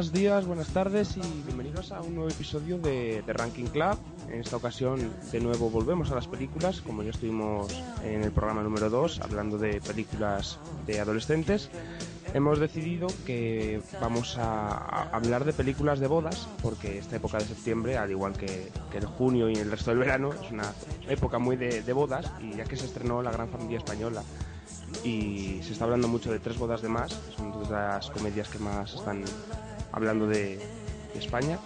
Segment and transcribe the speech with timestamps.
[0.00, 3.98] Buenos días, buenas tardes y bienvenidos a un nuevo episodio de, Ranking Club.
[4.30, 7.70] En esta ocasión, de nuevo, volvemos a las películas, como ya estuvimos
[8.02, 11.68] en el programa número 2, hablando de películas de adolescentes.
[12.32, 17.98] Hemos decidido que vamos a, hablar de películas de bodas, porque esta época de septiembre,
[17.98, 20.72] al igual que, el junio y el resto del verano, es una
[21.10, 24.22] época muy de, de bodas, y ya que se estrenó La Gran Familia Española,
[25.04, 28.58] y se está hablando mucho de Tres bodas de más, son de las comedias que
[28.58, 29.24] más están
[29.92, 30.58] hablando de,
[31.14, 31.58] España,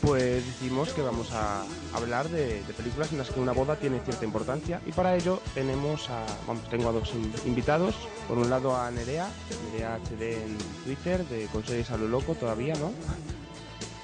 [0.00, 1.62] pues decimos que vamos a
[1.92, 6.08] hablar de, películas en las que una boda tiene cierta importancia y para ello tenemos
[6.08, 7.12] a, vamos, tengo a dos
[7.44, 7.94] invitados,
[8.26, 9.28] por un lado a Nerea,
[9.70, 12.92] Nerea HD en Twitter, de Consejos a lo Loco todavía, ¿no?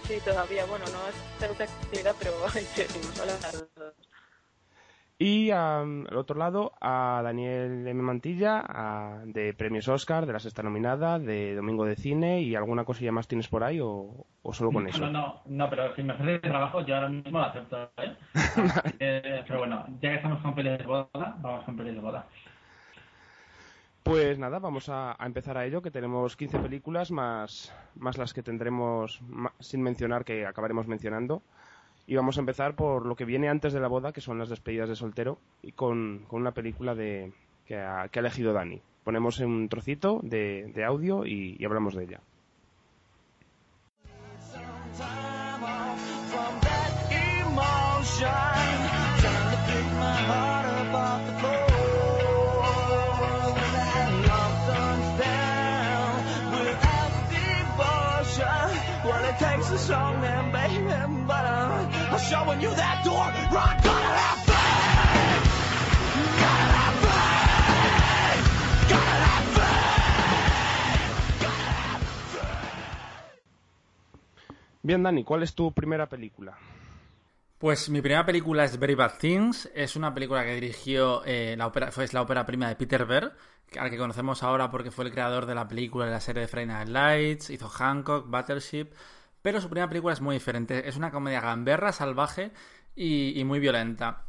[0.06, 2.33] Sí, todavía, bueno, no es mucha actividad, pero
[5.19, 8.03] y al otro lado a Daniel M.
[8.03, 13.12] Mantilla de Premios Oscar, de la sexta nominada, de Domingo de Cine y alguna cosilla
[13.12, 15.00] más tienes por ahí o, solo con eso.
[15.00, 17.91] No, no, no, pero si me haces trabajo yo ahora mismo lo acepto.
[17.97, 18.17] ¿eh?
[19.00, 22.27] eh, pero bueno, ya que estamos con pelis de boda, vamos con pelis de boda.
[24.03, 28.42] Pues nada, vamos a, empezar a ello, que tenemos 15 películas más, más las que
[28.42, 29.20] tendremos
[29.59, 31.42] sin mencionar, que acabaremos mencionando.
[32.07, 34.49] Y vamos a empezar por lo que viene antes de la boda, que son las
[34.49, 37.33] despedidas de soltero, y con, una película de,
[37.67, 38.81] que, ha, elegido Dani.
[39.03, 42.21] Ponemos un trocito de, audio y, hablamos de ella.
[74.83, 76.56] Bien, Dani, ¿cuál es tu primera película?
[77.59, 79.69] Pues mi primera película es Very Bad Things.
[79.75, 83.34] Es una película que dirigió eh, la ópera, fue la ópera prima de Peter Berg,
[83.78, 86.49] al que conocemos ahora porque fue el creador de la película de la serie de
[86.49, 88.93] Friday Night Lights, hizo Hancock, Battleship.
[89.47, 90.89] Pero su primera película es muy diferente.
[90.89, 92.51] Es una comedia gamberra, salvaje
[92.97, 94.27] y, muy violenta.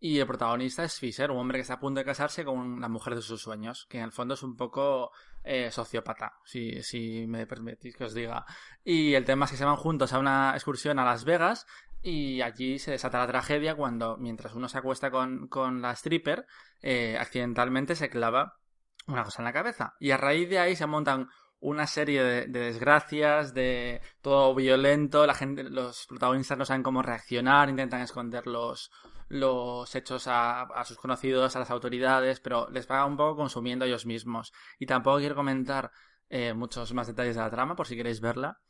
[0.00, 2.88] Y el protagonista es Fisher, un hombre que está a punto de casarse con la
[2.88, 5.12] mujer de sus sueños, que en el fondo es un poco
[5.44, 8.44] eh, sociópata, si, me permitís que os diga.
[8.82, 11.64] Y el tema es que se van juntos a una excursión a Las Vegas
[12.02, 16.44] y allí se desata la tragedia cuando, mientras uno se acuesta con, con la stripper,
[16.82, 18.58] eh, accidentalmente se clava
[19.06, 19.94] una cosa en la cabeza.
[20.00, 21.28] Y a raíz de ahí se montan
[21.64, 27.70] una serie de, desgracias, de todo violento, la gente, los protagonistas no saben cómo reaccionar,
[27.70, 28.90] intentan esconder los,
[29.28, 34.04] los hechos a, sus conocidos, a las autoridades, pero les va un poco consumiendo ellos
[34.04, 34.52] mismos.
[34.78, 35.90] Y tampoco quiero comentar
[36.28, 38.60] eh, muchos más detalles de la trama, por si queréis verla,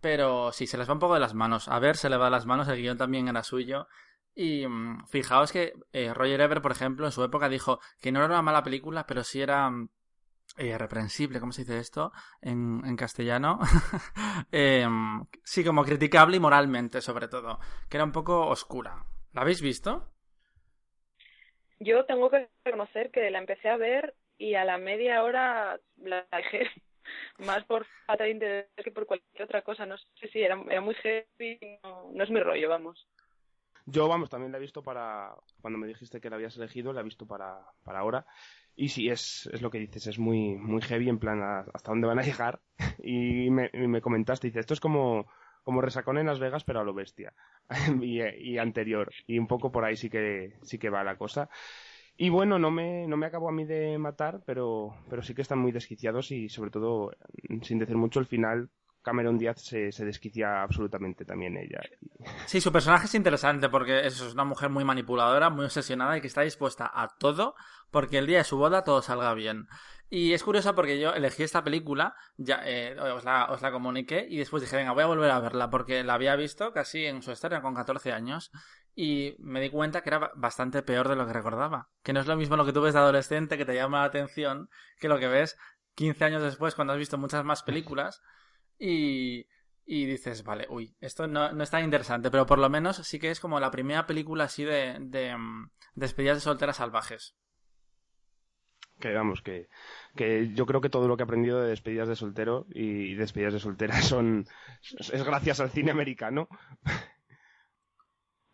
[0.00, 1.66] pero sí, se les va un poco de las manos.
[1.66, 3.88] A ver, se le va de las manos, el guion también era suyo.
[4.32, 8.20] Y mm, fijaos que eh, Roger Ebert, por ejemplo, en su época dijo que no
[8.20, 9.88] era una mala película, pero sí era mm,
[10.56, 13.58] eh, reprensible, ¿cómo se dice esto en, castellano?
[14.52, 19.04] Em, sí, como criticable y moralmente, sobre todo, que era un poco oscura.
[19.32, 20.12] ¿La habéis visto?
[21.80, 26.26] Yo tengo que reconocer que la empecé a ver y a la media hora la
[26.32, 26.70] dejé
[27.38, 29.86] más por falta de interés que por cualquier otra cosa.
[29.86, 33.08] No sé si era, era muy heavy, no, no es mi rollo, vamos.
[33.86, 35.34] Yo, vamos, también la he visto para.
[35.60, 38.26] Cuando me dijiste que la habías elegido, la he visto para, para ahora.
[38.76, 41.40] Y sí, es, es lo que dices, es muy, muy heavy en plan
[41.72, 42.60] hasta dónde van a llegar.
[43.02, 45.26] Y me, me comentaste, dice, esto es como,
[45.62, 47.34] como resacón en Las Vegas, pero a lo bestia.
[48.02, 49.12] y, y, anterior.
[49.26, 51.48] Y un poco por ahí sí que, sí que va la cosa.
[52.16, 55.42] Y bueno, no me, no me acabo a mí de matar, pero, pero sí que
[55.42, 57.12] están muy desquiciados y sobre todo,
[57.62, 58.70] sin decir mucho, el final
[59.04, 61.80] Cameron Díaz se, se, desquicia absolutamente también ella.
[62.46, 66.26] Sí, su personaje es interesante porque es una mujer muy manipuladora, muy obsesionada y que
[66.26, 67.54] está dispuesta a todo
[67.90, 69.68] porque el día de su boda todo salga bien.
[70.08, 74.26] Y es curioso porque yo elegí esta película, ya eh, os, la, os la comuniqué
[74.28, 77.22] y después dije, venga, voy a volver a verla porque la había visto casi en
[77.22, 78.52] su historia con 14 años
[78.94, 81.88] y me di cuenta que era bastante peor de lo que recordaba.
[82.02, 84.04] Que no es lo mismo lo que tú ves de adolescente que te llama la
[84.04, 85.58] atención que lo que ves
[85.96, 88.22] 15 años después cuando has visto muchas más películas
[88.78, 89.46] y,
[89.86, 93.18] y dices, vale, uy, esto no, no es tan interesante, pero por lo menos sí
[93.18, 97.36] que es como la primera película así de, de, mm, despedidas de solteras salvajes.
[99.00, 99.68] Que vamos, que,
[100.14, 103.54] que yo creo que todo lo que he aprendido de despedidas de soltero y despedidas
[103.54, 104.46] de solteras son
[104.98, 106.48] es gracias al cine americano.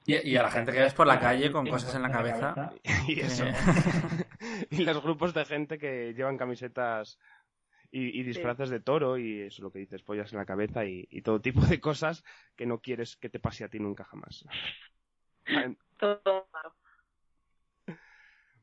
[0.06, 2.72] Y, a la gente que ves por la calle con cosas en la cabeza.
[3.06, 3.44] Y eso.
[4.70, 7.18] y los grupos de gente que llevan camisetas
[7.92, 11.40] y, disfraces de toro y eso lo que dices, pollas en la cabeza y, todo
[11.40, 12.24] tipo de cosas
[12.56, 14.44] que no quieres que te pase a ti nunca jamás.
[15.98, 16.46] todo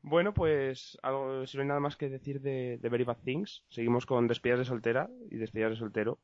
[0.02, 4.06] bueno, pues algo, si no hay nada más que decir de, Very Bad Things, seguimos
[4.06, 6.18] con despedidas de soltera y despedidas de soltero,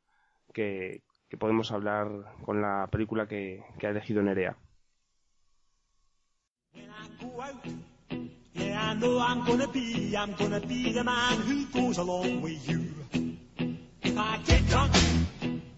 [0.53, 1.03] que,
[1.39, 2.09] podemos hablar
[2.45, 4.57] con la película que, que ha elegido Nerea.
[8.85, 12.85] I know I'm gonna be, I'm gonna be the man who goes along with you.
[14.03, 14.93] If I get drunk,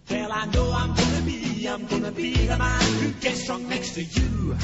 [0.09, 3.95] well I know I'm gonna be, I'm gonna be the man who gets drunk next
[3.95, 4.57] to you.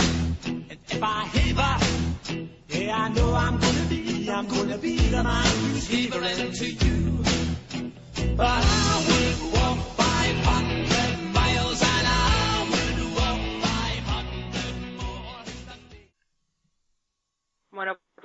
[0.45, 5.45] And if I heaver, yeah I know I'm gonna be, I'm gonna be the man
[5.45, 7.23] who's heavering to you.
[8.35, 9.52] But I will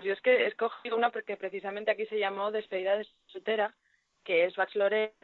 [0.09, 3.75] yo es que he escogido una porque precisamente aquí se llamó Despedida de soltera,
[4.25, 5.15] que es Bachelorette,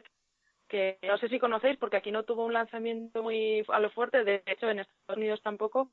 [0.67, 4.23] que no sé si conocéis porque aquí no tuvo un lanzamiento muy a lo fuerte,
[4.23, 5.89] de hecho en Estados Unidos tampoco,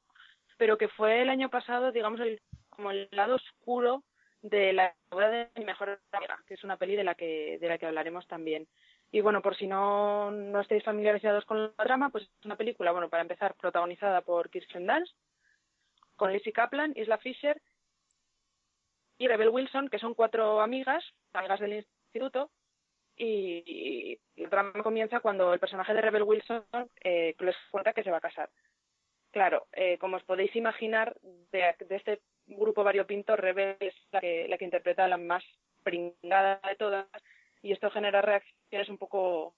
[0.59, 4.05] pero que fue el año pasado, digamos, el, como el lado oscuro
[4.43, 7.79] de la de mi mejor amiga, que es una peli de la que, de la
[7.79, 8.69] que hablaremos también.
[9.11, 12.93] Y bueno, por si no, no estáis familiarizados con la trama, pues es una película,
[12.93, 15.17] bueno, para empezar, protagonizada por Kirsten Dunst,
[16.17, 17.61] con Lizzie Kaplan, Isla Fisher
[19.23, 22.51] y Rebel Wilson, que son cuatro amigas, amigas del instituto,
[23.17, 26.65] y, el drama comienza cuando el personaje de Rebel Wilson
[27.05, 28.51] eh, les cuenta que se va a casar.
[29.31, 31.17] Claro, eh, como os podéis imaginar,
[31.53, 35.45] de, este grupo variopinto, Rebel es la que, la que interpreta la más
[35.85, 37.07] pringada de todas
[37.63, 39.55] y esto genera reacciones un poco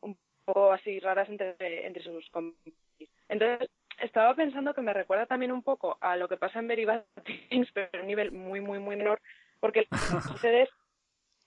[0.00, 0.16] un
[0.46, 2.30] poco así raras entre, entre sus
[3.28, 3.68] Entonces,
[4.00, 6.86] estaba pensando que me recuerda también un poco a lo que pasa en Very
[7.72, 9.20] pero a un nivel muy, muy, muy menor,
[9.60, 9.98] porque lo que
[10.28, 10.70] sucede es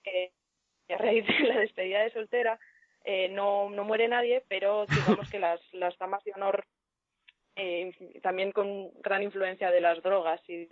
[0.02, 0.32] que
[0.94, 2.58] a raíz de la despedida de soltera
[3.04, 6.64] eh, no, no muere nadie, pero digamos que las, las damas de honor
[7.56, 7.92] eh,
[8.22, 10.66] también con gran influencia de las drogas y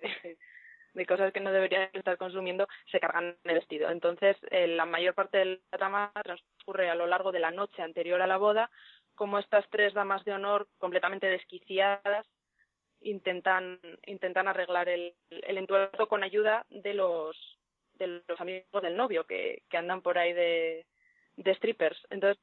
[0.95, 3.91] de, cosas que no deberían estar consumiendo, se cargan el vestido.
[3.91, 7.83] Entonces, eh, la mayor parte de la trama transcurre a lo largo de la noche
[7.83, 8.71] anterior a la boda,
[9.15, 12.27] como estas tres damas de honor completamente desquiciadas
[13.01, 17.37] intentan intentan arreglar el, el entuerto con ayuda de los
[17.95, 20.87] de los amigos del novio que, que andan por ahí de,
[21.37, 22.01] de strippers.
[22.11, 22.43] Entonces,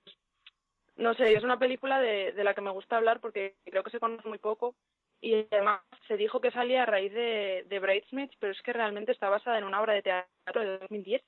[0.96, 3.90] no sé, es una película de, de la que me gusta hablar porque creo que
[3.90, 4.76] se conoce muy poco
[5.22, 9.12] y además se dijo que salía a raíz de, de Bridesmaids, pero es que realmente
[9.12, 11.22] está basada en una obra de teatro de 2010.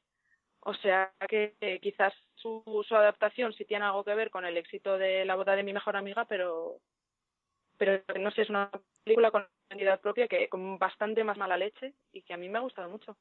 [0.61, 5.25] O sea que quizás su, adaptación sí tiene algo que ver con el éxito de
[5.25, 6.77] La boda de mi mejor amiga, pero
[7.77, 8.69] pero no sé, es una
[9.03, 12.59] película con identidad propia que con bastante más mala leche y que a mí me
[12.59, 13.17] ha gustado mucho.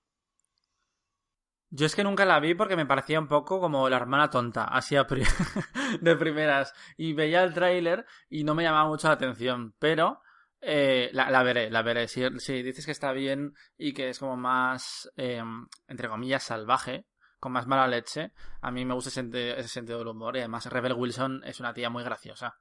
[1.70, 4.64] Yo es que nunca la vi porque me parecía un poco como la hermana tonta,
[4.64, 4.96] así
[6.00, 6.74] de primeras.
[6.98, 10.20] Y veía el tráiler y no me llamaba mucho la atención, pero
[10.60, 12.08] eh, la, veré, la veré.
[12.08, 12.22] Si,
[12.62, 17.06] dices que está bien y que es como más, em, entre comillas, salvaje,
[17.40, 20.66] con más mala leche, a mí me gusta ese, ese sentido del humor y además
[20.66, 22.56] Rebel Wilson es una tía muy graciosa.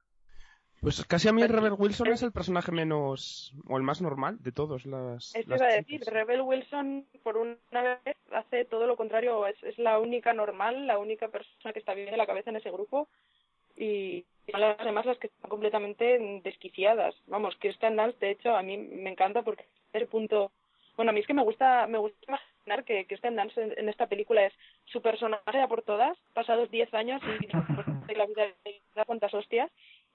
[0.80, 4.50] Pues casi a mí Rebel Wilson es el personaje menos o el más normal de
[4.50, 5.34] todos las.
[5.34, 9.78] Esto iba a decir, Rebel Wilson por una vez hace todo lo contrario, es, es
[9.78, 13.08] la única normal, la única persona que está bien de la cabeza en ese grupo
[13.76, 17.14] y, las demás las que están completamente desquiciadas.
[17.26, 20.50] Vamos, Kirsten Dunst, de hecho, a mí me encanta porque es el punto.
[20.96, 22.40] Bueno, a mí es que me gusta, me gusta
[22.86, 24.52] que Kirsten Dunst en, esta película es
[24.86, 27.20] su personaje a por todas, pasados 10 años
[28.08, 28.46] y la vida
[28.94, 29.70] da cuantas hostias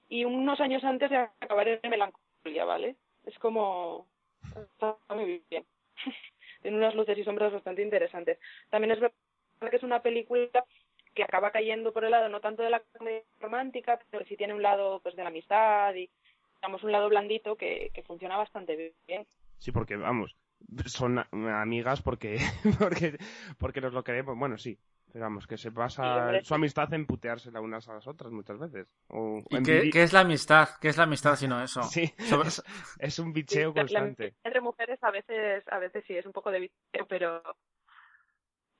[0.08, 2.96] y unos años antes de acabar en melancolía, ¿vale?
[3.24, 4.06] Es como...
[4.54, 5.64] Está muy bien.
[6.62, 8.38] Tiene unas luces y sombras bastante interesantes.
[8.70, 9.14] También es verdad
[9.70, 10.64] que es una película
[11.14, 14.54] que acaba cayendo por el lado no tanto de la comedia romántica, pero sí tiene
[14.54, 16.08] un lado pues de la amistad y
[16.56, 19.26] digamos un lado blandito que, que funciona bastante bien.
[19.58, 20.36] Sí, porque vamos,
[20.86, 22.38] son amigas porque
[22.78, 23.18] porque
[23.58, 24.38] porque nos lo queremos.
[24.38, 24.78] Bueno, sí,
[25.16, 28.86] Digamos, que se pasa su amistad en putearse las unas a las otras muchas veces.
[29.48, 30.68] ¿Y qué, es la amistad?
[30.78, 31.80] ¿Qué es la amistad si no eso?
[31.84, 32.12] Sí,
[32.98, 34.34] es, un bicheo constante.
[34.44, 37.42] entre mujeres a veces, a veces sí, es un poco de bicheo, pero,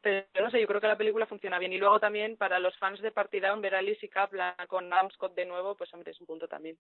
[0.02, 1.72] pero no sé, yo creo que la película funciona bien.
[1.72, 5.34] Y luego también para los fans de Partidown ver a y Kaplan con Adam Scott
[5.34, 6.76] de nuevo, pues hombre, es un punto también.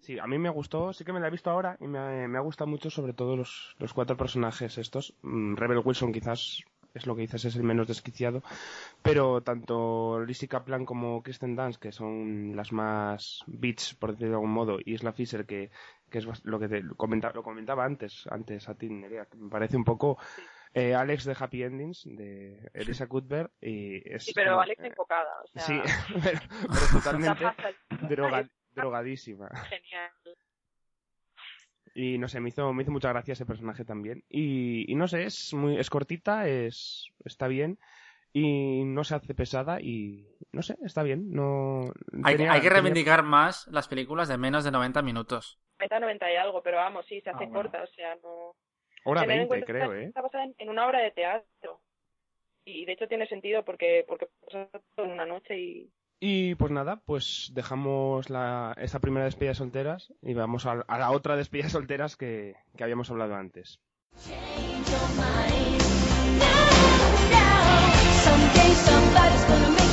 [0.00, 2.36] Sí, a mí me gustó, sí que me la he visto ahora y me, me
[2.38, 5.14] ha gustado mucho sobre todo los, los cuatro personajes estos.
[5.22, 8.42] Mm, Rebel Wilson quizás es lo que dices, es el menos desquiciado.
[9.02, 14.34] Pero tanto Lizzie Kaplan como Kristen Dance, que son las más beats, por decirlo de
[14.36, 15.70] algún modo, y Isla Fisher, que,
[16.10, 19.48] que es lo que te comentaba, lo comentaba antes, antes a ti, Nerea, que me
[19.50, 20.18] parece un poco
[20.76, 23.52] Eh, Alex de Happy Endings, de Elisa Cuthbert.
[23.60, 25.30] Y es Sí, pero Alex enfocada.
[25.44, 25.80] O sea, Sí,
[26.22, 27.44] pero, pero totalmente
[28.08, 29.48] droga- drogadísima.
[29.70, 30.10] genial.
[31.94, 34.24] Y no sé, me hizo, me hizo mucha gracia ese personaje también.
[34.28, 37.78] Y, y no sé, es muy, es cortita, es, está bien.
[38.32, 41.30] Y no se hace pesada y no sé, está bien.
[41.30, 41.82] No,
[42.24, 45.60] Hay, tenía- hay que tenía- reivindicar más las películas de menos de 90 minutos.
[45.78, 47.54] 90, 90 y algo, pero vamos, sí, se hace Ah, bueno.
[47.54, 48.56] corta, o sea, no...
[49.04, 50.04] Hora Tener en 20, cuenta creo, ¿eh?
[50.06, 51.80] Está basada en, en una obra de teatro.
[52.64, 56.72] Y de hecho tiene sentido porque porque pasa todo en una noche y Y pues
[56.72, 61.36] nada, pues dejamos la, esta primera despedida de solteras y vamos a, a la otra
[61.36, 63.80] despedida de solteras que, que habíamos hablado antes.
[64.24, 65.82] Change your mind.
[66.38, 66.54] No,
[67.30, 67.46] no.
[68.22, 69.84] Someday somebody's gonna make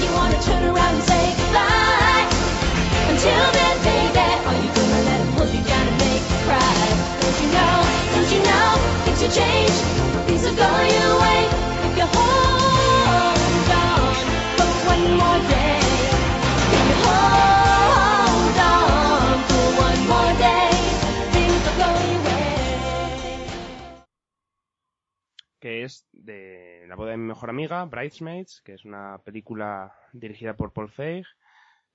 [25.62, 30.56] que es de la boda de mi mejor amiga, Bridesmaids, que es una película dirigida
[30.58, 31.26] por Paul Feig,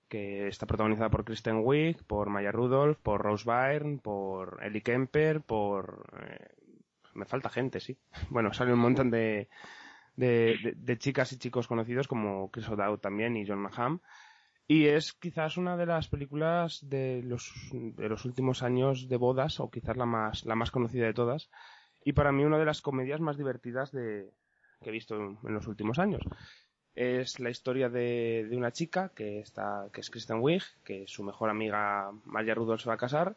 [0.08, 5.42] que está protagonizada por Kristen Wiig, por Maya Rudolph, por Rose Byrne, por Ellie Kemper,
[5.42, 6.06] por...
[6.30, 6.48] eh,
[7.14, 7.98] me falta gente, sí.
[8.30, 9.48] Bueno, sale un montón de,
[10.16, 14.00] de, de- de chicas y chicos conocidos como Chris O'Dowd también y John Maham.
[14.68, 19.60] Y es quizás una de las películas de los, de los últimos años de bodas,
[19.60, 21.50] o quizás la más, la más conocida de todas,
[22.06, 24.30] y para mí una de las comedias más divertidas de,
[24.80, 26.22] que he visto en, los últimos años.
[26.94, 31.24] Es la historia de, de una chica que, está, que es Kristen Wiig, que su
[31.24, 33.36] mejor amiga Maya Rudolph se va a casar,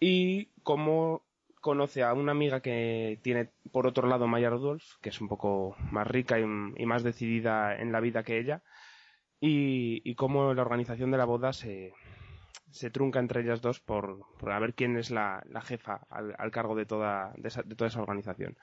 [0.00, 1.26] y cómo
[1.60, 5.76] conoce a una amiga que tiene por otro lado Maya Rudolph, que es un poco
[5.92, 8.62] más rica y, y más decidida en la vida que ella,
[9.40, 11.92] y, y cómo la organización de la boda se,
[12.72, 16.34] se trunca entre ellas dos por, por a ver quién es la, la jefa al,
[16.38, 18.56] al cargo de toda, de, esa, de toda esa organización.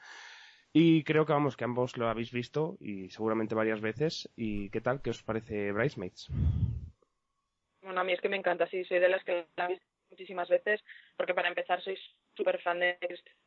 [0.73, 4.29] Y creo que vamos, que ambos lo habéis visto y seguramente varias veces.
[4.35, 5.01] ¿Y qué tal?
[5.01, 6.29] ¿Qué os parece Bridesmaids?
[7.81, 9.85] Bueno, a mí es que me encanta, sí, soy de las que la he visto
[10.09, 10.83] muchísimas veces,
[11.15, 11.97] porque para empezar soy
[12.35, 12.97] súper fan de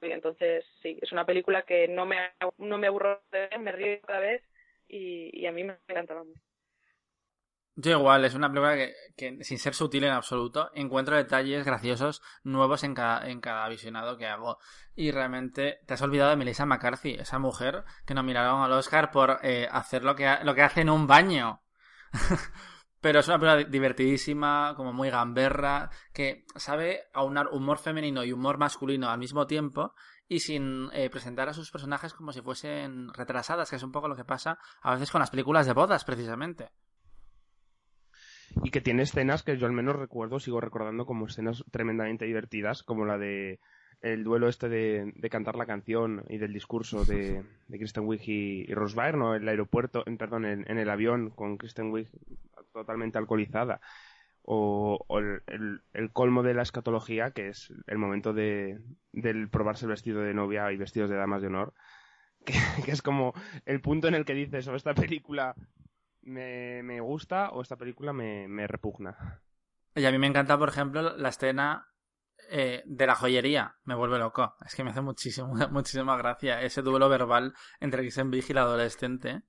[0.03, 2.17] Wiig, entonces sí, es una película que no me,
[2.59, 4.43] no me aburro de ver, me río cada vez
[4.89, 6.37] y, y a mí me encanta, vamos.
[7.83, 8.77] Yo igual, es una película
[9.17, 14.19] que, sin ser sutil en absoluto, encuentro detalles graciosos nuevos en cada, en cada visionado
[14.19, 14.59] que hago.
[14.95, 19.39] Y realmente te has olvidado de Melissa McCarthy, esa mujer que nominaron al Oscar por
[19.43, 21.63] eh, hacer lo que, lo que hace en un baño.
[23.01, 28.59] Pero es una película divertidísima, como muy gamberra, que sabe aunar humor femenino y humor
[28.59, 29.95] masculino al mismo tiempo
[30.29, 34.07] y sin eh, presentar a sus personajes como si fuesen retrasadas, que es un poco
[34.07, 36.73] lo que pasa a veces con las películas de bodas, precisamente.
[38.63, 42.83] Y que tiene escenas que yo al menos recuerdo, sigo recordando como escenas tremendamente divertidas,
[42.83, 43.61] como la de
[44.03, 48.23] el duelo este de, de cantar la canción y del discurso de, de Kristen Wiig
[48.27, 49.35] y, y Rose Byrne, ¿no?
[49.35, 52.09] en el aeropuerto, en, perdón, en, el avión con Kristen Wiig
[52.73, 53.81] totalmente alcoholizada.
[54.43, 55.05] O,
[55.47, 58.81] el, colmo de la escatología, que es el momento de,
[59.13, 61.75] del probarse el vestido de novia y vestidos de damas de honor,
[62.47, 62.55] que,
[62.85, 63.35] que es como
[63.67, 65.55] el punto en el que dices, o esta película
[66.31, 69.43] me, me gusta o esta película me, me repugna.
[69.95, 71.89] Y a mí me encanta, por ejemplo, la escena
[72.51, 73.77] eh, de la joyería.
[73.85, 74.57] Me vuelve loco.
[74.65, 78.63] Es que me hace muchísimo, muchísima gracia ese duelo verbal entre Kristen Wiig y la
[78.63, 79.43] adolescente.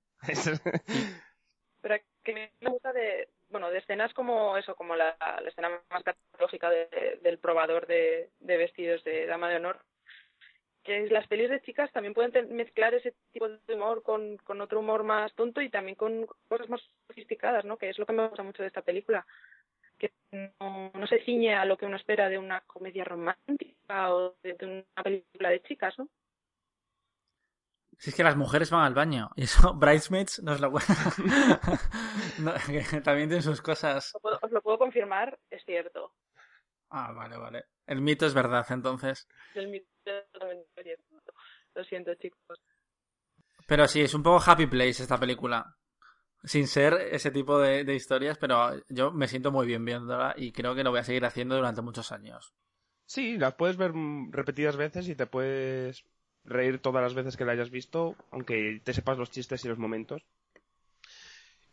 [1.82, 6.04] Pero que me gusta de, bueno, de escenas como eso, como la, la escena más
[6.04, 9.84] catológica de- del probador de, de vestidos de dama de honor,
[10.84, 14.80] que las pelis de chicas también pueden mezclar ese tipo de humor con, con otro
[14.80, 17.78] humor más tonto y también con cosas más sofisticadas, ¿no?
[17.78, 19.26] Que es lo que me gusta mucho de esta película,
[19.98, 24.36] que no, no se ciñe a lo que uno espera de una comedia romántica o
[24.44, 26.10] de, de una película de chicas, ¿no?
[28.02, 29.30] Si es que las mujeres van al baño.
[29.36, 30.72] Y eso, Bridesmaids nos lo
[32.40, 32.54] no,
[33.04, 34.12] También tiene sus cosas.
[34.24, 36.12] Os lo puedo confirmar, es cierto.
[36.90, 37.66] Ah, vale, vale.
[37.92, 39.28] El mito es verdad, entonces.
[39.54, 41.34] El mito es totalmente cierto.
[41.76, 42.58] Lo siento, chicos.
[43.68, 45.76] Pero sí, es un poco happy place esta película.
[46.46, 50.54] Sin ser ese tipo de, de historias, pero yo me siento muy bien viéndola y
[50.54, 52.54] creo que lo voy a seguir haciendo durante muchos años.
[53.06, 53.92] Sí, las puedes ver
[54.30, 56.06] repetidas veces y te puedes
[56.46, 59.78] reír todas las veces que la hayas visto, aunque te sepas los chistes y los
[59.78, 60.26] momentos.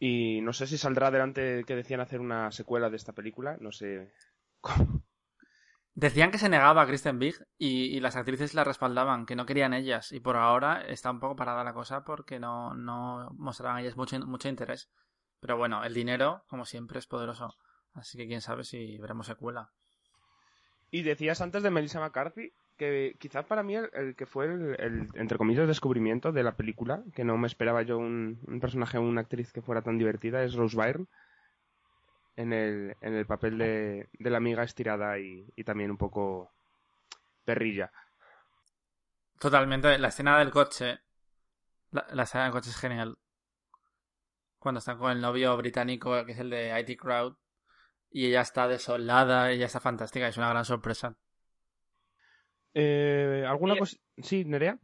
[0.01, 3.71] Y no sé si saldrá adelante que decían hacer una secuela de esta película, no
[3.71, 4.11] sé.
[5.99, 9.47] Decían que se negaba a Kristen Big y, y las actrices la respaldaban, que no
[9.47, 10.13] querían ellas.
[10.13, 14.17] Y por ahora está un poco parada la cosa porque no, no mostraban ellas mucho,
[14.21, 14.89] mucho interés.
[15.41, 17.57] Pero bueno, el dinero, como siempre, es poderoso.
[17.95, 19.73] Así que quién sabe si veremos secuela.
[20.93, 25.09] Y decías antes de Melissa McCarthy que quizás para mí el, el que fue el,
[25.15, 29.03] entre comillas, descubrimiento de la película, que no me esperaba yo un, un personaje o
[29.03, 31.07] una actriz que fuera tan divertida, es Rose Byrne
[32.39, 36.55] en el, en el papel de, de la amiga estirada y, y también un poco
[37.45, 37.91] perrilla.
[39.41, 41.01] Totalmente, la escena del coche.
[41.91, 43.19] La, la escena del coche es genial.
[44.61, 47.37] Cuando están con el novio británico, que es el de IT Crowd,
[48.11, 51.17] y ella está desolada, ella está fantástica, es una gran sorpresa.
[52.73, 53.97] Eh, ¿Alguna cosa?
[54.19, 54.79] Sí, Nerea.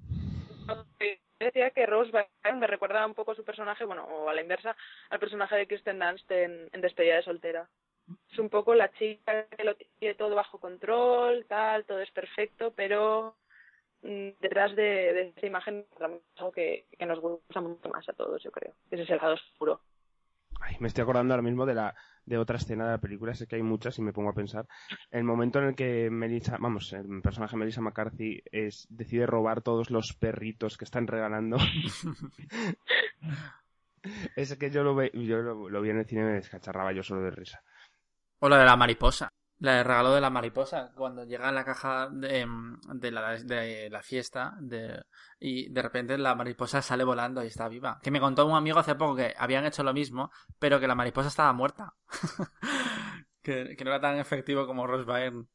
[1.44, 4.42] Decía que Rose Byrne me recuerda un poco a su personaje, bueno, o a la
[4.42, 4.76] inversa,
[5.10, 7.68] al personaje de Kristen Dunst en, Despedida de soltera.
[8.30, 12.72] Es un poco la chica que lo tiene todo bajo control, tal, todo es perfecto,
[12.74, 13.36] pero
[14.02, 15.86] mm, detrás de, de esa imagen
[16.36, 18.74] algo que, que nos gusta mucho más a todos, yo creo.
[18.90, 19.80] Ese es el lado oscuro.
[20.80, 21.94] Me estoy acordando ahora mismo de la
[22.26, 24.66] de otra escena de la película, sé que hay muchas y me pongo a pensar.
[25.10, 29.90] El momento en el que Melissa, vamos, el personaje Melissa McCarthy es, decide robar todos
[29.90, 31.56] los perritos que están regalando.
[34.36, 36.92] es que yo lo, ve, yo lo, lo vi en el cine y me descacharraba
[36.92, 37.62] yo solo de risa.
[38.38, 39.32] O la de la mariposa.
[39.64, 40.92] La de regalo de la mariposa.
[40.94, 45.02] Cuando llega en la caja de, em, de, la, de la fiesta de,
[45.40, 47.98] y de repente la mariposa sale volando y está viva.
[48.02, 50.94] Que me contó un amigo hace poco que habían hecho lo mismo, pero que la
[50.94, 51.94] mariposa estaba muerta.
[53.42, 55.46] que, que no era tan efectivo como Rose Byrne.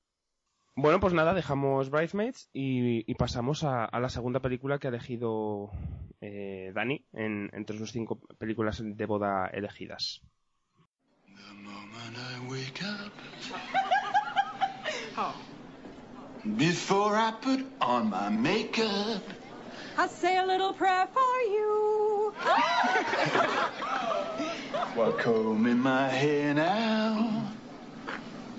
[0.73, 4.89] Bueno, pues nada, dejamos Bridesmaids y, y pasamos a, a, la segunda película que ha
[4.89, 5.69] elegido
[6.19, 10.23] eh, Dani en, entre sus cinco películas de boda elegidas.
[11.27, 13.13] The moment I wake up.
[15.21, 15.35] Oh.
[16.55, 19.21] Before I put on my makeup.
[19.97, 22.33] I say a little prayer for you.
[24.95, 27.51] While combing my hair now.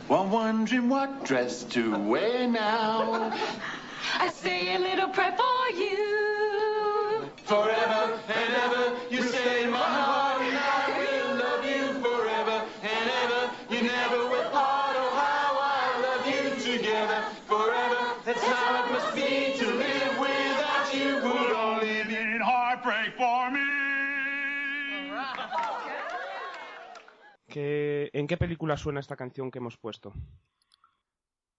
[0.06, 3.32] While wondering what dress to wear now.
[4.18, 7.30] I say a little prayer for you.
[7.44, 8.09] Forever
[27.50, 30.14] ¿Qué, ¿En qué película suena esta canción que hemos puesto?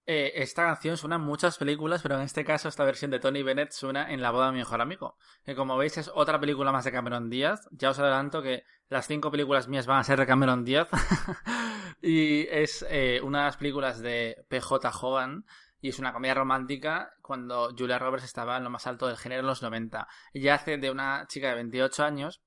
[0.05, 3.43] Eh, esta canción suena en muchas películas, pero en este caso esta versión de Tony
[3.43, 5.17] Bennett suena en La boda de mi mejor amigo.
[5.45, 7.67] Que como veis es otra película más de Cameron Díaz.
[7.71, 10.87] Ya os adelanto que las cinco películas mías van a ser de Cameron Díaz.
[12.01, 15.45] y es eh, una de las películas de PJ Hogan.
[15.81, 19.41] Y es una comedia romántica cuando Julia Roberts estaba en lo más alto del género
[19.41, 20.07] en los 90.
[20.33, 22.41] Ella hace de una chica de 28 años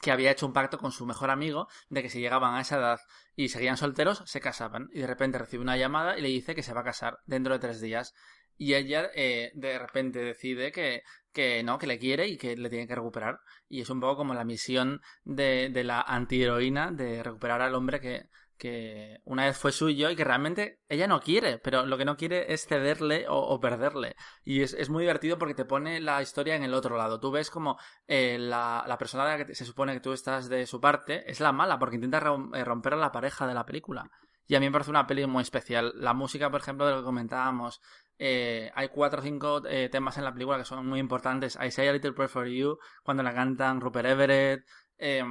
[0.00, 2.78] que había hecho un pacto con su mejor amigo de que si llegaban a esa
[2.78, 3.00] edad
[3.36, 4.88] y seguían solteros, se casaban.
[4.92, 7.52] Y de repente recibe una llamada y le dice que se va a casar dentro
[7.52, 8.14] de tres días.
[8.56, 12.68] Y ella eh, de repente decide que, que no, que le quiere y que le
[12.68, 13.40] tiene que recuperar.
[13.68, 18.00] Y es un poco como la misión de, de la antiheroína de recuperar al hombre
[18.00, 18.28] que,
[18.60, 22.18] que una vez fue suyo y que realmente ella no quiere, pero lo que no
[22.18, 24.16] quiere es cederle o, perderle.
[24.44, 27.18] Y es, es, muy divertido porque te pone la historia en el otro lado.
[27.18, 30.50] Tú ves como eh, la, la, persona de la que se supone que tú estás
[30.50, 33.64] de su parte es la mala porque intenta eh, romper a la pareja de la
[33.64, 34.10] película.
[34.46, 35.92] Y a mí me parece una peli muy especial.
[35.96, 37.80] La música, por ejemplo, de lo que comentábamos.
[38.18, 41.56] Eh, hay cuatro o cinco eh, temas en la película que son muy importantes.
[41.58, 44.66] I Say a Little Prayer for You, cuando la cantan Rupert Everett.
[44.98, 45.24] Eh,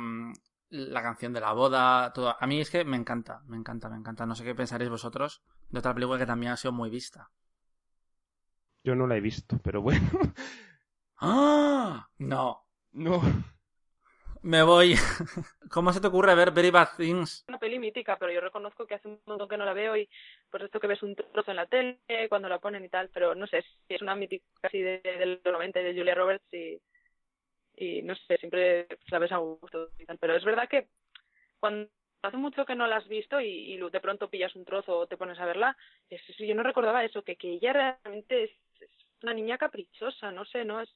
[0.69, 2.36] la canción de la boda, todo.
[2.39, 4.25] A mí es que me encanta, me encanta, me encanta.
[4.25, 7.29] No sé qué pensaréis vosotros de otra película que también ha sido muy vista.
[8.84, 10.08] Yo no la he visto, pero bueno.
[11.17, 12.08] ¡Ah!
[12.17, 12.65] No.
[12.91, 13.21] No.
[14.41, 14.95] Me voy.
[15.69, 17.43] ¿Cómo se te ocurre ver Very Bad Things?
[17.49, 20.08] Una peli mítica, pero yo reconozco que hace un montón que no la veo y
[20.49, 23.36] por esto que ves un trozo en la tele cuando la ponen y tal, pero
[23.36, 26.79] no sé, si es una mítica así de, de, los 90 de Julia Roberts y
[27.80, 29.89] y no sé, siempre la ves a gusto.
[30.20, 30.89] Pero es verdad que
[31.60, 31.89] cuando
[32.22, 35.08] hace mucho que no la has visto y, y de pronto pillas un trozo o
[35.08, 35.78] te pones a verla,
[36.10, 38.89] es, yo no recordaba eso, que, que ella realmente es, es,
[39.24, 40.89] una niña caprichosa, no sé, no es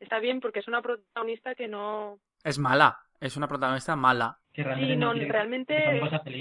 [0.00, 4.38] está bien porque es una protagonista que no es mala, es una protagonista mala.
[4.52, 5.74] Que realmente sí, no, no realmente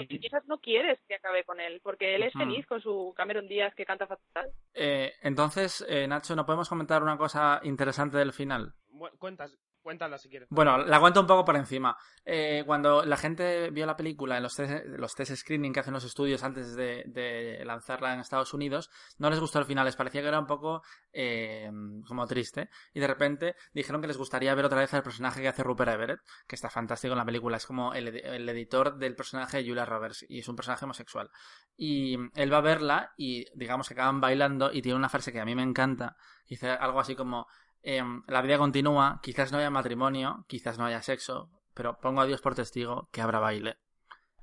[0.09, 3.73] quizás no quieres que acabe con él, porque él es feliz con su Cameron Díaz
[3.73, 4.51] que canta fatal.
[4.73, 8.73] Eh, entonces, eh, Nacho, ¿no podemos comentar una cosa interesante del final?
[8.89, 9.57] Bueno, cuentas.
[9.81, 10.47] Cuéntala si quieres.
[10.51, 11.97] Bueno, la cuento un poco por encima.
[12.23, 15.93] Eh, cuando la gente vio la película en los test, los test screening que hacen
[15.93, 20.21] los estudios antes de, lanzarla en Estados Unidos, no les gustó el final, les parecía
[20.21, 21.71] que era un poco eh,
[22.07, 22.69] como triste.
[22.93, 25.91] Y de repente dijeron que les gustaría ver otra vez al personaje que hace Rupert
[25.91, 27.57] Everett, que está fantástico en la película.
[27.57, 31.31] Es como el, el editor del personaje de Julia Roberts y es un personaje homosexual.
[31.75, 35.39] Y él va a verla y digamos que acaban bailando y tiene una frase que
[35.39, 36.15] a mí me encanta.
[36.47, 37.47] Dice algo así como
[37.83, 42.25] em, la vida continúa, quizás no haya matrimonio, quizás no haya sexo, pero pongo a
[42.25, 43.77] Dios por testigo que habrá baile.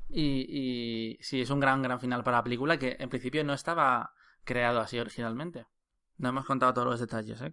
[0.08, 3.52] Y, y sí, es un gran, gran final para la película que en principio no
[3.52, 5.66] estaba creado así originalmente.
[6.16, 7.52] No hemos contado todos los detalles, ¿eh?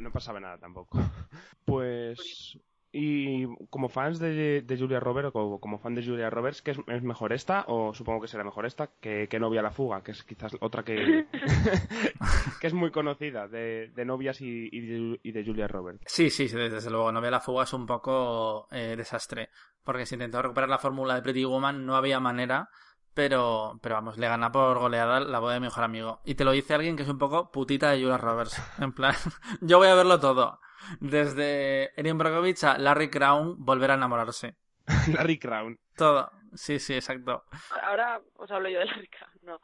[0.00, 0.98] No pasaba nada tampoco.
[1.64, 2.58] Pues.
[2.92, 6.78] Y como fans de, de Julia Roberts, o como fan de Julia Roberts, ¿qué es,
[6.88, 7.64] es mejor esta?
[7.68, 10.56] O supongo que será mejor esta que, que Novia a la Fuga, que es quizás
[10.60, 11.26] otra que.
[12.60, 16.02] que es muy conocida, de, de novias y, y de, y de Julia Roberts.
[16.06, 17.12] Sí, sí, sí, desde luego.
[17.12, 19.50] Novia la fuga es un poco eh, desastre.
[19.84, 22.68] Porque se intentó recuperar la fórmula de Pretty Woman, no había manera.
[23.14, 26.20] Pero, pero vamos, le gana por goleada la boda de mi mejor amigo.
[26.24, 28.60] Y te lo dice alguien que es un poco putita de Julia Roberts.
[28.78, 29.14] En plan,
[29.60, 30.60] yo voy a verlo todo.
[31.00, 34.56] Desde Erin Brockovich a Larry Crown volver a enamorarse.
[35.14, 35.78] Larry Crown.
[35.96, 36.30] Todo.
[36.54, 37.44] Sí, sí, exacto.
[37.82, 39.28] Ahora os hablo yo de la rica.
[39.42, 39.60] No.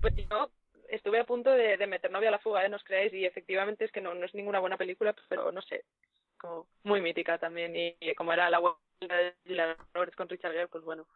[0.00, 0.50] Pues yo
[0.88, 2.68] estuve a punto de, de meter novia a la fuga, ¿eh?
[2.68, 5.62] no os creáis, y efectivamente es que no, no es ninguna buena película, pero no
[5.62, 5.84] sé,
[6.38, 10.52] como muy mítica también, y, y como era la vuelta de Julia Roberts con Richard
[10.52, 11.06] Gere, pues bueno,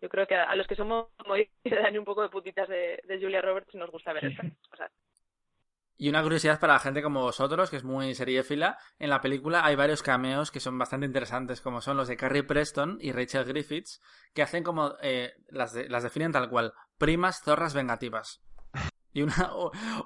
[0.00, 2.68] yo creo que a, a los que somos, como dice Dani, un poco de putitas
[2.68, 4.90] de, de Julia Roberts nos gusta ver estas cosas.
[5.96, 9.64] Y una curiosidad para la gente como vosotros, que es muy seriéfila, en la película
[9.64, 13.44] hay varios cameos que son bastante interesantes, como son los de Carrie Preston y Rachel
[13.44, 14.00] Griffiths,
[14.34, 18.42] que hacen como, eh, las, de- las definen tal cual, primas zorras vengativas.
[19.12, 19.50] Y una,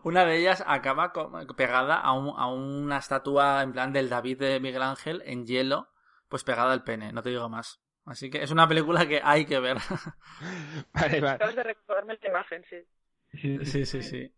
[0.03, 1.13] una de ellas acaba
[1.57, 5.89] pegada a, un- a una estatua en plan del David de Miguel Ángel en hielo,
[6.29, 7.81] pues pegada al pene, no te digo más.
[8.05, 9.79] Así que es una película que hay que ver.
[10.93, 11.35] Vale, vale.
[11.35, 12.77] Acabas de recordarme la imagen, sí.
[13.33, 14.33] Sí, sí, sí, sí.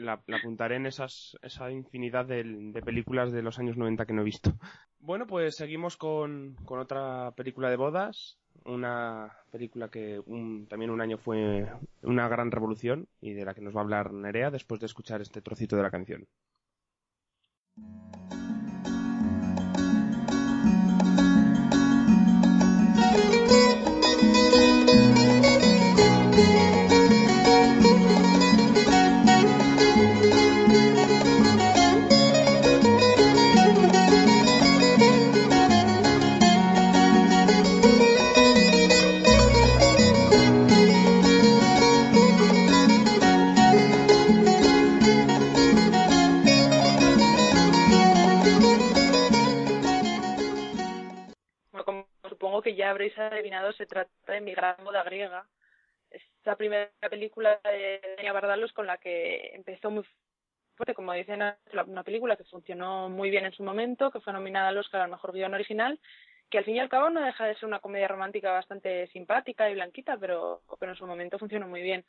[0.00, 4.24] La, apuntaré en esas, esa infinidad de, películas de los años 90 que no he
[4.24, 4.54] visto.
[4.98, 8.38] Bueno, pues seguimos con, con otra película de bodas.
[8.64, 10.22] Una película que
[10.68, 11.66] también un año fue
[12.02, 15.22] una gran revolución y de la que nos va a hablar Nerea después de escuchar
[15.22, 16.26] este trocito de la canción.
[52.60, 55.46] Supongo que ya habréis adivinado, se trata de Mi gran boda griega.
[56.10, 60.04] Es la primera película de Dania Bardalos con la que empezó muy
[60.76, 61.42] fuerte, como dicen,
[61.86, 65.10] una película que funcionó muy bien en su momento, que fue nominada al Oscar al
[65.10, 65.98] mejor guion original,
[66.50, 69.70] que al fin y al cabo no deja de ser una comedia romántica bastante simpática
[69.70, 72.04] y blanquita, pero, pero en su momento funcionó muy bien.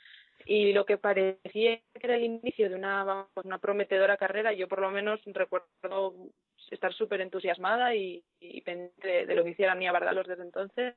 [0.45, 4.81] Y lo que parecía que era el inicio de una, una prometedora carrera, yo por
[4.81, 6.15] lo menos recuerdo
[6.71, 10.95] estar súper entusiasmada y, y pendiente de, de lo que hiciera Nia Bardalos desde entonces.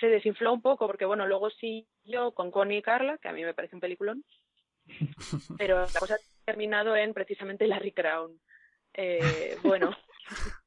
[0.00, 3.32] Se desinfló un poco porque, bueno, luego sí yo con Connie y Carla, que a
[3.32, 4.24] mí me parece un peliculón,
[5.58, 8.40] pero la cosa ha terminado en precisamente Larry Crown.
[8.94, 9.96] Eh, bueno,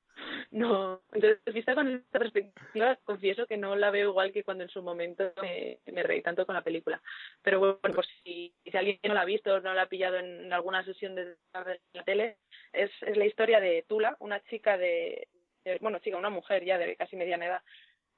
[0.52, 1.02] no.
[1.12, 4.82] Entonces, vista con esta perspectiva, confieso que no la veo igual que cuando en su
[4.82, 7.02] momento me, me reí tanto con la película.
[7.42, 10.18] Pero bueno, por si, si alguien no la ha visto o no la ha pillado
[10.18, 11.36] en alguna sesión de
[11.94, 12.38] la tele,
[12.74, 15.28] es, es la historia de Tula, una chica de,
[15.64, 17.62] de- bueno, chica, una mujer ya de casi mediana edad,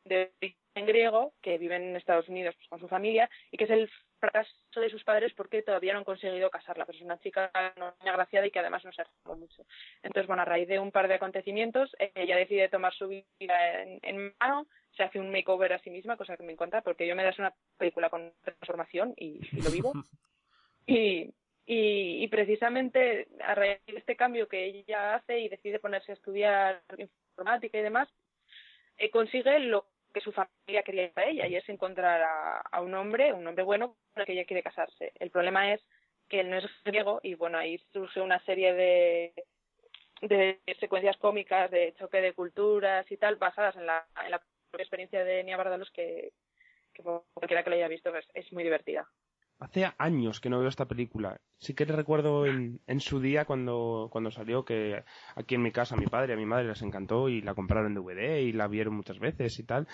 [0.07, 3.69] de origen griego, que vive en Estados Unidos pues, con su familia, y que es
[3.69, 3.89] el
[4.19, 6.85] fracaso de sus padres porque todavía no han conseguido casarla.
[6.85, 9.65] Pues es una chica no agraciada y que además no se arriesgó mucho.
[10.03, 13.99] Entonces, bueno, a raíz de un par de acontecimientos, ella decide tomar su vida en,
[14.03, 17.15] en mano, se hace un makeover a sí misma, cosa que me encanta, porque yo
[17.15, 19.93] me das una película con transformación y, y lo vivo.
[20.89, 21.33] Y,
[21.65, 26.15] y, y precisamente a raíz de este cambio que ella hace y decide ponerse a
[26.15, 28.07] estudiar informática y demás,
[28.97, 29.85] eh, consigue lo
[30.17, 32.23] que su familia quería para ella y es encontrar
[32.71, 35.11] a, un hombre, un hombre bueno con el que ella quiere casarse.
[35.19, 35.81] El problema es
[36.27, 39.33] que él no es griego y bueno, ahí surge una serie de,
[40.21, 44.41] de secuencias cómicas, de choque de culturas y tal, basadas en la, en la
[44.79, 46.33] experiencia de Nia Bardalos que,
[46.93, 49.07] que cualquiera que la haya visto pues, es muy divertida.
[49.59, 51.39] Hace años que no veo esta película.
[51.57, 55.03] Sí que recuerdo en, en su día cuando, cuando salió que
[55.35, 57.55] aquí en mi casa a mi padre y a mi madre les encantó y la
[57.55, 59.87] compraron en DVD y la vieron muchas veces y tal.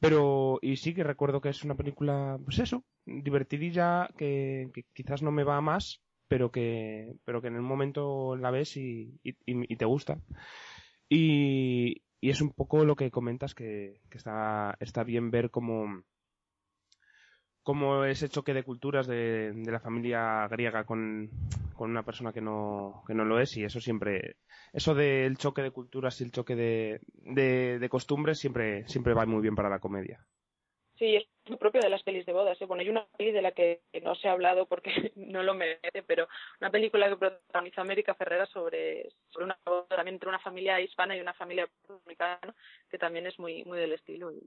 [0.00, 5.30] Pero, y sí que recuerdo que es una película, pues eso, divertidilla, que, quizás no
[5.30, 10.18] me va más, pero que, en el momento la ves y, y, te gusta.
[11.08, 16.02] Y, es un poco lo que comentas que, está, está bien ver cómo,
[17.70, 21.30] cómo ese choque de culturas de, la familia griega con,
[21.78, 24.38] una persona que no, lo es y eso siempre,
[24.72, 29.54] eso del choque de culturas y el choque de, costumbres siempre, siempre va muy bien
[29.54, 30.18] para la comedia.
[30.98, 32.60] Sí, es muy propio de las pelis de bodas.
[32.60, 32.66] ¿eh?
[32.66, 36.02] Bueno, hay una peli de la que no se ha hablado porque no lo merece,
[36.04, 36.26] pero
[36.60, 41.16] una película que protagonizó América Ferrera sobre, sobre una boda también entre una familia hispana
[41.16, 42.52] y una familia puertorriqueña,
[42.90, 44.32] que también es muy muy del estilo.
[44.32, 44.42] Y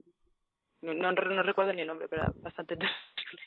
[0.84, 3.42] no, no, no recuerdo ni el nombre, pero era bastante terrible.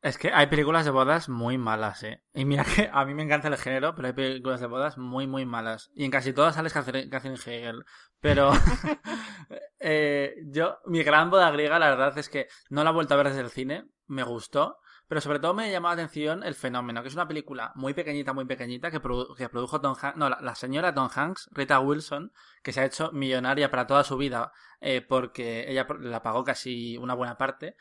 [0.00, 2.22] Es que hay películas de bodas muy malas, ¿eh?
[2.32, 5.26] Y mira que a mí me encanta el género, pero hay películas de bodas muy,
[5.26, 5.90] muy malas.
[5.92, 7.84] Y en casi todas sales Catherine Catherine Hegel.
[8.20, 8.52] Pero
[9.80, 13.16] eh, yo, mi gran boda griega, la verdad es que no la he vuelto a
[13.16, 13.86] ver desde el cine.
[14.06, 14.78] Me gustó.
[15.08, 18.34] Pero sobre todo me llamó la atención El Fenómeno, que es una película muy pequeñita,
[18.34, 22.30] muy pequeñita, que, produ- que produjo Tom no, la, señora Tom Hanks, Rita Wilson,
[22.62, 26.98] que se ha hecho millonaria para toda su vida, eh, porque ella la pagó casi
[26.98, 27.74] una buena parte.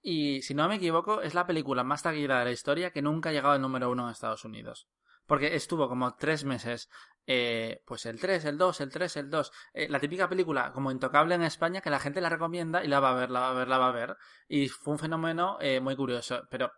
[0.00, 3.30] Y si no me equivoco, es la película más taquillera de la historia que nunca
[3.30, 4.88] ha llegado al número uno en Estados Unidos.
[5.26, 6.88] Porque estuvo como tres meses,
[7.30, 9.52] eh, pues el 3, el 2, el 3, el 2.
[9.74, 13.00] eh, la típica película como intocable en España que la gente la recomienda y la
[13.00, 14.16] va a ver, la va a ver, la va a ver.
[14.48, 16.42] Y fue un fenómeno eh, muy curioso.
[16.50, 16.72] Pero,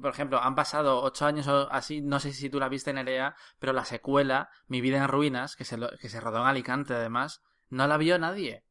[0.00, 2.96] por ejemplo, han pasado ocho años o así, no sé si tú la viste en
[2.96, 6.46] Nerea, pero la secuela, Mi vida en ruinas, que se, lo- que se rodó en
[6.46, 8.62] Alicante además, no la vio nadie.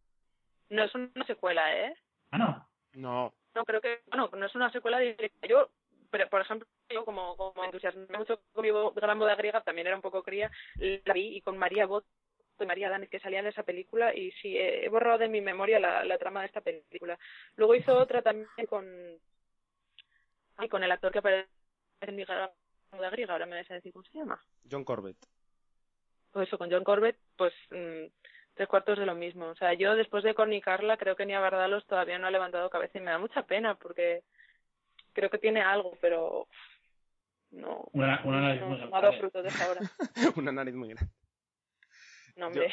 [0.69, 1.93] No es una secuela, ¿eh?
[2.31, 2.69] Ah, no.
[2.93, 5.47] No, No, creo que, bueno, no es una secuela directa.
[5.47, 5.69] Yo,
[6.09, 9.95] pero, por ejemplo, yo como, como entusiasmé mucho con mi gran boda griega, también era
[9.95, 12.05] un poco cría, la vi y con María Bot
[12.59, 15.79] y María Danes que salían de esa película y sí, he borrado de mi memoria
[15.79, 17.17] la, la trama de esta película.
[17.55, 18.85] Luego hizo otra también con,
[20.57, 21.49] ay, con el actor que aparece
[22.01, 22.49] en mi gran
[22.91, 24.41] boda griega, ahora me vais a decir cómo se llama.
[24.69, 25.17] John Corbett.
[26.31, 28.05] Pues eso, con John Corbett, pues mm,
[28.53, 29.47] tres cuartos de lo mismo.
[29.47, 32.97] O sea, yo después de cornicarla creo que Nia Bardalos todavía no ha levantado cabeza
[32.97, 34.23] y me da mucha pena porque
[35.17, 36.47] creo que tiene algo, pero
[37.51, 39.07] no, Una, una nariz no, muy no ha grande.
[39.07, 39.81] dado frutos de esa hora.
[40.37, 41.11] Una nariz muy grande.
[42.35, 42.71] No, hombre.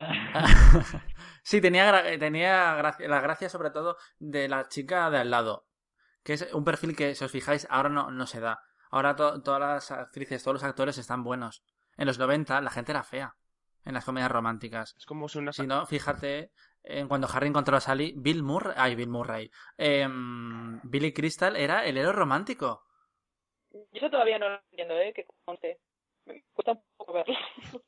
[1.42, 5.66] sí, tenía, gra- tenía gracia- la gracia sobre todo de la chica de al lado.
[6.24, 8.60] Que es un perfil que, si os fijáis, ahora no, no se da.
[8.90, 11.62] Ahora to- todas las actrices, todos los actores están buenos.
[11.96, 13.36] En los 90 la gente era fea.
[13.84, 14.96] En las comedias románticas.
[14.98, 15.52] Es como si una...
[15.52, 16.50] Si no, fíjate,
[17.08, 21.96] cuando Harry encontró a Sally, Bill Murray, ay, Bill Murray, em, Billy Crystal era el
[21.98, 22.84] héroe romántico.
[23.72, 25.12] Yo eso todavía no lo entiendo, ¿eh?
[25.14, 25.78] Que conste.
[26.26, 27.34] Me cuesta un poco verlo.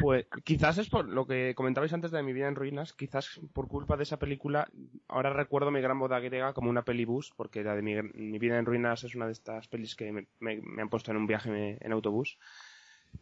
[0.00, 3.68] Pues quizás es por lo que comentabais antes de Mi vida en ruinas, quizás por
[3.68, 4.68] culpa de esa película,
[5.08, 8.58] ahora recuerdo mi gran boda griega como una pelibus, porque la de mi, Mi vida
[8.58, 11.26] en ruinas es una de estas pelis que me, me- me han puesto en un
[11.26, 12.38] viaje en autobús.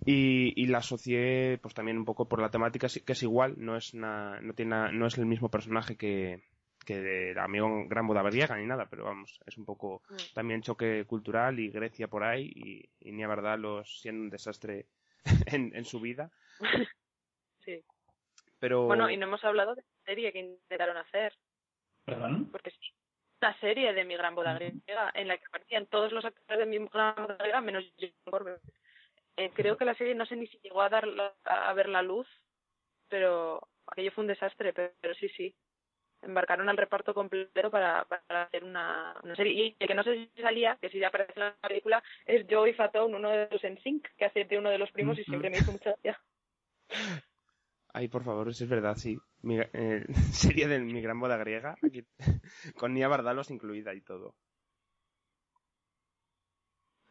[0.04, 3.76] Y, y la asocié pues también un poco por la temática que es igual, no
[3.76, 6.42] es una, no tiene no es el mismo personaje que,
[6.84, 10.02] que de amigo gran boda griega ni nada, pero vamos, es un poco
[10.34, 14.30] también choque cultural y Grecia por ahí y, y ni a verdad los siendo un
[14.30, 14.86] desastre
[15.46, 16.30] en, en su vida.
[17.64, 17.82] Sí.
[18.58, 21.34] Pero Bueno, y no hemos hablado de la serie que intentaron hacer.
[22.04, 22.48] ¿Perdón?
[22.52, 22.92] porque sí,
[23.42, 26.66] una serie de mi gran boda griega en la que aparecían todos los actores de
[26.66, 28.62] mi gran boda griega menos John Corbett.
[29.36, 31.88] Eh, creo que la serie no sé ni si llegó a dar la- a ver
[31.88, 32.26] la luz,
[33.08, 35.54] pero aquello fue un desastre, pero, pero sí, sí.
[36.22, 39.52] Embarcaron al reparto completo para, para hacer una, una serie.
[39.52, 42.46] Y el que no sé si salía, que si ya aparece en la película, es
[42.50, 45.50] Joey Fatone, uno de los NSYNC, que hace de uno de los primos y siempre
[45.50, 46.20] me hizo mucha gracia.
[47.92, 49.16] Ay, por favor, eso es verdad, sí.
[49.42, 52.04] Mi, eh, serie de mi gran boda griega, aquí,
[52.76, 54.34] con Nia Bardalos incluida y todo.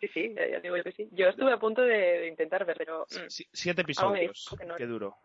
[0.08, 1.08] Sí, sí, ya digo yo que sí.
[1.12, 3.04] Yo estuve a punto de, de intentar ver, pero...
[3.10, 5.18] mm, Si- siete episodios, dijo que no qué duro.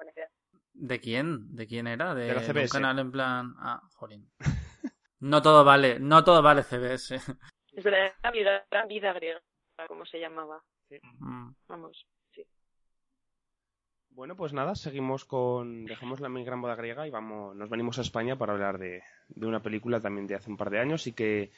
[0.73, 1.55] ¿De quién?
[1.55, 2.14] ¿De quién era?
[2.14, 2.73] De, De la un CBS.
[2.73, 3.55] canal en plan.
[3.59, 4.31] Ah, jolín.
[5.23, 7.16] No todo vale, no todo vale CBS.
[7.16, 9.43] Es era mi gran vida griega,
[9.87, 10.62] como se llamaba.
[11.19, 11.51] Mm.
[11.69, 12.43] Vamos, sí.
[14.12, 15.85] Bueno, pues nada, seguimos con.
[15.85, 19.47] Dejamos la gran boda griega y vamos, nos venimos a España para hablar de, de
[19.47, 21.53] una película también de hace un par de años y que,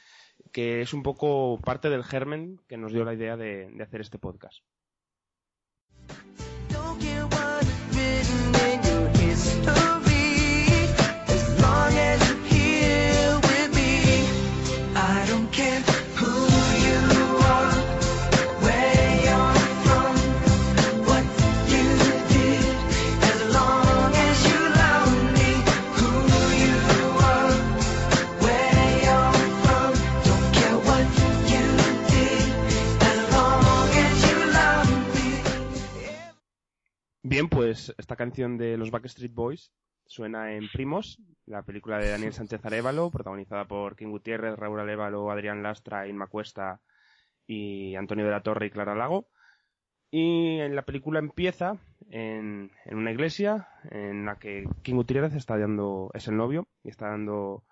[0.51, 4.19] que es un poco parte del germen que nos dio la idea de, hacer este
[4.19, 4.63] podcast.
[37.33, 39.73] Esta canción de los Backstreet Boys
[40.05, 45.31] suena en Primos, la película de Daniel Sánchez Arevalo, protagonizada por King Gutiérrez, Raúl Arevalo,
[45.31, 46.81] Adrián Lastra, Inma Cuesta
[47.47, 49.29] y Antonio de la Torre y Clara Lago.
[50.11, 51.79] Y en la película empieza
[52.11, 56.89] en, en una iglesia en la que King Gutiérrez está dando, es el novio, y
[56.89, 57.63] está dando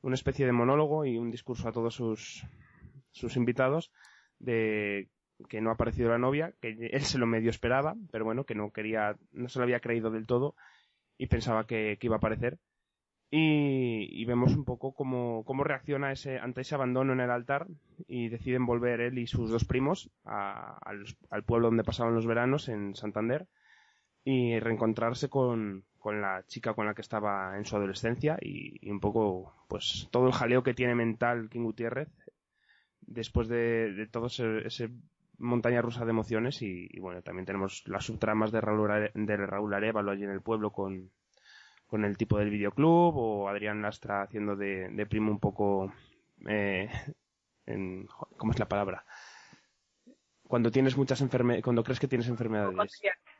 [0.00, 2.46] una especie de monólogo y un discurso a todos sus,
[3.10, 3.92] sus invitados
[4.38, 5.10] de
[5.48, 8.54] que no ha aparecido la novia, que él se lo medio esperaba, pero bueno, que
[8.54, 10.54] no quería, no se lo había creído del todo
[11.18, 12.58] y pensaba que, iba a aparecer.
[13.30, 17.66] Y, vemos un poco cómo, cómo reacciona ese, ante ese abandono en el altar
[18.06, 20.78] y deciden volver él y sus dos primos a-
[21.30, 23.46] al, pueblo donde pasaban los veranos, en Santander,
[24.24, 28.90] y reencontrarse con, con la chica con la que estaba en su adolescencia y, y
[28.90, 32.08] un poco pues todo el jaleo que tiene mental King Gutiérrez
[33.06, 34.90] después de, de todo ese, ese
[35.38, 39.36] montaña rusa de emociones y, y, bueno, también tenemos las subtramas de Raúl, Are- de
[39.36, 41.10] Raúl Arevalo allí en el pueblo con,
[41.86, 45.92] con el tipo del videoclub o Adrián Lastra haciendo de, de primo un poco
[46.48, 46.88] eh,
[47.66, 49.04] en, ¿cómo es la palabra?
[50.42, 52.76] Cuando tienes muchas enfermedades, cuando crees que tienes enfermedades.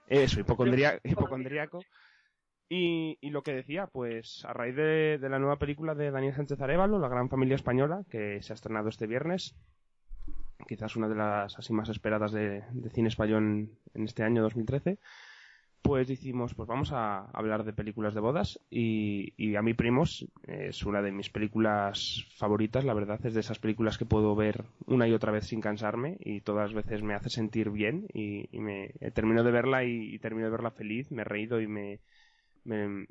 [0.09, 1.83] Eso, hipocondría- hipocondríaco.
[2.69, 6.35] Y, y lo que decía, pues a raíz de, de la nueva película de Daniel
[6.35, 9.55] Sánchez Arevalo, La Gran Familia Española, que se ha estrenado este viernes,
[10.69, 14.99] quizás una de las así más esperadas de, de cine español en, este año 2013,
[15.83, 20.27] pues decimos, pues vamos a hablar de películas de bodas y, y a mí Primos
[20.45, 24.65] es una de mis películas favoritas, la verdad, es de esas películas que puedo ver
[24.87, 28.49] una y otra vez sin cansarme y todas las veces me hace sentir bien y,
[28.51, 31.61] y me eh, termino de verla y, y termino de verla feliz, me he reído
[31.61, 32.01] y me,
[32.65, 33.07] me-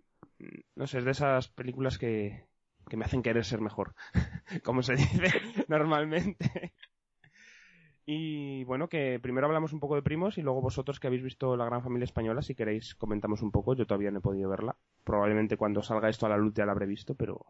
[0.75, 2.45] no sé, es de esas películas que,
[2.89, 3.95] que me hacen querer ser mejor,
[4.63, 5.27] como se dice
[5.67, 6.73] normalmente.
[8.07, 11.57] Y bueno, que primero hablamos un poco de primos y luego vosotros que habéis visto
[11.57, 13.73] La Gran Familia Española, si queréis comentamos un poco.
[13.73, 14.75] Yo todavía no he podido verla.
[15.03, 17.45] Probablemente cuando salga esto a la luz ya la habré visto, pero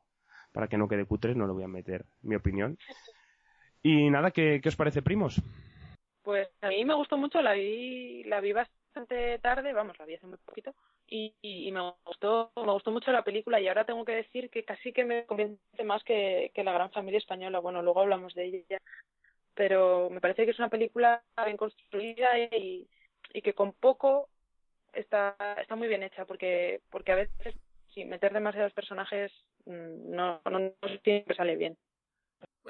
[0.53, 2.77] para que no quede cutre no le voy a meter mi opinión.
[3.83, 5.41] Y nada, ¿qué, qué os parece primos?
[6.23, 10.15] Pues a mí me gustó mucho, la vi, la vi bastante tarde, vamos, la vi
[10.15, 10.73] hace muy poquito,
[11.05, 14.49] y, y, y me gustó, me gustó mucho la película y ahora tengo que decir
[14.49, 17.59] que casi que me convence más que, que la gran familia española.
[17.59, 18.79] Bueno, luego hablamos de ella,
[19.55, 22.87] pero me parece que es una película bien construida y,
[23.33, 24.29] y que con poco
[24.93, 27.55] está, está muy bien hecha, porque, porque a veces
[27.93, 29.31] si meter demasiados personajes
[29.65, 31.77] mm, no, no, siempre sale bien.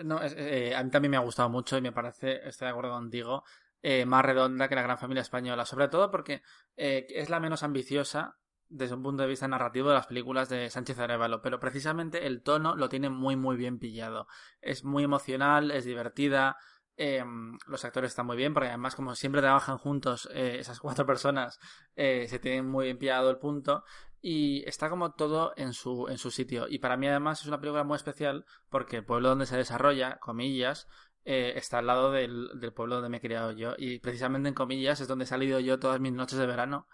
[0.04, 2.92] No, eh, a mí también me ha gustado mucho y me parece, estoy de acuerdo
[2.92, 3.44] contigo,
[3.82, 5.66] eh, más redonda que la gran familia española.
[5.66, 6.42] Sobre todo porque
[6.76, 10.70] eh, es la menos ambiciosa desde un punto de vista narrativo de las películas de
[10.70, 14.28] Sánchez Arevalo, pero precisamente el tono lo tiene muy muy bien pillado.
[14.60, 16.58] Es muy emocional, es divertida,
[16.98, 17.24] eh,
[17.68, 21.60] los actores están muy bien, porque además como siempre trabajan juntos eh, esas cuatro personas,
[21.96, 23.84] eh, se tienen muy bien pillado el punto
[24.22, 26.68] y está como todo en su, en su sitio.
[26.70, 30.18] Y para mí además es una película muy especial porque el pueblo donde se desarrolla,
[30.20, 30.88] comillas,
[31.26, 33.74] eh, está al lado del, del pueblo donde me he criado yo.
[33.78, 36.88] Y precisamente en comillas es donde he salido yo todas mis noches de verano.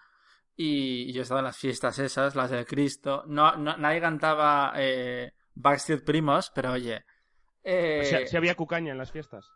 [0.56, 3.24] Y yo he estado en las fiestas esas, las de Cristo.
[3.28, 4.74] No, no- nadie cantaba
[5.56, 7.06] Backstreet Primos, pero oye.
[8.28, 9.50] si había cucaña en las fiestas.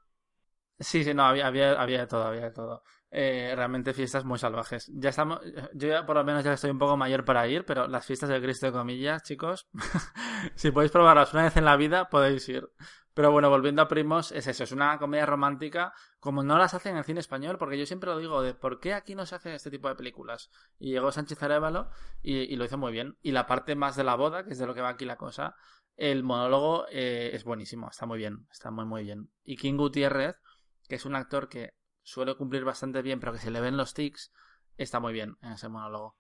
[0.80, 2.84] Sí, sí, no, había, había, había de todo, había de todo.
[3.10, 4.92] Eh, realmente fiestas muy salvajes.
[4.94, 5.40] Ya estamos,
[5.74, 8.28] yo ya por lo menos ya estoy un poco mayor para ir, pero las fiestas
[8.30, 9.70] del Cristo de comillas, chicos,
[10.56, 12.70] si podéis probarlas una vez en la vida, podéis ir.
[13.14, 16.92] Pero bueno, volviendo a Primos, es eso, es una comedia romántica como no las hacen
[16.94, 19.36] en el cine español, porque yo siempre lo digo, de por qué aquí no se
[19.36, 20.50] hacen este tipo de películas.
[20.78, 21.90] Y llegó Sánchez Arevalo
[22.22, 23.18] y, y lo hizo muy bien.
[23.22, 25.16] Y la parte más de la boda, que es de lo que va aquí la
[25.16, 25.56] cosa,
[25.98, 29.30] el monólogo eh, es buenísimo, está muy bien, está muy muy bien.
[29.44, 30.42] Y King Gutiérrez,
[30.88, 31.74] que es un actor que
[32.04, 34.32] suele cumplir bastante bien, pero que se le ven los tics,
[34.78, 36.16] está muy bien en ese monólogo.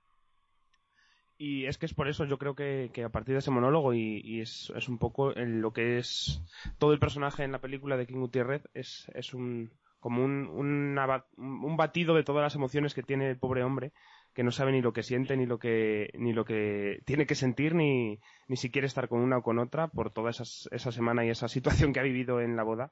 [1.38, 4.40] Y es que es por eso yo creo que, a partir de ese monólogo y,
[4.42, 6.42] es, un poco en lo que es
[6.80, 11.78] todo el personaje en la película de King Gutiérrez es, es un como un, un
[11.78, 13.92] batido de todas las emociones que tiene el pobre hombre
[14.36, 17.34] que no sabe ni lo que siente ni lo que ni lo que tiene que
[17.34, 20.92] sentir ni, ni si quiere estar con una o con otra por toda esas- esa
[20.92, 22.92] semana y esa situación que ha vivido en la boda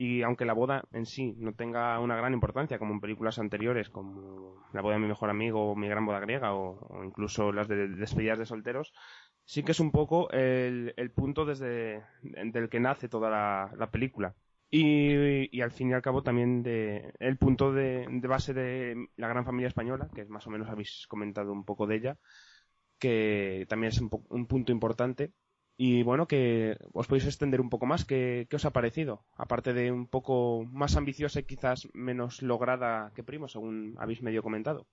[0.00, 3.90] y aunque la boda en sí no tenga una gran importancia, como en películas anteriores,
[3.90, 7.68] como La boda de mi mejor amigo o Mi gran boda griega, o, incluso las
[7.68, 8.94] de despedidas de solteros,
[9.44, 14.34] sí que es un poco el, punto desde del que nace toda la, la película.
[14.70, 19.44] Y, al fin y al cabo también de, el punto de, base de la gran
[19.44, 22.18] familia española, que más o menos habéis comentado un poco de ella,
[22.98, 25.34] que también es un, un punto importante.
[25.86, 26.42] Y bueno, que
[27.00, 28.04] os podéis extender un poco más.
[28.04, 29.14] ¿Qué, qué os ha parecido?
[29.44, 34.42] Aparte de un poco más ambiciosa y quizás menos lograda que Primo, según habéis medio
[34.42, 34.86] comentado.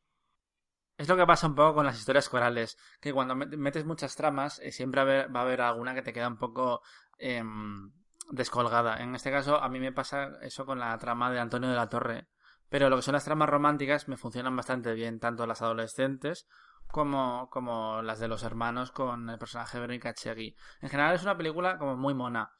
[0.98, 4.16] Es lo que pasa un poco con las historias corales, que cuando met- metes muchas
[4.16, 6.82] tramas, eh, siempre va a haber, va a haber alguna que te queda un poco
[7.20, 7.92] em,
[8.32, 8.98] descolgada.
[9.04, 11.90] En este caso, a mí me pasa eso con la trama de Antonio de la
[11.90, 12.28] Torre.
[12.70, 16.48] Pero lo que son las tramas románticas me funcionan bastante bien, tanto las adolescentes
[16.88, 20.56] como, como las de los hermanos con el personaje de Verónica Chegui.
[20.82, 22.52] En general es una película como muy mona,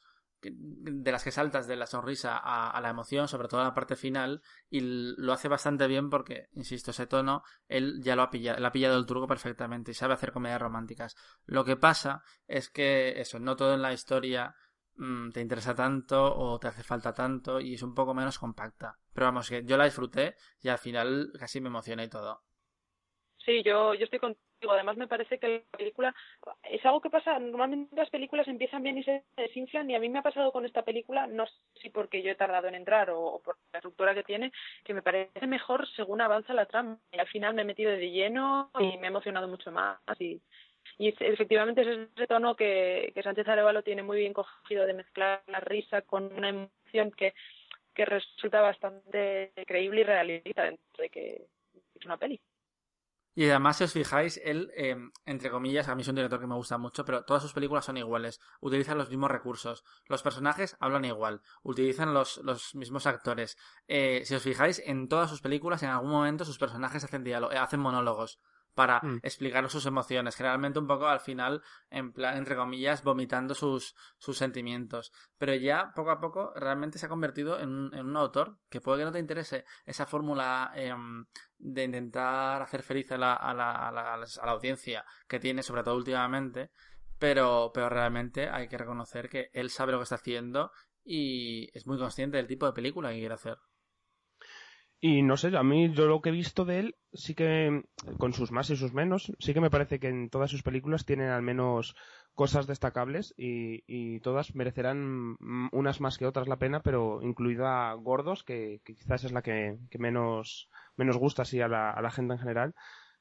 [0.42, 3.96] de las que saltas de la sonrisa a, la emoción, sobre todo en la parte
[3.96, 8.60] final, y lo hace bastante bien porque, insisto, ese tono, él ya lo ha pillado,
[8.60, 11.16] le ha pillado el truco perfectamente y sabe hacer comedias románticas.
[11.46, 14.56] Lo que pasa es que eso, no todo en la historia
[14.96, 19.00] mm, te interesa tanto o te hace falta tanto y es un poco menos compacta.
[19.14, 22.44] Pero vamos, que yo la disfruté y al final casi me emocioné y todo.
[23.48, 24.74] Sí, yo, yo estoy contigo.
[24.74, 26.14] Además, me parece que la película
[26.64, 27.40] es algo que pasa.
[27.40, 30.66] Normalmente las películas empiezan bien y se desinflan, y a mí me ha pasado con
[30.66, 34.14] esta película, no sé si porque yo he tardado en entrar o, por la estructura
[34.14, 34.52] que tiene,
[34.84, 37.00] que me parece mejor según avanza la trama.
[37.14, 39.98] Y al final me he metido de lleno y me he emocionado mucho más.
[40.20, 40.42] Y,
[41.00, 45.62] efectivamente es ese tono que, que Sánchez Arevalo tiene muy bien cogido de mezclar la
[45.62, 47.34] risa con una emoción que,
[47.94, 51.48] que resulta bastante creíble y realista dentro de que
[51.96, 52.42] es una peli.
[53.38, 56.48] Y además, si os fijáis, él, eh, entre comillas, a mí es un director que
[56.48, 58.42] me gusta mucho, pero todas sus películas son iguales.
[58.62, 59.84] Utilizan los mismos recursos.
[60.08, 61.44] Los personajes hablan igual.
[61.62, 63.56] Utilizan los, los mismos actores.
[63.88, 67.54] Eh, si os fijáis, en todas sus películas, en algún momento, sus personajes hacen, diálogo,
[67.54, 68.40] eh, hacen monólogos
[68.78, 69.18] para Mm.
[69.24, 70.36] explicar sus emociones.
[70.36, 75.12] Generalmente un poco al final, en plan, entre comillas, vomitando sus, sus sentimientos.
[75.40, 78.80] Pero ya, poco a poco, realmente se ha convertido en, un- en un autor que
[78.80, 81.26] puede que no te interese esa fórmula em,
[81.58, 85.64] de intentar hacer feliz a la, a la, a la, a la audiencia que tiene,
[85.64, 86.70] sobre todo últimamente,
[87.18, 90.72] pero, pero realmente hay que reconocer que él sabe lo que está haciendo
[91.04, 93.58] y es muy consciente del tipo de película que quiere hacer.
[95.00, 97.84] Y no sé, a mí yo lo que he visto de él, sí que,
[98.18, 101.06] con sus más y sus menos, sí que me parece que en todas sus películas
[101.06, 101.96] tienen al menos
[102.34, 105.38] cosas destacables y, y todas merecerán
[105.72, 110.68] unas más que otras la pena, pero incluida Gordos, que, quizás es la que, menos,
[110.96, 112.74] menos gusta así a la, a la gente en general.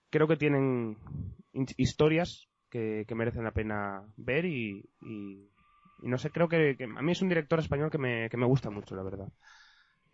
[0.09, 0.97] Creo que tienen
[1.77, 5.51] historias que, merecen la pena ver y, y,
[6.03, 8.47] y no sé, creo que a mí es un director español que me, que me
[8.47, 9.29] gusta mucho, la verdad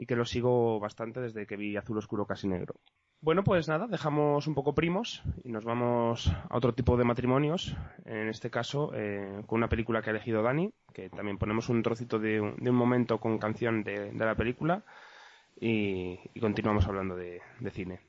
[0.03, 2.75] y que lo sigo bastante desde que vi Azul Oscuro Casi Negro.
[3.21, 7.77] Bueno, pues nada, dejamos un poco primos y nos vamos a otro tipo de matrimonios,
[8.05, 11.85] en este caso eh, con una película que ha elegido Dani, que también ponemos un
[11.85, 14.83] trocito de un, momento con canción de, la película
[15.61, 18.01] y, y continuamos hablando de, de cine.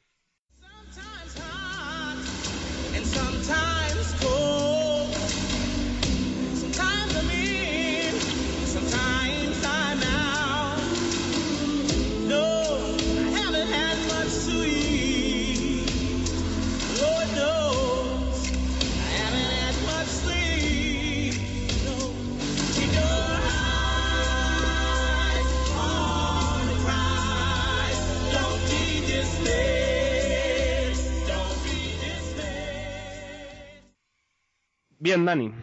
[35.14, 35.54] Bien, Dani,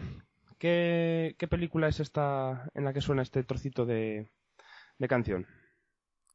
[0.57, 4.31] ¿qué, qué película es esta en la que suena este trocito de,
[4.97, 5.45] de canción?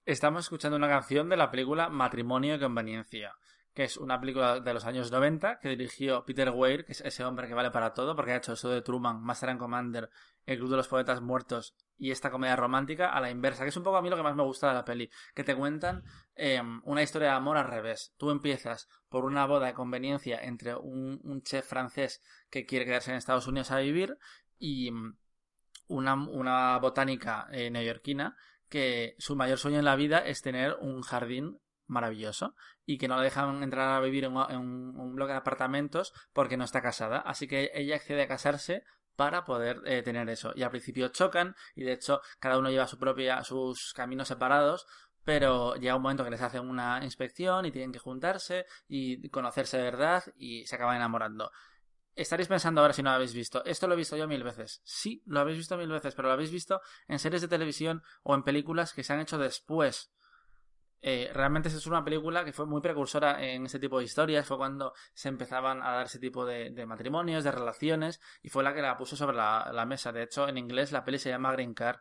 [0.04, 3.32] Estamos escuchando una canción de la película Matrimonio y Conveniencia,
[3.72, 7.24] que es una película de los años 90 que dirigió Peter Weir, que es ese
[7.24, 10.10] hombre que vale para todo, porque ha hecho eso de Truman, Master and Commander,
[10.44, 13.76] El Club de los Poetas Muertos y esta comedia romántica a la inversa, que es
[13.78, 16.04] un poco a mí lo que más me gusta de la peli, que te cuentan
[16.34, 18.12] eh, una historia de amor al revés.
[18.18, 23.11] Tú empiezas por una boda de conveniencia entre un, un chef francés que quiere quedarse
[23.11, 24.18] en Estados Unidos a vivir
[24.59, 25.16] y mm,
[25.88, 28.36] una, una botánica eh, neoyorquina
[28.68, 33.16] que su mayor sueño en la vida es tener un jardín maravilloso y que no
[33.16, 37.18] la dejan entrar a vivir en un, bloque de apartamentos porque no está casada.
[37.18, 38.82] Así que ella accede a casarse
[39.14, 40.53] para poder eh, tener eso.
[40.55, 44.86] Y al principio chocan y de hecho cada uno lleva su propia, sus caminos separados.
[45.24, 49.76] Pero llega un momento que les hacen una inspección y tienen que juntarse y conocerse
[49.76, 51.51] de verdad y se acaban enamorando.
[52.16, 53.62] Estaréis pensando ahora si no lo habéis visto.
[53.66, 54.80] Esto lo he visto yo mil veces.
[54.84, 58.34] Sí, lo habéis visto mil veces, pero lo habéis visto en series de televisión o
[58.34, 60.10] en películas que se han hecho después.
[61.02, 64.46] Eh, realmente es una película que fue muy precursora en ese tipo de historias.
[64.46, 68.74] Fue cuando se empezaban a dar ese tipo de, matrimonios, de relaciones, y fue la
[68.74, 70.10] que la puso sobre la, mesa.
[70.10, 71.98] De hecho, en inglés la peli se llama Green Card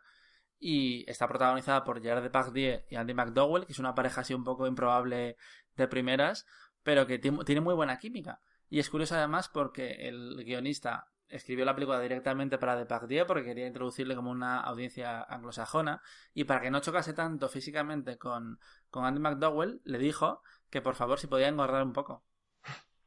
[0.58, 4.44] y está protagonizada por Gerard Depardieu y Andy McDowell, que es una pareja así un
[4.44, 5.36] poco improbable
[5.76, 6.46] de primeras,
[6.82, 8.40] pero que ti- tiene muy buena química.
[8.68, 13.66] Y es curioso además porque el guionista escribió la película directamente para Depardieu porque quería
[13.66, 16.00] introducirle como una audiencia anglosajona
[16.34, 18.60] y para que no chocase tanto físicamente con,
[18.90, 22.24] con Andy McDowell le dijo que por favor si podía engordar un poco.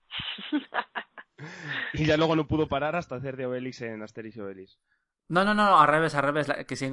[1.94, 4.80] Y ya luego no pudo parar hasta hacer de Obelix en Asterix y Obelix.
[5.28, 6.48] No, no, no, al revés, al revés.
[6.68, 6.92] Que si eh,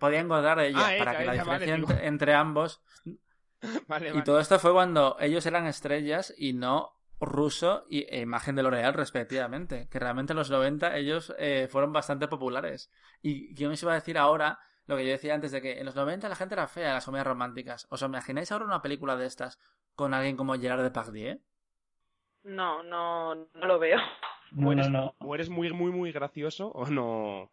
[0.00, 2.82] podían engordar ella Ah, para ella, que la ella, diferencia entre, entre ambos.
[3.86, 4.22] Vale, Y vale.
[4.22, 8.94] todo esto fue cuando ellos eran estrellas y no Russo y e imagen de L'Oreal
[8.94, 9.88] respectivamente.
[9.90, 12.90] Que realmente en los 90 ellos eh, fueron bastante populares.
[13.22, 15.86] Y quién os iba a decir ahora lo que yo decía antes de que en
[15.86, 17.86] los 90 la gente era fea en las comedias románticas.
[17.90, 19.58] ¿Os imagináis ahora una película de estas
[19.94, 21.40] con alguien como Gerard Depardieu?
[22.44, 23.98] No, no, no lo veo.
[24.50, 25.14] No, o, eres, no, no.
[25.18, 27.50] o eres muy, muy, muy gracioso o no.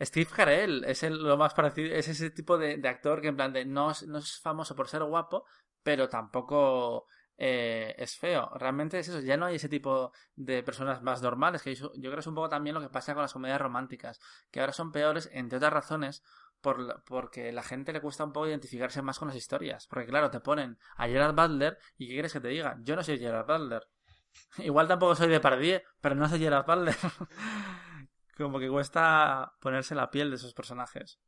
[0.00, 3.36] Steve Carell es el, lo más parecido, es ese tipo de, de actor que en
[3.36, 5.44] plan de no, es- no es famoso por ser guapo,
[5.82, 7.06] pero tampoco
[7.36, 8.50] eh, es feo.
[8.54, 12.02] Realmente es eso, ya no hay ese tipo de personas más normales, que yo, yo
[12.02, 14.20] creo que es un poco también lo que pasa con las comedias románticas,
[14.50, 16.22] que ahora son peores, entre otras razones,
[16.60, 19.86] por, porque la gente le cuesta un poco identificarse más con las historias.
[19.86, 22.78] Porque claro, te ponen a Gerard Butler y ¿qué quieres que te diga?
[22.82, 23.86] Yo no soy Gerard Butler.
[24.58, 26.96] Igual tampoco soy de Pardieu, pero no soy Gerard Butler.
[28.36, 31.20] Como que cuesta ponerse la piel de esos personajes.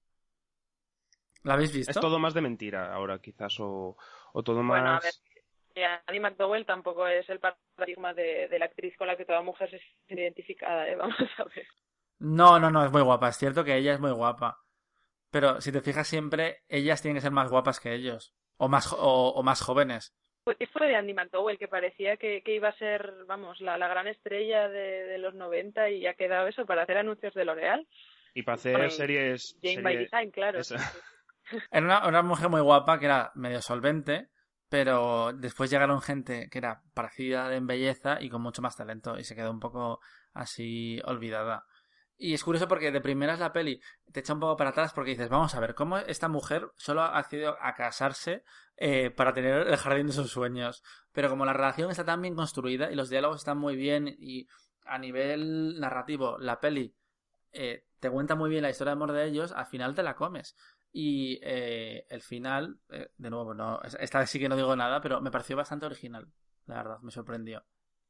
[1.42, 1.92] ¿La habéis visto?
[1.92, 3.96] Es todo más de mentira ahora, quizás, o,
[4.32, 4.80] o todo más.
[4.80, 5.14] Bueno, a ver,
[5.84, 9.70] Annie McDowell tampoco es el paradigma de, de la actriz con la que toda mujer
[9.70, 10.96] se siente identificada, ¿eh?
[10.96, 11.66] Vamos a ver.
[12.18, 13.28] No, no, no, es muy guapa.
[13.28, 14.58] Es cierto que ella es muy guapa.
[15.30, 18.34] Pero si te fijas siempre, ellas tienen que ser más guapas que ellos.
[18.56, 20.14] O más, o, o más jóvenes.
[20.44, 23.88] Pues fue de Andy McDowell, que parecía que, que iba a ser, vamos, la, la
[23.88, 27.86] gran estrella de, de los 90 y ha quedado eso para hacer anuncios de L'Oreal.
[28.32, 29.58] Y para hacer Bueno, series.
[29.62, 30.60] Jane by Design, claro.
[31.70, 34.28] Era una, una mujer muy guapa que era medio solvente,
[34.68, 39.24] pero después llegaron gente que era parecida en belleza y con mucho más talento y
[39.24, 40.00] se quedó un poco
[40.32, 41.64] así olvidada.
[42.18, 45.10] Y es curioso porque de primeras la peli te echa un poco para atrás porque
[45.10, 48.42] dices, vamos a ver, ¿cómo esta mujer solo ha accedido a casarse
[48.76, 50.82] eh, para tener el jardín de sus sueños?
[51.12, 54.48] Pero como la relación está tan bien construida y los diálogos están muy bien y
[54.86, 56.94] a nivel narrativo la peli
[57.52, 60.16] eh, te cuenta muy bien la historia de amor de ellos, al final te la
[60.16, 60.56] comes.
[60.98, 64.98] Y eh, el final, eh, de nuevo, no, esta vez sí que no digo nada,
[65.02, 66.26] pero me pareció bastante original,
[66.64, 67.62] la verdad, me sorprendió.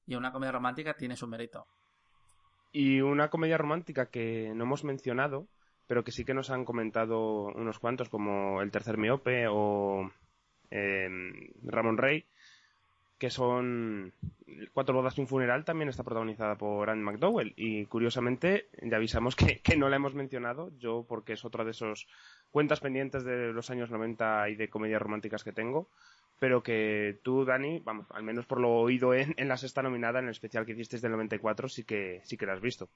[0.06, 1.66] Y una comedia romántica tiene su mérito.
[2.70, 5.48] Y una comedia romántica que no hemos mencionado,
[5.88, 10.08] pero que sí que nos han comentado unos cuantos, como El Tercer Miope o
[10.70, 11.08] eh,
[11.64, 12.24] Ramón Rey,
[13.18, 14.12] que son
[14.72, 17.52] Cuatro bodas y un funeral, también está protagonizada por Anne McDowell.
[17.56, 21.72] Y curiosamente, ya avisamos que, que no la hemos mencionado, yo porque es otra de
[21.72, 22.06] esos
[22.50, 25.88] cuentas pendientes de los años 90 y de comedias románticas que tengo,
[26.38, 30.18] pero que tú, Dani, vamos, al menos por lo oído en, en la sexta nominada,
[30.18, 32.88] en el especial que hicisteis del 94, sí que, sí que la has visto.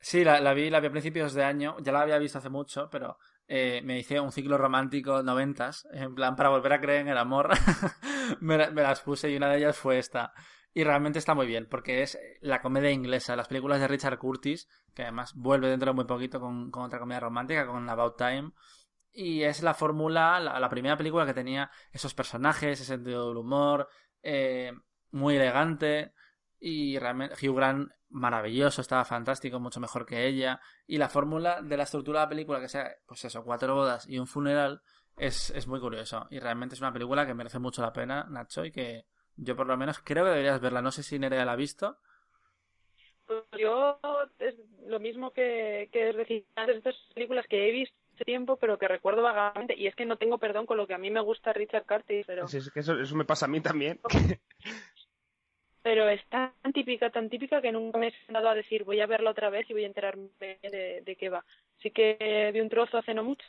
[0.00, 2.88] Sí, la, vi, la vi a principios de año, ya la había visto hace mucho,
[2.88, 7.08] pero eh, me hice un ciclo romántico noventas, en plan para volver a creer en
[7.08, 7.50] el amor,
[8.40, 10.32] me las puse y una de ellas fue esta.
[10.74, 14.68] Y realmente está muy bien, porque es la comedia inglesa, las películas de Richard Curtis,
[14.94, 18.52] que además vuelve dentro de muy poquito con, con otra comedia romántica, con About Time.
[19.10, 23.38] Y es la fórmula, la, la primera película que tenía esos personajes, ese sentido del
[23.38, 23.88] humor,
[24.22, 24.72] eh,
[25.10, 26.12] muy elegante.
[26.60, 30.60] Y realmente Hugh Grant maravilloso, estaba fantástico, mucho mejor que ella.
[30.86, 34.08] Y la fórmula de la estructura de la película, que sea, pues eso, cuatro bodas
[34.08, 34.82] y un funeral,
[35.16, 36.26] es, es muy curioso.
[36.30, 39.06] Y realmente es una película que merece mucho la pena, Nacho, y que
[39.38, 40.82] yo por lo menos creo que deberías verla.
[40.82, 41.96] No sé si Nerea la ha visto.
[43.26, 43.98] Pues yo
[44.38, 44.54] es
[44.86, 49.22] lo mismo que, que antes, estas películas que he visto hace tiempo, pero que recuerdo
[49.22, 51.86] vagamente, y es que no tengo perdón con lo que a mí me gusta Richard
[51.86, 54.00] Curtis, pero, Es, es que eso, eso me pasa a mí también.
[55.82, 59.06] pero es tan típica, tan típica que nunca me he sentado a decir voy a
[59.06, 61.44] verla otra vez y voy a enterarme de, de qué va.
[61.82, 63.46] Sí que vi un trozo hace no mucho,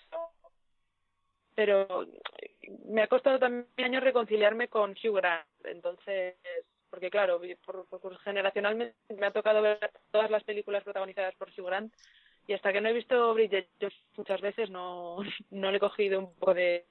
[1.60, 2.06] pero
[2.88, 6.36] me ha costado también años reconciliarme con Hugh Grant, entonces,
[6.90, 11.66] porque claro, por, por- generacionalmente me ha tocado ver todas las películas protagonizadas por Hugh
[11.66, 11.94] Grant
[12.48, 15.18] y hasta que no he visto Bridget Jones muchas veces no,
[15.52, 16.86] no le he cogido un poco de,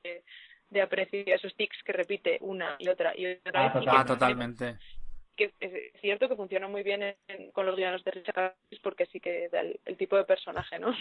[0.69, 3.85] de aprecio a esos tics que repite una y otra y otra Ah, vez.
[3.85, 4.77] y que Totalmente.
[5.35, 9.19] que es cierto que funciona muy bien en- con los guiones de Richard porque sí
[9.19, 10.95] que da el, el tipo de personaje, ¿no?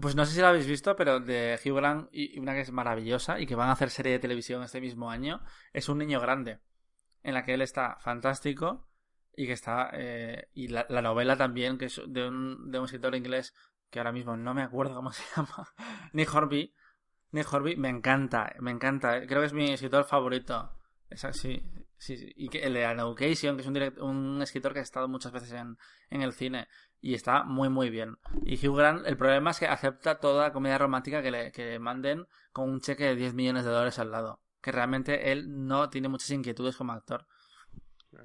[0.00, 2.70] Pues no sé si la habéis visto, pero de Hugh Grant y una que es
[2.70, 5.40] maravillosa y que van a hacer serie de televisión este mismo año
[5.72, 6.60] es Un niño grande,
[7.22, 8.86] en la que él está fantástico
[9.34, 12.84] y que está eh, y la, la novela también que es de un, de un
[12.84, 13.54] escritor inglés
[13.90, 15.68] que ahora mismo no me acuerdo cómo se llama,
[16.12, 16.74] Nick Horby.
[17.32, 20.76] Nick Horby me encanta, me encanta, creo que es mi escritor favorito.
[21.08, 21.62] Es así,
[21.96, 22.32] sí, sí.
[22.36, 25.52] Y que el de Education, que es un, un escritor que ha estado muchas veces
[25.52, 25.76] en,
[26.08, 26.68] en el cine
[27.00, 28.16] y está muy muy bien.
[28.44, 31.78] Y Hugh Grant, el problema es que acepta toda comedia romántica que le, que le
[31.78, 34.40] manden con un cheque de 10 millones de dólares al lado.
[34.60, 37.26] Que realmente él no tiene muchas inquietudes como actor.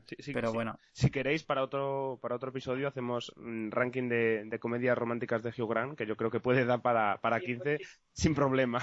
[0.07, 0.53] Sí, sí, Pero sí.
[0.53, 0.80] bueno.
[0.93, 5.49] Si queréis, para otro, para otro episodio hacemos un ranking de, de comedias románticas de
[5.49, 8.80] Hugh Grant, que yo creo que puede dar para, para Sí, 15 pues sin problema.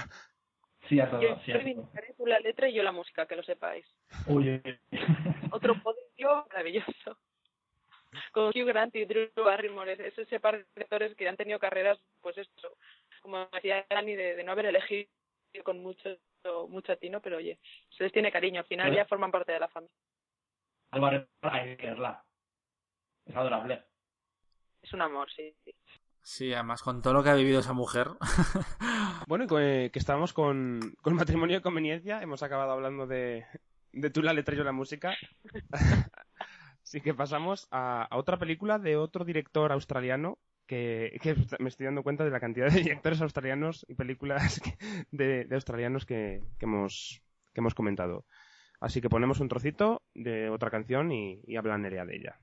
[0.87, 3.85] Sí a todo, Yo reivindicaré tú la letra y yo la música, que lo sepáis.
[4.25, 4.79] Uy, uy, uy.
[5.49, 7.17] Otro podio maravilloso.
[8.31, 11.99] Con Hugh Grant y Drew Barrymore, es ese par de actores que han tenido carreras,
[12.21, 12.77] pues esto,
[13.21, 15.09] como decía Dani, de, de no haber elegido
[15.63, 16.09] con mucho
[16.67, 17.57] mucho atino, pero oye,
[17.97, 19.95] se les tiene cariño, al final Pero- ya forman parte de la familia.
[20.91, 22.23] Álvaro, hay que verla.
[23.25, 23.83] Es adorable.
[24.81, 25.55] Es un amor, sí.
[25.63, 25.73] sí.
[26.21, 28.07] Sí, además con todo lo que ha vivido esa mujer.
[29.27, 33.45] Bueno, co- eh, que estamos con, con matrimonio de conveniencia, hemos acabado hablando de,
[33.93, 35.15] de tú la letra y yo la música.
[36.93, 40.37] Así que pasamos a, otra película de otro director australiano
[40.67, 44.61] que, que me estoy dando cuenta de la cantidad de directores australianos y películas
[45.09, 48.27] de, australianos que, hemos, que hemos comentado.
[48.79, 52.39] Así que ponemos un trocito de otra canción y, y habla Nerea de ella.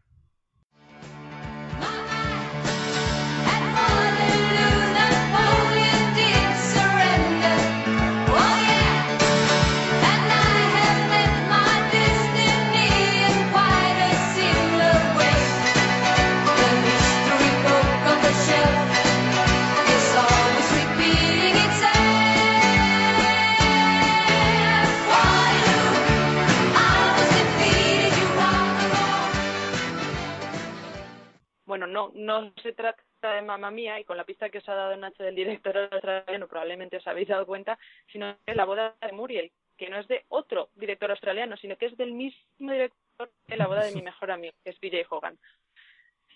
[31.90, 34.96] No, no se trata de mamá mía y con la pista que os ha dado
[34.96, 37.78] Nacho del director australiano probablemente os habéis dado cuenta,
[38.10, 41.76] sino que es la boda de Muriel, que no es de otro director australiano, sino
[41.76, 45.06] que es del mismo director de la boda de mi mejor amigo, que es BJ
[45.10, 45.38] Hogan.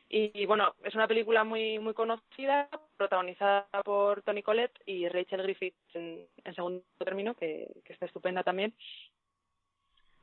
[0.06, 5.74] Y, bueno, es una película muy muy conocida, protagonizada por Tony Collette y Rachel Griffith
[5.94, 8.74] en, en segundo término, que, que está estupenda también.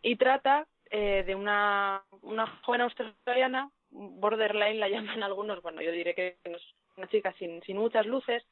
[0.02, 6.16] Y trata eh, de una, una joven australiana, borderline la llaman algunos, bueno, yo diré
[6.16, 6.62] que es
[6.98, 8.44] una chica sin, sin muchas luces,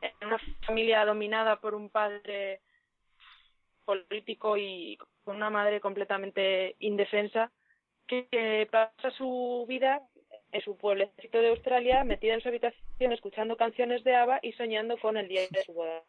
[0.00, 2.60] en una familia dominada por un padre
[3.84, 7.50] político y con una madre completamente indefensa,
[8.06, 10.02] que, pasa su vida
[10.52, 14.98] en su pueblecito de Australia, metida en su habitación escuchando canciones de ABBA y soñando
[14.98, 16.02] con el día de su boda.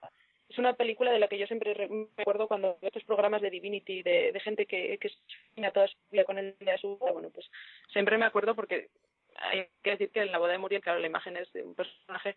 [0.49, 3.51] Es una película de la que yo siempre re- recuerdo cuando veo estos programas de
[3.51, 5.11] Divinity, de, de gente que, que
[5.53, 6.97] sueña toda su vida con el de su.
[6.97, 7.49] Bueno, pues
[7.93, 8.89] siempre me acuerdo porque
[9.35, 11.75] hay que decir que en la boda de Muriel, claro, la imagen es de un
[11.75, 12.35] personaje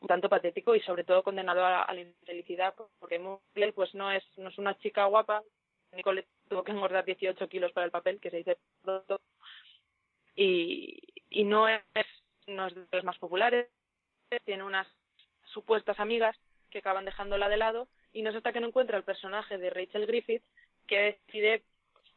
[0.00, 4.10] un tanto patético y sobre todo condenado a, a la infelicidad, porque Muriel pues no
[4.10, 5.42] es, no es una chica guapa,
[5.92, 9.20] Nicole tuvo que engordar 18 kilos para el papel, que se dice pronto,
[10.34, 11.82] y, y no es,
[12.46, 13.68] no es de los más populares,
[14.44, 14.86] tiene unas
[15.52, 16.36] supuestas amigas
[16.70, 19.70] que acaban dejándola de lado y no es hasta que no encuentra el personaje de
[19.70, 20.42] Rachel Griffith
[20.86, 21.62] que decide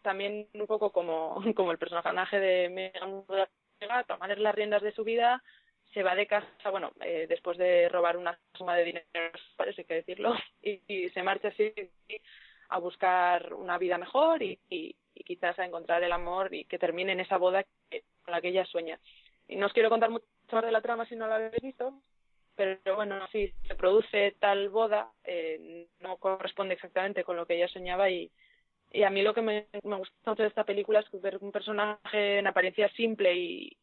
[0.02, 3.26] también un poco como, como el personaje de Megan
[4.08, 5.44] tomar las riendas de su vida,
[5.94, 9.06] se va de casa, bueno, eh, después de robar una suma de dinero,
[9.58, 11.74] parece que decirlo, y, y se marcha así
[12.70, 16.80] a buscar una vida mejor y, y, y quizás a encontrar el amor y que
[16.80, 19.00] termine en esa boda que, con la que ella sueña.
[19.48, 21.94] Y no os quiero contar mucho más de la trama si no la habéis visto,
[22.56, 27.68] pero bueno, sí, se produce tal boda, eh, no corresponde exactamente con lo que ella
[27.68, 28.32] soñaba y,
[28.92, 31.52] y a mí lo que me, me gusta mucho de esta película es ver un
[31.52, 33.78] personaje en apariencia simple y,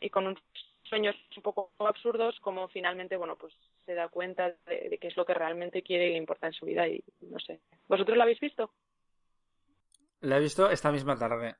[0.00, 0.42] y con unos
[0.84, 3.52] sueños un poco absurdos, como finalmente, bueno, pues
[3.84, 6.52] se da cuenta de, de qué es lo que realmente quiere y le importa en
[6.52, 7.60] su vida y no sé.
[7.88, 8.70] ¿Vosotros la habéis visto?
[10.20, 11.56] La he visto esta misma tarde.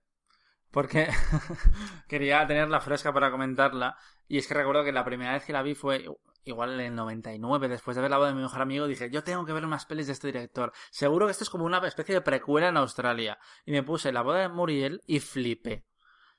[0.70, 1.08] Porque
[2.08, 3.96] quería tenerla fresca para comentarla.
[4.28, 6.06] Y es que recuerdo que la primera vez que la vi fue
[6.44, 9.24] igual en el 99, después de ver la voz de mi mejor amigo, dije, yo
[9.24, 10.72] tengo que ver unas pelis de este director.
[10.90, 13.38] Seguro que esto es como una especie de precuela en Australia.
[13.64, 15.84] Y me puse la boda de Muriel y flipé.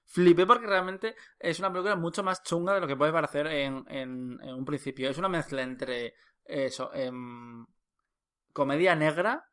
[0.06, 3.84] Flipé porque realmente es una película mucho más chunga de lo que puede parecer en,
[3.90, 5.10] en, en un principio.
[5.10, 6.14] Es una mezcla entre
[6.46, 7.66] eso, em,
[8.54, 9.50] comedia negra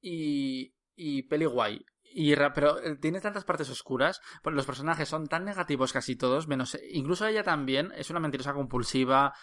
[0.00, 1.84] y, y peli guay.
[2.18, 6.48] Y, pero eh, tiene tantas partes oscuras, pues los personajes son tan negativos casi todos,
[6.48, 9.34] menos incluso ella también es una mentirosa compulsiva,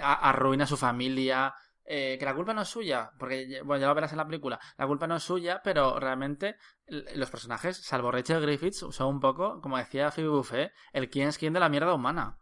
[0.00, 1.52] a- arruina a su familia,
[1.84, 4.58] eh, que la culpa no es suya, porque bueno, ya lo verás en la película,
[4.78, 6.56] la culpa no es suya, pero realmente
[6.86, 11.36] los personajes, salvo Rachel Griffiths, son un poco, como decía Phoebe Buffet, el quién es
[11.36, 12.38] quién de la mierda humana.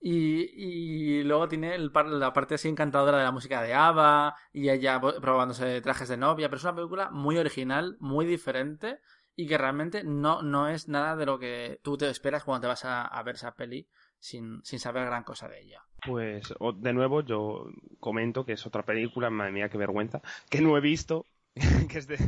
[0.00, 5.00] Y, luego tiene el la parte así encantadora de la música de ABBA y ella
[5.00, 9.00] probándose trajes de novia, pero es una película muy original, muy diferente
[9.34, 12.66] y que realmente no, no es nada de lo que tú te esperas cuando te
[12.68, 13.88] vas a, ver esa peli
[14.18, 15.82] sin, sin saber gran cosa de ella.
[16.06, 17.66] Pues de nuevo yo
[18.00, 21.26] comento que es otra película, madre mía, qué vergüenza, que no he visto,
[21.88, 22.18] que es de,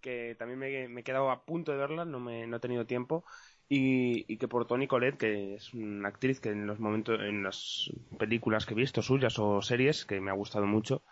[0.00, 2.86] que también me, me he quedado a punto de verla, no, me, no he tenido
[2.86, 3.24] tiempo.
[3.72, 7.44] Y, y que por Toni Collette, que es una actriz que en los momentos, en
[7.44, 11.04] las películas que he visto suyas o series, que me ha gustado mucho.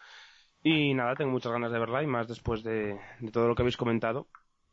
[0.61, 3.63] Y nada, tengo muchas ganas de verla y más después de, de todo lo que
[3.63, 4.27] habéis comentado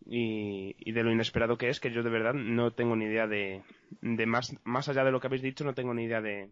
[0.04, 3.28] y, y de lo inesperado que es, que yo de verdad no tengo ni idea
[3.28, 3.62] de,
[4.02, 6.50] de más, más allá de lo que habéis dicho, no tengo ni idea de,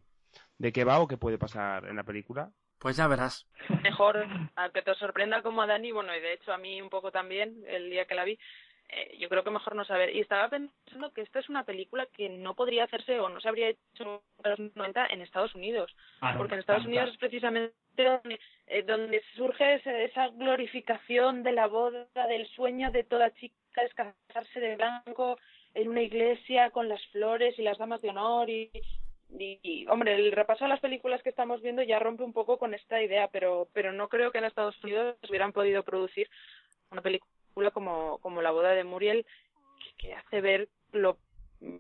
[0.60, 2.52] de qué va o qué puede pasar en la película.
[2.78, 3.48] Pues ya verás.
[3.82, 4.24] Mejor
[4.56, 7.12] a que te sorprenda como a Dani, bueno, y de hecho a mí un poco
[7.12, 8.38] también, el día que la vi,
[8.96, 10.16] eh, yo creo que mejor no saber.
[10.16, 13.50] Y estaba pensando que esta es una película que no podría hacerse o no se
[13.50, 15.96] habría hecho en los 90 en Estados Unidos.
[16.22, 21.44] Ah, no, porque en Estados Unidos es precisamente donde, eh, donde surge esa, esa glorificación
[21.44, 25.38] de la boda, del sueño de toda chica es casarse de blanco
[25.74, 28.70] en una iglesia con las flores y las damas de honor y,
[29.40, 32.60] y, y, hombre el repaso a las películas que estamos viendo ya rompe un poco
[32.60, 36.30] con esta idea pero pero no creo que en Estados Unidos hubieran podido producir
[36.92, 37.33] una película
[37.72, 39.26] como como la boda de Muriel
[39.80, 41.18] que, que hace ver lo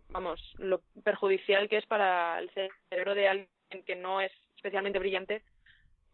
[0.09, 2.49] vamos lo perjudicial que es para el
[2.89, 3.49] cerebro de alguien
[3.85, 5.43] que no es especialmente brillante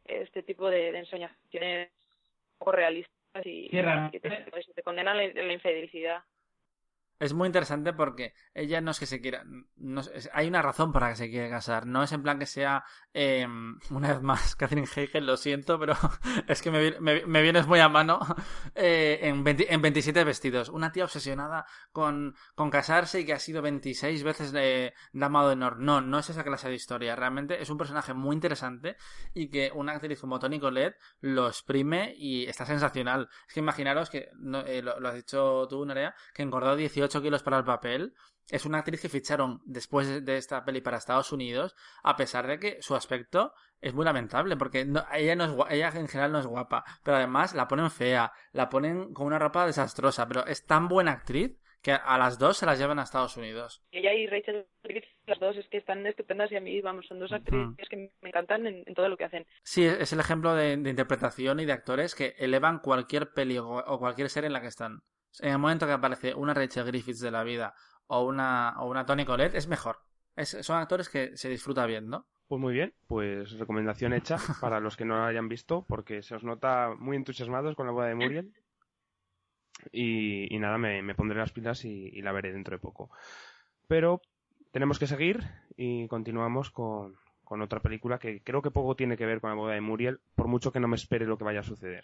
[0.05, 1.89] este tipo de, de ensoñaciones
[2.57, 3.14] poco realistas
[3.45, 3.82] y, Sí,
[4.12, 4.30] que te,
[4.74, 6.24] te condenan a la, la infelicidad
[7.20, 9.43] Es muy interesante porque ella no es que se quiera.
[9.76, 11.86] No es- hay una razón para que se quiera casar.
[11.86, 12.86] No es en plan que sea.
[13.13, 13.45] eh,
[13.89, 15.95] una vez más, Catherine Hegel, lo siento, pero
[16.47, 18.20] es que me, me, vienes muy a mano.
[18.76, 20.70] eh, en, 20 en 27 vestidos.
[20.70, 22.36] Una tía obsesionada con,
[22.72, 25.78] casarse y que ha sido 26 veces de dama de honor.
[25.80, 27.15] No, no es esa clase de historia.
[27.17, 28.95] Realmente es un personaje muy interesante
[29.34, 33.28] y que una actriz como Toni Collette lo exprime y está sensacional.
[33.47, 37.09] Es que imaginaros que, no, eh, lo, lo has dicho tú, Nerea, que engordó 18
[37.22, 38.14] kilos para el papel.
[38.49, 42.60] Es una actriz que ficharon después de esta peli para Estados Unidos, a pesar de
[42.60, 46.39] que su aspecto es muy lamentable, porque no- ella, no es, ella en general no
[46.39, 50.66] es guapa, pero además la ponen fea, la ponen con una ropa desastrosa, pero es
[50.66, 53.82] tan buena actriz que a las dos se las llevan a Estados Unidos.
[53.91, 57.20] ella y Rachel Griffith, las dos es que están estupendas y a mí, vamos, son
[57.20, 59.45] dos actrices que me encantan en, en todo lo que hacen.
[59.64, 63.60] Sí, es es el ejemplo de, de interpretación y de actores que elevan cualquier peli
[63.60, 64.99] o, o cualquier serie en la que están.
[65.39, 67.73] En el momento que aparece una Rachel Griffiths de la vida
[68.07, 69.97] o una, o una Toni Collette, es mejor.
[70.36, 72.25] Es- son actores que se disfruta bien, ¿no?
[72.47, 76.36] Pues muy bien, pues recomendación hecha para los que no la hayan visto, porque se
[76.36, 78.53] os nota muy entusiasmados con la boda de Muriel.
[79.91, 83.09] Y, y nada, me, me pondré las pilas y, y la veré dentro de poco.
[83.88, 84.21] Pero
[84.71, 85.43] tenemos que seguir
[85.77, 89.55] y continuamos con, con otra película que creo que poco tiene que ver con la
[89.55, 92.03] boda de Muriel, por mucho que no me espere lo que vaya a suceder.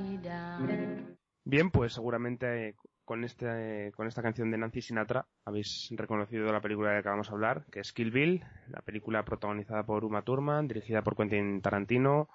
[1.43, 6.91] Bien, pues seguramente con, este, con esta canción de Nancy Sinatra habéis reconocido la película
[6.91, 10.21] de la que vamos a hablar, que es Kill Bill, la película protagonizada por Uma
[10.21, 12.29] Thurman, dirigida por Quentin Tarantino,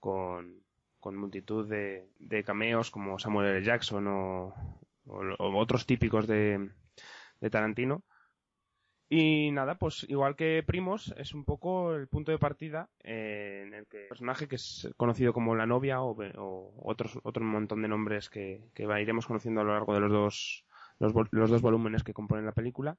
[0.00, 0.62] con,
[1.00, 3.62] con multitud de, de cameos como Samuel L.
[3.64, 4.54] Jackson o-
[5.06, 6.70] o otros típicos de,
[7.40, 8.02] de Tarantino.
[9.08, 13.74] Y nada, pues igual que Primos, es un poco el punto de partida eh, en
[13.74, 17.82] el que el personaje que es conocido como la novia o, o otros, otro montón
[17.82, 20.64] de nombres que, que iremos conociendo a lo largo de los dos,
[20.98, 22.98] los, los dos volúmenes que componen la película,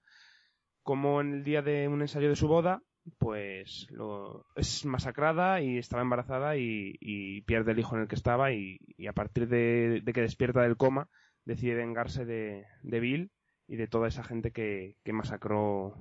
[0.82, 2.82] como en el día de un ensayo de su boda,
[3.18, 8.16] pues lo, es masacrada y estaba embarazada y, y pierde el hijo en el que
[8.16, 11.10] estaba y, y a partir de, que despierta del coma
[11.43, 13.30] decide vengarse de Bill
[13.68, 15.95] y de toda esa gente que, que masacró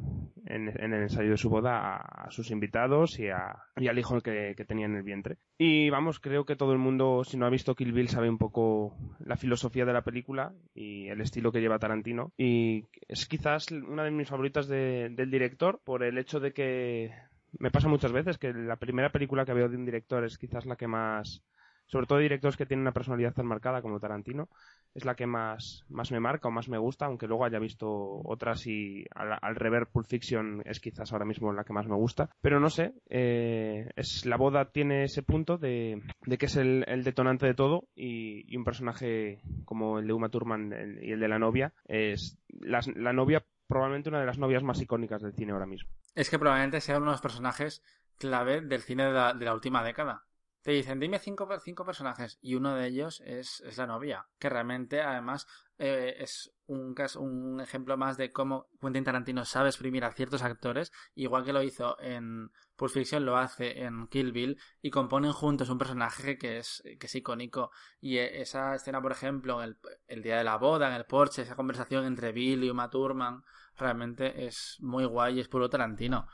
[0.46, 1.96] en, el ensayo de su boda a,
[2.26, 5.36] a sus invitados y, a, y al hijo que, que tenía en el vientre.
[5.58, 8.38] Y vamos, creo que todo el mundo, si no ha visto Kill Bill, sabe un
[8.38, 12.32] poco la filosofía de la película y el estilo que lleva Tarantino.
[12.36, 17.10] Y es quizás una de mis favoritas de- del director por el hecho de que
[17.58, 20.66] me pasa muchas veces que la primera película que veo de un director es quizás
[20.66, 21.42] la que más
[21.86, 24.48] sobre todo directores que tienen una personalidad tan marcada como Tarantino,
[24.94, 27.88] es la que más, más me marca o más me gusta, aunque luego haya visto
[28.24, 31.96] otras y al, al rever Pulp Fiction es quizás ahora mismo la que más me
[31.96, 32.30] gusta.
[32.40, 36.84] Pero no sé, eh, es, la boda tiene ese punto de, de que es el,
[37.04, 41.38] detonante de todo y, un personaje como el de Uma Thurman y el de la
[41.38, 45.66] novia es las- la novia probablemente una de las novias más icónicas del cine ahora
[45.66, 45.90] mismo.
[46.14, 47.82] Es que probablemente sea uno de los personajes
[48.18, 50.24] clave del cine de la, de la última década.
[50.66, 54.48] Te dicen, dime cinco, cinco personajes, y uno de ellos es, es la novia, que
[54.48, 55.46] realmente, además,
[55.78, 60.42] eh, es un, caso- un ejemplo más de cómo Quentin Tarantino sabe exprimir a ciertos
[60.42, 65.30] actores, igual que lo hizo en Pulp Fiction, lo hace en Kill Bill, y componen
[65.32, 67.70] juntos un personaje que es, que es icónico.
[68.00, 71.42] Y eh, esa escena, por ejemplo, el, el día de la boda, en el porche,
[71.42, 73.44] esa conversación entre Bill y Uma Thurman,
[73.76, 76.26] realmente es muy guay es puro Tarantino.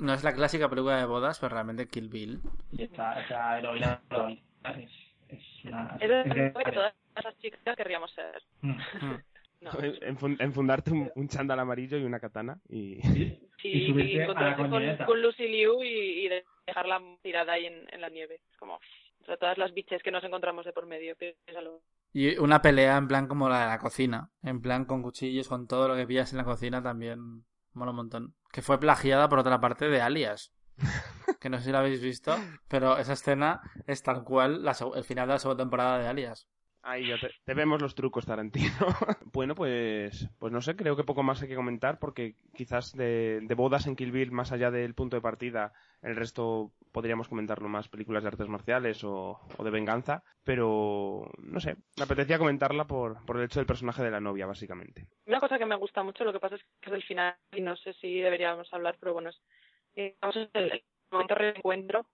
[0.00, 2.40] No es la clásica película de bodas, pero realmente Kill Bill.
[2.72, 4.00] Y esta, esta heroína
[4.78, 4.90] es,
[5.28, 5.96] es una...
[6.00, 8.42] Es de que todas esas chicas querríamos ser.
[8.62, 8.76] Mm.
[9.62, 9.72] No.
[9.72, 12.98] Enfun- enfundarte un, un chándal amarillo y una katana y...
[13.02, 16.30] Sí, y y encontrarse con, con Lucy Liu y, y
[16.66, 18.36] dejarla tirada ahí en, en la nieve.
[18.50, 21.82] Es como, o sea, todas las biches que nos encontramos de por medio, piénsalo.
[22.14, 24.30] Y una pelea en plan como la de la cocina.
[24.42, 27.96] En plan con cuchillos, con todo lo que pillas en la cocina también mola un
[27.96, 28.34] montón.
[28.52, 30.52] Que fue plagiada por otra parte de Alias.
[31.40, 32.36] Que no sé si la habéis visto,
[32.68, 36.48] pero esa escena es tal cual el final de la segunda temporada de Alias.
[36.82, 38.70] Ahí ya te, vemos los trucos, Tarantino.
[39.32, 43.46] bueno, pues, pues no sé, creo que poco más hay que comentar porque quizás de,
[43.54, 47.88] bodas en Kill Bill, más allá del punto de partida, el resto podríamos comentarlo más
[47.88, 53.24] películas de artes marciales o, o de venganza, pero no sé, me apetecía comentarla por,
[53.26, 55.06] por el hecho del personaje de la novia, básicamente.
[55.26, 57.60] Una cosa que me gusta mucho, lo que pasa es que es el final, y
[57.60, 59.40] no sé si deberíamos hablar, pero bueno, es,
[59.96, 60.16] eh,
[60.54, 62.06] el momento de reencuentro,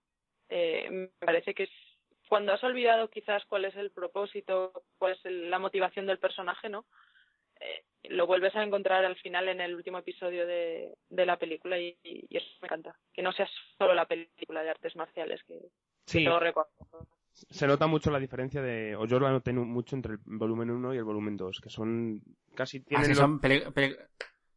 [0.48, 1.70] eh, me parece que es
[2.28, 6.68] cuando has olvidado quizás cuál es el propósito, cuál es el- la motivación del personaje,
[6.68, 6.84] ¿no?
[7.60, 11.78] Eh, lo vuelves a encontrar al final en el último episodio de, de la película
[11.78, 12.94] y, y eso me encanta.
[13.12, 13.48] Que no sea
[13.78, 15.58] solo la película de artes marciales, que,
[16.04, 16.70] Sí, recuerdo.
[17.32, 20.94] se nota mucho la diferencia de, o yo la noté mucho entre el volumen 1
[20.94, 22.20] y el volumen 2, que son
[22.54, 23.96] casi Así tienen, lo- son, peli- peli-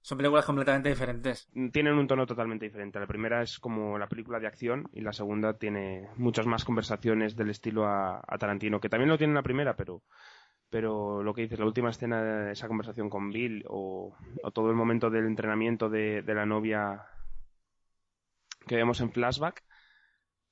[0.02, 1.50] son películas completamente diferentes.
[1.72, 3.00] tienen un tono totalmente diferente.
[3.00, 7.36] La primera es como la película de acción y la segunda tiene muchas más conversaciones
[7.36, 10.04] del estilo a, a Tarantino, que también lo tiene en la primera, pero
[10.70, 14.76] pero lo que dices, la última escena, esa conversación con Bill o, o todo el
[14.76, 17.06] momento del entrenamiento de, de la novia
[18.68, 19.64] que vemos en flashback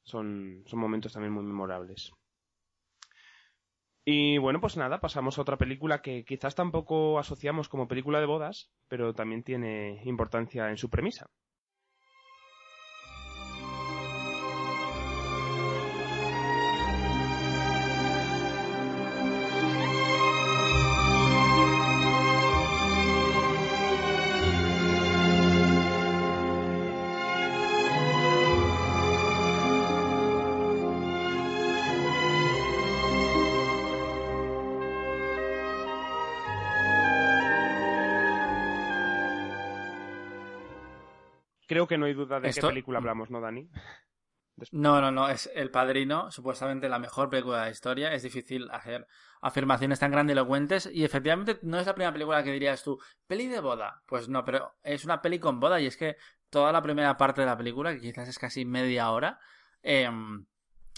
[0.03, 2.11] son, son momentos también muy memorables.
[4.09, 8.25] Y bueno, pues nada, pasamos a otra película que quizás tampoco asociamos como película de
[8.25, 11.29] bodas, pero también tiene importancia en su premisa.
[41.77, 43.69] Creo que no hay duda de Esto- qué película hablamos, ¿no, Dani?
[44.71, 48.13] No, no, no, es El Padrino, supuestamente la mejor película de la historia.
[48.13, 49.07] Es difícil hacer
[49.41, 53.59] afirmaciones tan grandilocuentes y efectivamente no es la primera película que dirías tú, peli de
[53.59, 54.01] boda.
[54.07, 56.17] Pues no, pero es una peli con boda y es que
[56.49, 59.39] toda la primera parte de la película, que quizás es casi media hora,
[59.83, 60.47] em,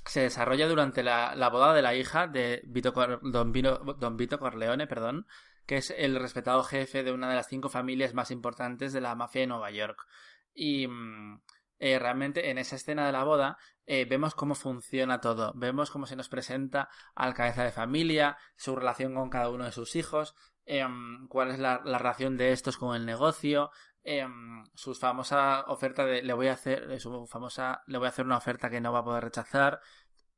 [0.05, 4.15] se desarrolla durante la, la boda de la hija de Vito Cor- Don, Vino- Don
[4.15, 5.27] Vito Corleone, perdón,
[5.65, 9.15] que es el respetado jefe de una de las cinco familias más importantes de la
[9.15, 10.07] mafia de Nueva York.
[10.53, 11.41] Y mm,
[11.79, 15.53] eh, realmente en esa escena de la boda eh, vemos cómo funciona todo.
[15.55, 19.71] Vemos cómo se nos presenta al cabeza de familia, su relación con cada uno de
[19.71, 20.35] sus hijos,
[20.65, 23.71] em, cuál es la, la relación de estos con el negocio,
[24.03, 28.09] em, su famosa oferta de le voy a hacer, eh, su famosa le voy a
[28.09, 29.79] hacer una oferta que no va a poder rechazar.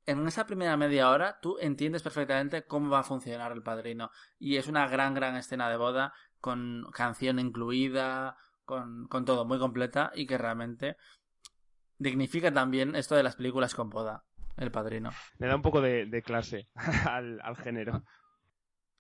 [0.06, 4.12] En esa primera media hora tú entiendes perfectamente cómo va a funcionar el padrino.
[4.40, 8.38] Y es una gran, gran escena de boda, con canción incluida,
[8.72, 10.96] con, con todo muy completa y que realmente
[11.98, 14.24] dignifica también esto de las películas con boda,
[14.56, 15.12] el padrino.
[15.40, 16.70] Le da un poco de, de clase
[17.06, 18.04] al, al género.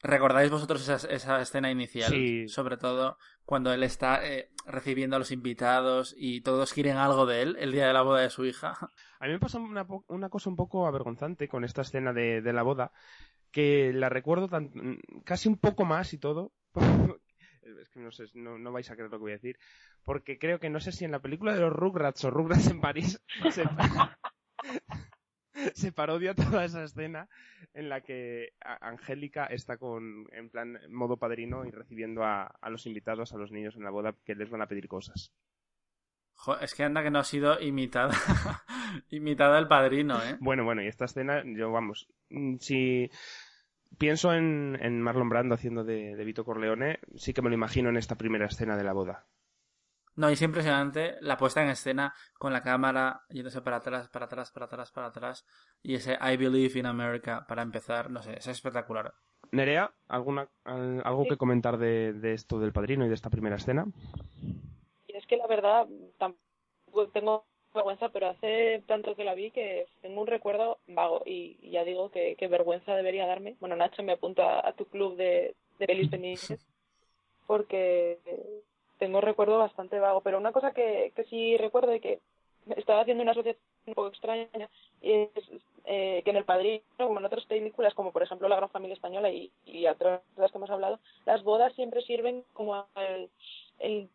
[0.03, 2.11] ¿Recordáis vosotros esa, esa escena inicial?
[2.11, 2.49] Sí.
[2.49, 7.43] Sobre todo cuando él está eh, recibiendo a los invitados y todos quieren algo de
[7.43, 8.77] él el día de la boda de su hija.
[9.19, 12.63] A mí me pasa una, cosa un poco avergonzante con esta escena de, de la
[12.63, 12.91] boda,
[13.51, 16.51] que la recuerdo tan, casi un poco más y todo.
[17.79, 19.57] Es que no sé, no, no vais a creer lo que voy a decir.
[20.03, 22.81] Porque creo que no sé si en la película de los Rugrats o Rugrats en
[22.81, 23.63] París se,
[25.73, 27.29] se parodia toda esa escena
[27.73, 32.85] en la que Angélica está con, en plan, modo padrino y recibiendo a, a los
[32.85, 35.33] invitados, a los niños en la boda que les van a pedir cosas.
[36.33, 38.13] Jo, es que anda que no ha sido imitada.
[39.09, 40.37] imitada el padrino, ¿eh?
[40.39, 43.11] Bueno, bueno, y esta escena, yo vamos, mm, si
[43.97, 47.89] pienso en, en Marlon Brando haciendo de, de Vito Corleone, sí que me lo imagino
[47.89, 49.25] en esta primera escena de la boda.
[50.15, 54.25] No, y es impresionante la puesta en escena con la cámara yéndose para atrás, para
[54.25, 55.45] atrás, para atrás, para atrás.
[55.81, 59.13] Y ese I Believe in America para empezar, no sé, es espectacular.
[59.51, 63.55] Nerea, ¿alguna, al- ¿algo que comentar de, de esto del padrino y de esta primera
[63.55, 63.85] escena?
[65.07, 65.87] Y es que la verdad,
[66.17, 71.57] tampoco tengo vergüenza, pero hace tanto que la vi que tengo un recuerdo vago y,
[71.69, 73.55] ya digo que, que vergüenza debería darme.
[73.59, 76.53] Bueno, Nacho, me apunto a, a tu club de, de pelis
[77.47, 78.19] porque
[78.97, 80.21] tengo un recuerdo bastante vago.
[80.21, 82.19] Pero una cosa que, que sí recuerdo y que
[82.77, 84.69] estaba haciendo una asociación un poco extraña
[85.01, 85.29] y es
[85.85, 88.93] eh, que en El Padrino, como en otras películas, como por ejemplo La Gran Familia
[88.93, 93.29] Española y, y otras de las que hemos hablado, las bodas siempre sirven como el,
[93.79, 94.09] el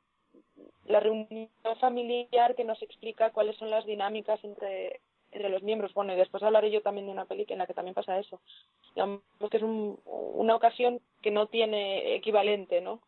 [0.87, 1.49] la reunión
[1.81, 5.01] familiar que nos explica cuáles son las dinámicas entre,
[5.33, 5.93] entre los miembros.
[5.95, 8.41] Bueno, y después hablaré yo también de una peli en la que también pasa eso.
[8.95, 13.01] Digamos que es un- una ocasión que no tiene equivalente, ¿no?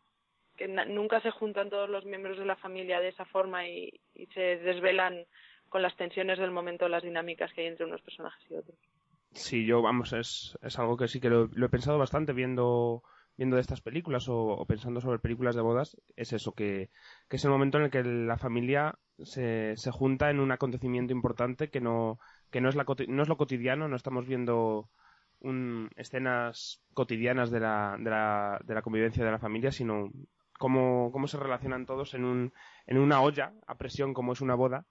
[0.57, 4.27] Que nunca se juntan todos los miembros de la familia de esa forma y, y
[4.27, 5.25] se desvelan
[5.69, 8.77] con las tensiones del momento las dinámicas que hay entre unos personajes y otros.
[9.33, 13.03] Sí, yo, vamos, es, es algo que sí que lo, lo he pensado bastante viendo,
[13.39, 15.97] viendo de estas películas o, pensando sobre películas de bodas.
[16.17, 16.91] Es eso, que,
[17.31, 21.71] es el momento en el que la familia se, se junta en un acontecimiento importante
[21.71, 22.19] que no,
[22.51, 24.91] que no es, la, no es lo cotidiano, no estamos viendo
[25.39, 30.11] un, escenas cotidianas de la, de, la, de la convivencia de la familia, sino
[30.59, 32.53] cómo, cómo se relacionan todos en, un,
[32.87, 34.85] en una olla a presión como es una boda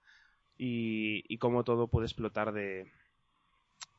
[0.56, 2.90] y, y cómo todo puede explotar de,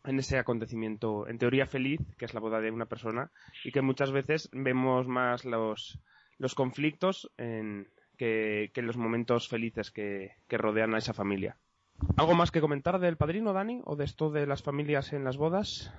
[0.04, 3.32] en ese acontecimiento, en teoría feliz, que es la boda de una persona,
[3.64, 6.00] y que muchas veces vemos más los,
[6.38, 7.88] los conflictos en,
[8.18, 11.58] que, que los momentos felices que, que rodean a esa familia.
[12.18, 13.82] ¿Algo más que comentar del padrino, Dani?
[13.86, 15.92] ¿O de esto de las familias en las bodas?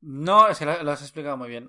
[0.00, 1.66] No, es que lo, has explicado muy bien.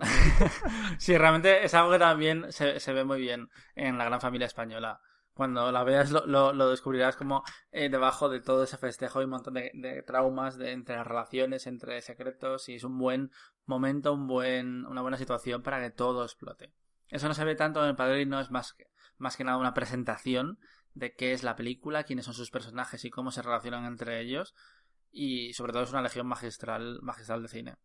[0.97, 4.45] sí, realmente es algo que también se, se ve muy bien en la gran familia
[4.45, 5.01] española.
[5.39, 9.31] Cuando la veas lo, lo, descubrirás como eh, debajo de todo ese festejo hay un
[9.31, 13.31] montón de, de traumas de, entre las relaciones, entre secretos y es un buen
[13.65, 16.73] momento, un buen, una buena situación para que todo explote.
[17.07, 18.87] Eso no se ve tanto en el padrino, es más que,
[19.17, 20.59] más que nada una presentación
[20.93, 24.53] de qué es la película, quiénes son sus personajes y cómo se relacionan entre ellos
[25.09, 27.75] y sobre todo es una legión magistral, magistral de cine.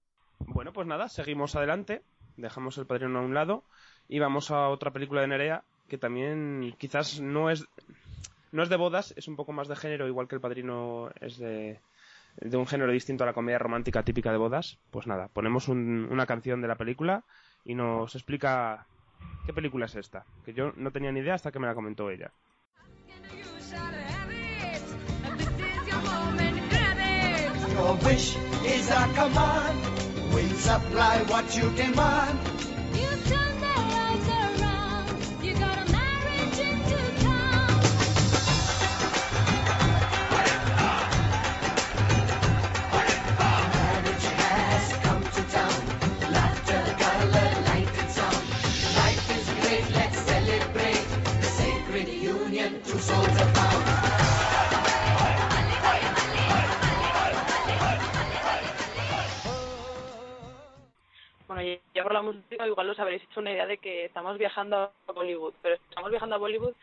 [0.40, 2.02] Bueno, pues nada, seguimos adelante,
[2.36, 3.62] dejamos el padrino a un lado
[4.08, 7.64] y vamos a otra película de Nerea que también quizás no es
[8.50, 11.38] no es de bodas, es un poco más de género, igual que el padrino es
[11.38, 11.78] de,
[12.52, 14.78] un género distinto a la comedia romántica típica de bodas.
[14.90, 17.22] Pues nada, ponemos un- una canción de la película
[17.64, 18.86] y nos explica
[19.46, 22.10] qué película es esta, que yo no tenía ni idea hasta que me la comentó
[22.10, 22.32] ella.
[31.94, 32.53] Your.
[61.48, 64.76] Bueno, ya por la música igual os habréis hecho una idea de que estamos viajando
[64.76, 66.74] a Bollywood, pero estamos viajando a Bollywood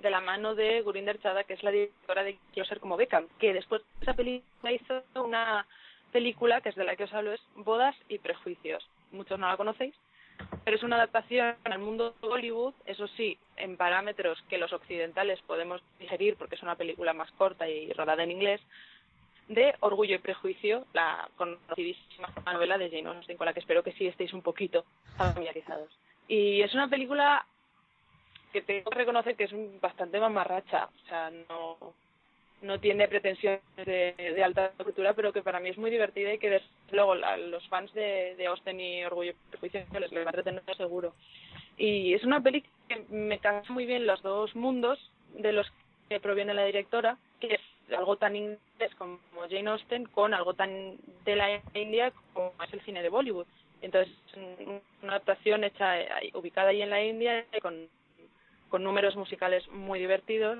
[0.00, 3.28] de la mano de Gurinder Chadha, que es la directora de Quiero ser como Beckham,
[3.38, 5.66] que después de esa película hizo una
[6.10, 8.84] película, que es de la que os hablo, es Bodas y Prejuicios.
[9.12, 9.94] Muchos no la conocéis,
[10.64, 15.40] pero es una adaptación al mundo de Bollywood, eso sí, en parámetros que los occidentales
[15.42, 18.60] podemos digerir porque es una película más corta y rodada en inglés,
[19.48, 23.92] de Orgullo y Prejuicio, la conocidísima novela de Jane Austen, con la que espero que
[23.92, 24.84] sí estéis un poquito
[25.16, 25.90] familiarizados.
[26.28, 27.44] Y es una película
[28.52, 31.94] que tengo que reconocer que es un- bastante mamarracha, o sea, no,
[32.62, 36.50] no tiene pretensiones de, alta cultura, pero que para mí es muy divertida y que
[36.50, 40.36] desde luego los fans de, de Austen y Orgullo y Prejuicio les, les va a
[40.36, 41.14] entretener seguro.
[41.78, 44.98] Y es una peli que me casa muy bien los dos mundos
[45.34, 45.66] de los
[46.08, 47.60] que proviene la directora, que es
[47.96, 52.80] algo tan inglés como Jane Austen con algo tan de la India como es el
[52.82, 53.46] cine de Bollywood.
[53.82, 55.94] Entonces, un- una adaptación hecha
[56.34, 57.88] ubicada ahí en la India con,
[58.68, 60.58] con números musicales muy divertidos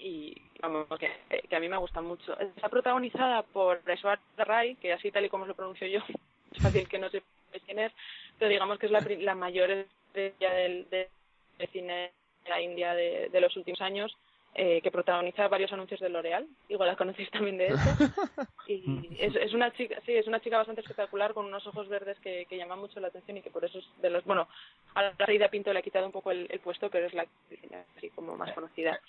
[0.00, 1.10] y vamos, que,
[1.48, 2.38] que a mí me gusta mucho.
[2.38, 6.00] Está protagonizada por Aishwarya Rai, que así tal y como lo pronuncio yo,
[6.52, 7.92] es fácil que no sepáis quién es,
[8.38, 11.08] pero digamos que es la, la mayor estrella del, del
[11.72, 12.12] cine
[12.44, 14.16] de la India de, de los últimos años
[14.52, 16.44] eh, que protagoniza varios anuncios de L'Oreal.
[16.68, 17.76] Igual la conocéis también de eso.
[18.66, 22.16] Y es, es una chica, sí, es una chica bastante espectacular con unos ojos verdes
[22.20, 24.46] que, que llaman mucho la atención y que por eso es de los, bueno,
[24.94, 27.26] a la Aida Pinto le ha quitado un poco el, el puesto, pero es la
[27.96, 29.00] así como más conocida.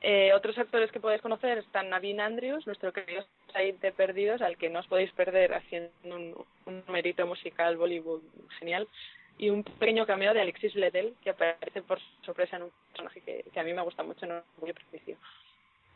[0.00, 4.56] Eh, otros actores que podéis conocer están Navin Andrews, nuestro querido Said de Perdidos, al
[4.56, 6.46] que no os podéis perder haciendo un,
[6.86, 8.22] numerito musical Bollywood
[8.60, 8.86] genial,
[9.38, 13.60] y un pequeño cameo de Alexis Bledel, que aparece por sorpresa en un personaje que,
[13.60, 15.16] a mí me gusta mucho, no Orgullo y Prejuicio.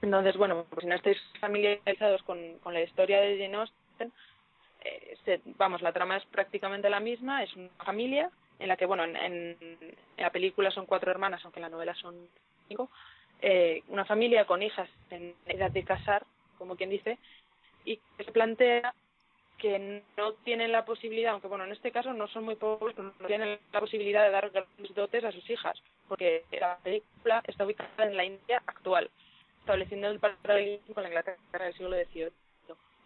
[0.00, 4.12] Entonces, bueno, pues si no estáis familiarizados con, la historia de Jane Austen,
[4.84, 8.86] eh, se- vamos, la trama es prácticamente la misma, es una familia en la que,
[8.86, 12.16] bueno, en, en, en la película son cuatro hermanas, aunque en la novela son
[12.68, 12.90] cinco,
[13.42, 16.24] eh, una familia con hijas en edad de casar,
[16.58, 17.18] como quien dice,
[17.84, 18.94] y que se plantea
[19.58, 23.12] que no tienen la posibilidad, aunque bueno, en este caso no son muy pobres, pero
[23.18, 27.64] no tienen la posibilidad de dar grandes dotes a sus hijas, porque la película está
[27.64, 29.10] ubicada en la India actual,
[29.58, 32.30] estableciendo el paralelismo con la Inglaterra del siglo XVIII.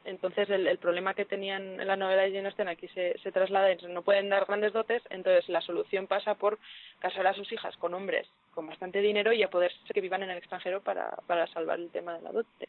[0.05, 3.32] Entonces, el, el problema que tenían en la novela de Jane Austen aquí se, se
[3.32, 6.59] traslada no pueden dar grandes dotes, entonces la solución pasa por
[7.01, 10.24] casar a sus hijas con hombres con bastante dinero y a poder ser que vivan
[10.24, 12.68] en el extranjero para, para salvar el tema de la dote.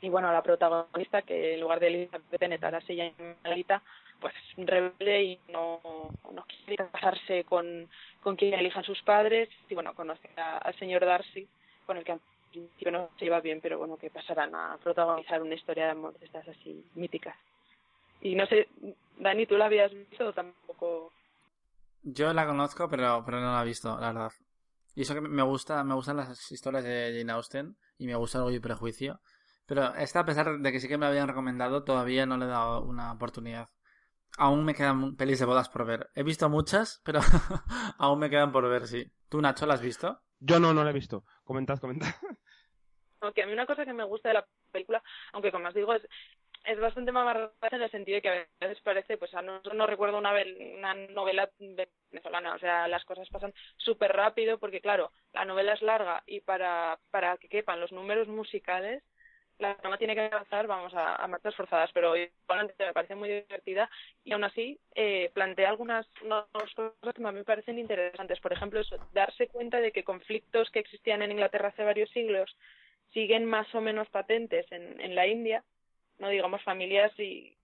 [0.00, 3.82] Y bueno, la protagonista, que en lugar de Elizabeth Bennet ahora se llama
[4.20, 5.80] pues es rebelde y no,
[6.32, 7.88] no quiere casarse con,
[8.22, 9.48] con quien elijan sus padres.
[9.68, 11.46] Y bueno, conoce a- al señor Darcy,
[11.84, 12.20] con el que al
[12.50, 16.18] principio no se iba bien, pero bueno, que pasarán a protagonizar una historia de amor
[16.18, 17.36] de estas así míticas.
[18.22, 18.68] Y no sé,
[19.18, 21.12] Dani, ¿tú la habías visto o tampoco?
[22.02, 24.32] Yo la conozco, pero, pero no la he visto, la verdad.
[24.96, 28.38] Y eso que me gusta, me gustan las historias de Jane Austen y me gusta
[28.38, 29.20] Orgullo y Prejuicio.
[29.66, 32.46] Pero esta, a pesar de que sí que me la habían recomendado, todavía no le
[32.46, 33.68] he dado una oportunidad.
[34.38, 36.08] Aún me quedan pelis de bodas por ver.
[36.14, 37.20] He visto muchas, pero
[37.98, 39.12] aún me quedan por ver, sí.
[39.28, 40.22] ¿Tú, Nacho, la has visto?
[40.38, 41.24] Yo no, no la he visto.
[41.44, 42.08] Comentad, comentad.
[43.20, 45.92] Aunque a mí una cosa que me gusta de la película, aunque como os digo,
[45.94, 46.02] es,
[46.66, 49.86] es bastante mamarracha en el sentido de que a veces parece, pues a nosotros no
[49.86, 50.32] recuerdo una,
[50.76, 55.82] una novela venezolana, o sea, las cosas pasan súper rápido porque claro, la novela es
[55.82, 59.02] larga y para, para que quepan los números musicales,
[59.58, 63.28] la trama tiene que avanzar, vamos, a, a marchas forzadas, pero igualmente me parece muy
[63.28, 63.88] divertida
[64.24, 66.44] y aún así eh, plantea algunas unas
[66.74, 68.38] cosas que a mí me parecen interesantes.
[68.40, 72.54] Por ejemplo, eso, darse cuenta de que conflictos que existían en Inglaterra hace varios siglos
[73.12, 75.64] siguen más o menos patentes en, en la India,
[76.18, 77.56] no digamos familias y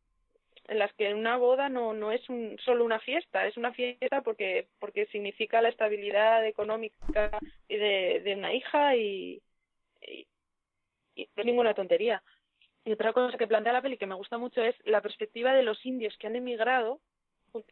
[0.69, 4.23] en las que una boda no no es un, solo una fiesta, es una fiesta
[4.23, 7.39] porque porque significa la estabilidad económica
[7.69, 9.43] de, de una hija y,
[10.07, 10.27] y,
[11.17, 12.23] no es ninguna tontería.
[12.85, 15.63] Y otra cosa que plantea la peli que me gusta mucho es la perspectiva de
[15.63, 17.01] los indios que han emigrado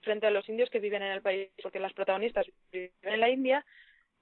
[0.03, 3.31] frente a los indios que viven en el país, porque las protagonistas viven en la
[3.31, 3.65] India,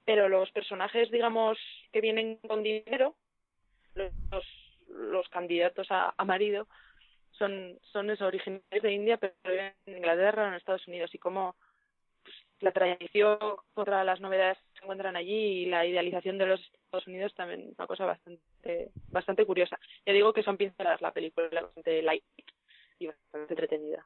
[0.05, 1.59] pero los personajes, digamos,
[1.93, 3.17] que vienen con dinero,
[3.95, 4.45] los
[5.31, 6.67] candidatos a, a marido,
[7.33, 11.19] son, son esos originarios de India, pero viven en Inglaterra o en Estados Unidos, y
[11.19, 11.55] cómo
[12.25, 13.39] pues, la tradición
[13.75, 17.61] contra las novedades que se encuentran allí y la idealización de los Estados Unidos también
[17.61, 19.79] es una cosa bastante bastante curiosa.
[20.05, 22.25] Ya digo que son pinceladas la película, bastante light
[22.99, 24.05] y bastante entretenida.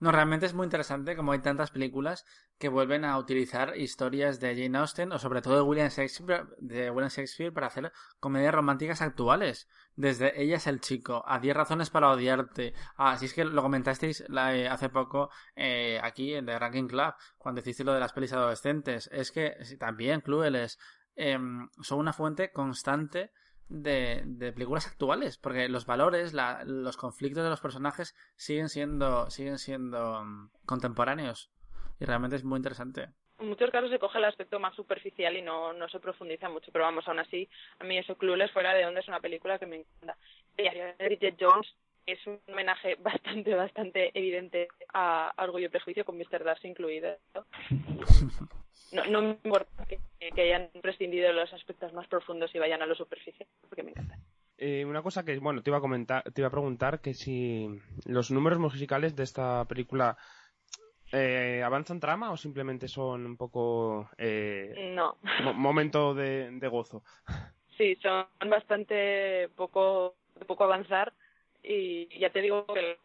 [0.00, 2.24] No, realmente es muy interesante como hay tantas películas
[2.58, 6.90] que vuelven a utilizar historias de Jane Austen o sobre todo de William Shakespeare, de
[6.90, 9.68] William Shakespeare para hacer comedias románticas actuales.
[9.96, 12.72] Desde Ella es el chico, a 10 razones para odiarte.
[13.18, 17.60] Si es que lo comentasteis eh, hace poco eh, aquí en The Ranking Club, cuando
[17.60, 19.10] hicisteis lo de las pelis adolescentes.
[19.12, 20.78] Es que también Clueless
[21.14, 23.32] em, son una fuente constante
[23.70, 29.30] de, de películas actuales, porque los valores, la- los conflictos de los personajes siguen siendo,
[29.30, 31.50] siguen siendo mm, contemporáneos.
[31.98, 33.08] Y realmente es muy interesante.
[33.38, 36.70] En muchos casos se coge el aspecto más superficial y no, no se profundiza mucho,
[36.72, 37.48] pero vamos, aún así,
[37.78, 40.16] a mí eso Clueless fuera de donde es una película que me encanta.
[40.56, 41.74] Diario de Bridget Jones
[42.06, 46.44] es un homenaje bastante, bastante evidente a a Orgullo y Prejuicio, con Mr.
[46.44, 47.16] Darcy incluido.
[48.92, 50.00] No, no me importa que,
[50.32, 53.90] que hayan prescindido de los aspectos más profundos y vayan a lo superficial, porque me
[53.90, 54.16] encanta.
[54.58, 57.68] Eh, una cosa que, bueno, te iba a comentar, te iba a preguntar que si
[58.04, 60.16] los números musicales de esta película
[61.12, 65.16] eh, avanzan trama o simplemente son un poco eh, No.
[65.44, 67.04] mo- momento de, de gozo.
[67.78, 71.12] Sí, son bastante poco, de poco avanzar
[71.62, 72.98] y ya te digo que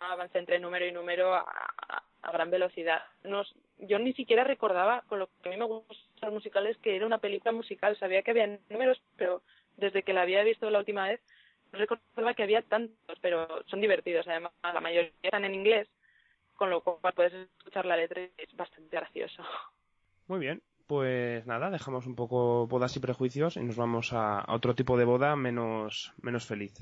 [0.00, 2.02] avanza entre número y número a, a-
[2.32, 3.02] gran velocidad.
[3.24, 6.94] Nos, yo ni siquiera recordaba, con lo que a mí me gustan los musicales, que
[6.96, 7.96] era una película musical.
[7.98, 9.42] Sabía que había números, pero
[9.76, 11.20] desde que la había visto la última vez,
[11.72, 14.26] no recordaba que había tantos, pero son divertidos.
[14.28, 15.88] Además, la mayoría están en inglés,
[16.54, 19.42] con lo cual puedes escuchar la letra y es bastante gracioso.
[20.28, 20.62] Muy bien.
[20.86, 25.04] pues nada, dejamos un poco bodas y prejuicios y nos vamos a otro tipo de
[25.06, 26.74] boda menos, menos feliz.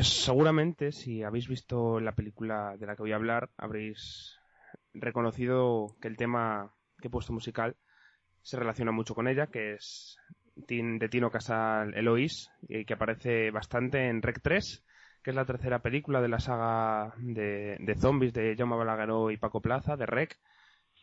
[0.00, 4.40] Pues seguramente si habéis visto la película de la que voy a hablar, habréis
[4.94, 6.72] reconocido que el tema
[7.02, 7.76] que he puesto musical
[8.40, 10.16] se relaciona mucho con ella, que es
[10.56, 14.82] de Tino Casal Eloís, y que aparece bastante en Rec 3,
[15.22, 19.36] que es la tercera película de la saga de, de zombies de Jaume Balagueró y
[19.36, 20.40] Paco Plaza, de Rec.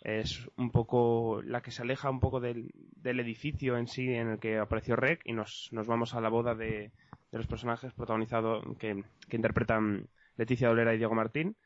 [0.01, 4.29] Es un poco la que se aleja un poco del, del edificio en sí en
[4.29, 6.93] el que apareció Rec y nos, nos vamos a la boda de,
[7.31, 11.57] de los personajes protagonizados que, que interpretan Leticia Dolera y Diego Martín.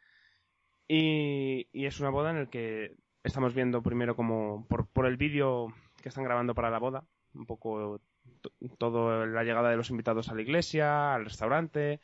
[0.88, 5.18] Y, y es una boda en la que estamos viendo primero como por, por el
[5.18, 8.02] vídeo que están grabando para la boda, un poco
[8.42, 12.02] to- todo la llegada de los invitados a la iglesia, al restaurante,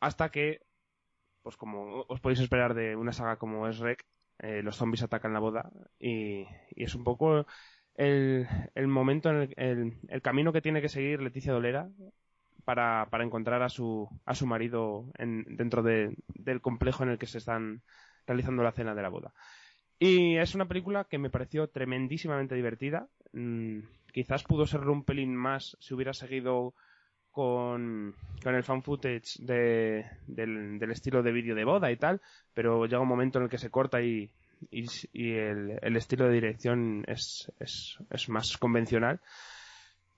[0.00, 0.62] hasta que,
[1.42, 4.04] pues como os podéis esperar de una saga como es Rec,
[4.38, 7.46] eh, los zombies atacan la boda y, y es un poco
[7.94, 11.90] el, el momento en el, el, el camino que tiene que seguir Leticia Dolera
[12.68, 17.18] para, para encontrar a su, a su marido en, dentro de- del complejo en el
[17.18, 17.80] que se están
[18.26, 19.32] realizando la cena de la boda.
[19.98, 23.08] Y es una película que me pareció tremendísimamente divertida.
[23.32, 23.80] Mm,
[24.12, 26.74] quizás pudo serlo un pelín más si hubiera seguido
[27.30, 28.14] con,
[28.44, 32.20] con el fan footage de- del, del estilo de vídeo de boda y tal,
[32.54, 34.30] pero llega un momento en el que se corta y,
[34.70, 39.20] y, y el, el estilo de dirección es, es, es más convencional.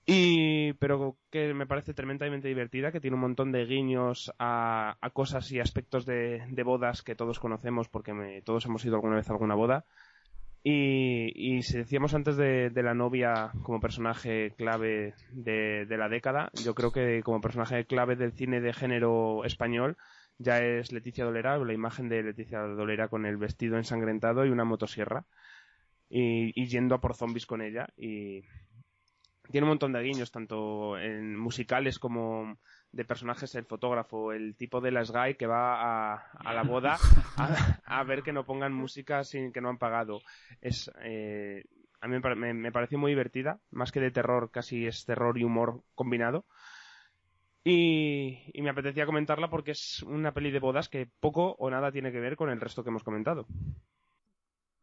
[0.05, 5.09] Y, pero que me parece tremendamente divertida, que tiene un montón de guiños a, a
[5.11, 9.15] cosas y aspectos de, de bodas que todos conocemos porque me- todos hemos ido alguna
[9.15, 9.85] vez a alguna boda.
[10.63, 16.09] Y, y si decíamos antes de, de la novia como personaje clave de, de la
[16.09, 19.97] década, yo creo que como personaje clave del cine de género español
[20.37, 24.65] ya es Leticia Dolera, la imagen de Leticia Dolera con el vestido ensangrentado y una
[24.65, 25.25] motosierra
[26.09, 28.43] y, yendo a por zombies con ella y
[29.51, 32.57] tiene un montón de guiños tanto en musicales como
[32.91, 36.97] de personajes el fotógrafo el tipo de la Sky que va a, a la boda
[37.85, 40.21] a, ver que no pongan música sin que no han pagado.
[40.61, 41.63] Es eh,
[42.01, 45.43] a mí me, me- pareció muy divertida más que de terror casi es terror y
[45.43, 46.45] humor combinado.
[47.63, 52.11] Y me apetecía comentarla porque es una peli de bodas que poco o nada tiene
[52.11, 53.45] que ver con el resto que hemos comentado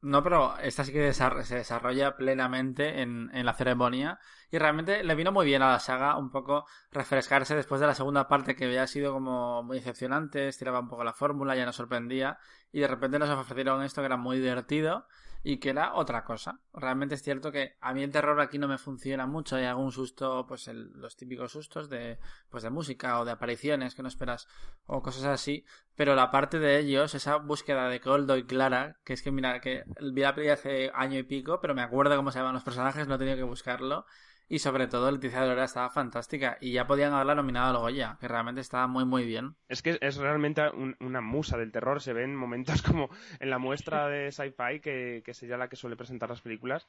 [0.00, 4.20] No, pero esta sí que se desarrolla plenamente en, en la ceremonia.
[4.50, 7.94] Y realmente le vino muy bien a la saga un poco refrescarse después de la
[7.94, 11.76] segunda parte que había sido como muy decepcionante, estiraba un poco la fórmula, ya nos
[11.76, 12.38] sorprendía.
[12.70, 15.06] Y de repente nos ofrecieron esto que era muy divertido
[15.42, 16.60] y que era otra cosa.
[16.72, 19.92] Realmente es cierto que a mí el terror aquí no me funciona mucho, hay algún
[19.92, 22.18] susto, pues el- los típicos sustos de,
[22.50, 24.48] pues de música o de apariciones que no esperas
[24.86, 29.12] o cosas así, pero la parte de ellos, esa búsqueda de Coldo y Clara, que
[29.12, 32.30] es que mira, que vi la peli hace año y pico, pero me acuerdo cómo
[32.32, 34.06] se llaman los personajes, no he tenido que buscarlo.
[34.50, 36.56] Y sobre todo, Leticia Dolera estaba fantástica.
[36.60, 39.56] Y ya podían haberla nominado al Goya, que realmente estaba muy, muy bien.
[39.68, 42.00] Es que es realmente un- una musa del terror.
[42.00, 43.10] Se ven momentos como
[43.40, 46.86] en la muestra de sci-fi, que, que es ella la que suele presentar las películas.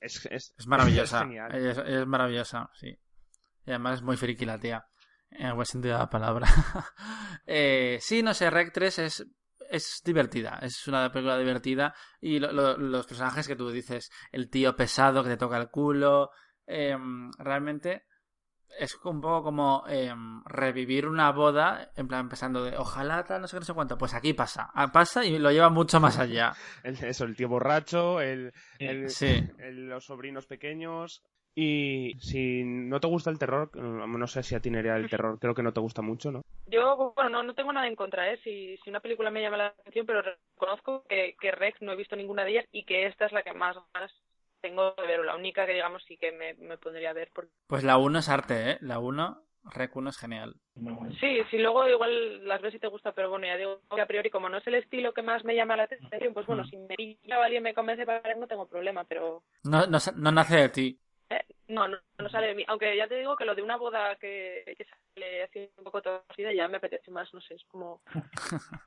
[0.00, 1.28] Es, es, Es maravillosa.
[1.86, 2.98] es maravillosa, sí.
[3.66, 4.86] Y además es muy friki la tía.
[5.30, 6.46] En buen sentido de la palabra.
[7.46, 9.26] eh, sí, no sé, Rec 3 es,
[9.72, 10.58] es divertida.
[10.62, 11.94] Es una película divertida.
[12.20, 15.70] Y lo- lo- los personajes que tú dices, el tío pesado que te toca el
[15.70, 16.30] culo.
[16.64, 18.04] em, realmente
[18.78, 23.48] es un poco como em, revivir una boda, en plan empezando de ojalá tal, no
[23.48, 23.98] sé qué, no sé cuánto.
[23.98, 24.70] Pues aquí pasa.
[24.74, 26.54] Ah, Pasa y lo lleva mucho más allá.
[26.84, 29.44] El- eso, el tío borracho, el, el- Sí.
[29.58, 31.22] el- los sobrinos pequeños.
[31.54, 35.38] Y si no te gusta el terror, no sé si a ti Nerea el terror,
[35.38, 36.42] creo que no te gusta mucho, ¿no?
[36.66, 38.38] Yo, bueno, no, no tengo nada en contra, ¿eh?
[38.42, 41.96] Si, si una película me llama la atención, pero reconozco que, que Rex no he
[41.96, 44.12] visto ninguna de ellas y que esta es la que más ganas
[44.62, 47.28] tengo de ver, o la única que, digamos, sí que me, me pondría a ver.
[47.34, 47.50] Porque...
[47.66, 48.78] Pues la 1 es arte, ¿eh?
[48.80, 50.54] La 1, Rec 1 es genial.
[51.20, 54.06] Sí, sí, luego igual las ves y te gusta, pero bueno, ya digo que a
[54.06, 56.66] priori, como no es el estilo que más me llama la atención, pues bueno, Mm.
[56.66, 59.98] si me pilla o alguien me convence para ver, no tengo problema, pero No, no,
[60.16, 60.98] no nace de ti.
[61.72, 62.64] No, no, no sale de mí.
[62.68, 66.02] Aunque ya te digo que lo de una boda que, que sale así un poco
[66.02, 68.02] torcida ya me apetece más, no sé, es como,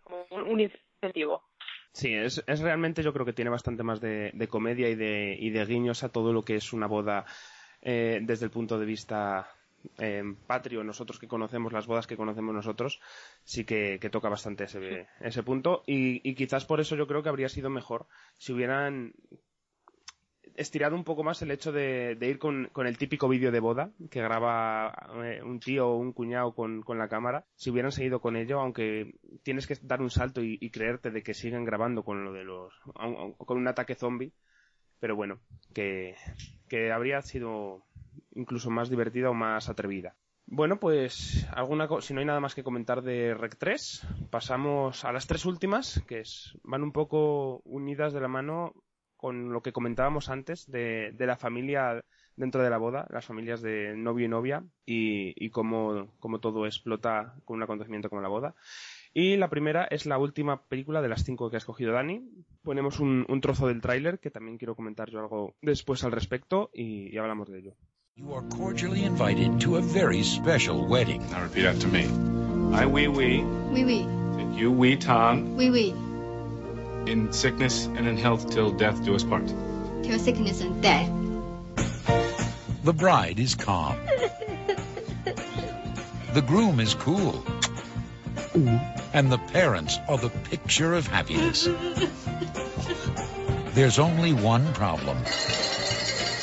[0.04, 1.44] como un, un incentivo.
[1.92, 5.36] Sí, es, es realmente yo creo que tiene bastante más de, de comedia y de,
[5.40, 7.26] y de guiños a todo lo que es una boda
[7.82, 9.50] eh, desde el punto de vista
[9.98, 13.02] eh, patrio, nosotros que conocemos las bodas que conocemos nosotros,
[13.44, 17.24] sí que, que toca bastante ese, ese punto y, y quizás por eso yo creo
[17.24, 18.06] que habría sido mejor
[18.38, 19.14] si hubieran
[20.56, 24.22] estirado un poco más el hecho de, ir con, el típico vídeo de boda que
[24.22, 27.46] graba eh, un tío o un cuñado con, la cámara.
[27.56, 31.34] Si hubieran seguido con ello, aunque tienes que dar un salto y, creerte de que
[31.34, 32.74] siguen grabando con lo de los
[33.38, 34.34] con un ataque zombie,
[35.00, 35.40] pero bueno,
[35.74, 36.16] que,
[36.68, 37.86] que habría sido
[38.34, 40.16] incluso más divertida o más atrevida.
[40.48, 45.12] Bueno, pues alguna si no hay nada más que comentar de Rec 3, pasamos a
[45.12, 46.22] las tres últimas, que
[46.64, 48.74] van un poco unidas de la mano
[49.18, 52.04] con lo que comentábamos antes de, de la familia
[52.36, 56.66] dentro de la boda, las familias de novio y novia y, y cómo, cómo todo
[56.66, 58.56] explota con un acontecimiento como la boda.
[59.14, 62.22] Y la primera es la última película de las cinco que ha escogido Dani.
[62.64, 66.70] Ponemos un, un trozo del tráiler que también quiero comentar yo algo después al respecto
[66.74, 67.76] y, y hablamos de ello.
[68.18, 71.22] You are cordially invited to a very special wedding.
[71.32, 72.04] Now repeat after me.
[72.74, 74.02] I, we, we, Oui, oui.
[74.40, 75.94] and you, we, Tom, Oui, oui.
[77.08, 79.48] In sickness and in health till death do us part.
[80.04, 81.10] Till sickness and death.
[82.84, 83.98] The bride is calm.
[86.34, 87.44] The groom is cool.
[89.14, 91.68] And the parents are the picture of happiness.
[93.74, 95.18] There's only one problem.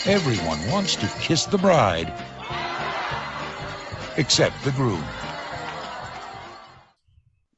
[0.05, 2.13] Everyone wants to kiss the bride,
[4.17, 5.05] except the groom.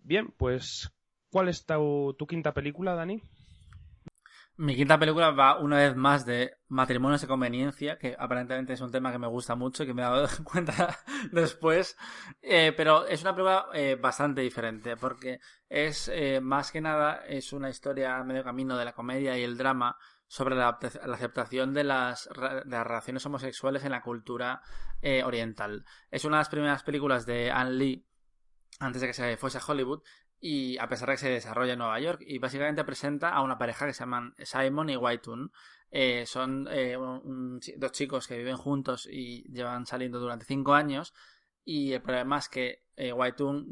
[0.06, 0.88] Bien, pues
[1.34, 3.20] ¿cuál es tu, quinta película, Dani?
[4.56, 8.92] Mi quinta película va una vez más de matrimonios de conveniencia, que aparentemente es un
[8.92, 10.96] tema que me gusta mucho y que me he dado cuenta
[11.32, 11.96] después,
[12.40, 17.52] Eh, pero es una película eh, bastante diferente porque es eh, más que nada es
[17.52, 19.96] una historia a medio camino de la comedia y el drama
[20.28, 24.62] sobre la, la aceptación de las, de las relaciones homosexuales en la cultura
[25.24, 25.84] oriental.
[26.12, 28.06] Es una de las primeras películas de Anne Lee
[28.78, 30.02] antes de que se fuese a Hollywood
[30.46, 33.56] y a pesar de que se desarrolla en Nueva York y básicamente presenta a una
[33.56, 35.50] pareja que se llaman Simon y Whitun.
[35.90, 36.98] Eh, son eh,
[37.78, 41.14] dos chicos que viven juntos y llevan saliendo durante cinco años
[41.64, 43.12] y el problema es que eh,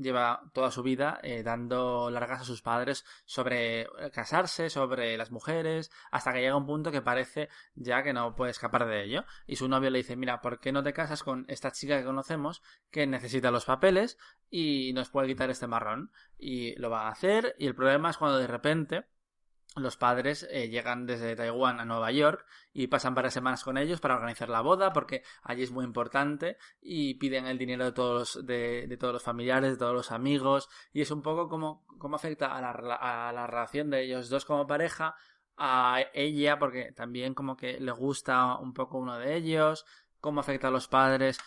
[0.01, 5.31] lleva toda su vida eh, dando largas a sus padres sobre eh, casarse, sobre las
[5.31, 9.25] mujeres, hasta que llega un punto que parece ya que no puede escapar de ello.
[9.47, 12.05] Y su novio le dice, mira, ¿por qué no te casas con esta chica que
[12.05, 14.19] conocemos que necesita los papeles
[14.51, 16.11] y nos puede quitar este marrón?
[16.39, 19.05] Y lo va a hacer y el problema es cuando de repente
[19.77, 24.01] los padres eh, llegan desde Taiwán a Nueva York y pasan varias semanas con ellos
[24.01, 28.37] para organizar la boda porque allí es muy importante y piden el dinero de todos
[28.37, 31.87] los, de, de todos los familiares, de todos los amigos y es un poco como,
[32.13, 35.15] afecta a la, a la relación de ellos dos como pareja,
[35.57, 39.87] a ella porque también como que le gusta un poco uno de ellos,
[40.21, 41.39] cómo afecta a los padres,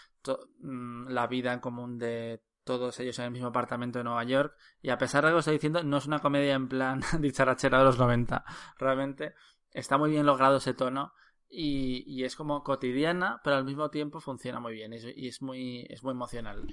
[0.59, 4.55] mm, la vida en común de todos ellos en el mismo apartamento de Nueva York
[4.81, 7.79] y a pesar de lo que estoy diciendo no es una comedia en plan dicharachera
[7.79, 8.43] de los 90
[8.77, 9.33] realmente
[9.71, 11.13] está muy bien logrado ese tono
[11.49, 15.85] y, y es como cotidiana pero al mismo tiempo funciona muy bien y es, muy
[15.89, 16.65] es muy emocional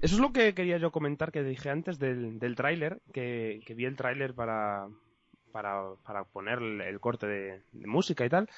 [0.00, 3.74] Eso es lo que quería yo comentar que dije antes del, del tráiler, que, que
[3.74, 4.88] vi el tráiler para,
[5.52, 8.48] para, para poner el, el corte de, de música y tal.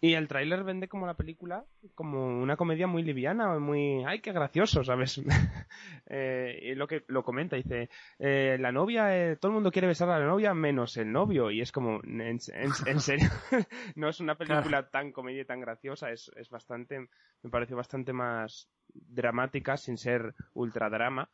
[0.00, 1.64] Y el tráiler vende como la película
[1.96, 4.04] como una comedia muy liviana, muy...
[4.06, 4.84] ¡Ay, qué gracioso!
[4.84, 5.20] ¿Sabes?
[6.06, 9.88] eh, y lo que lo comenta, dice, eh, la novia, eh, todo el mundo quiere
[9.88, 11.50] besar a la novia menos el novio.
[11.50, 12.38] Y es como, en, en-
[12.86, 13.28] en serio,
[13.96, 17.08] no es una película tan comedia y tan graciosa, es, es bastante,
[17.42, 21.28] me pareció bastante más dramática sin ser ultra drama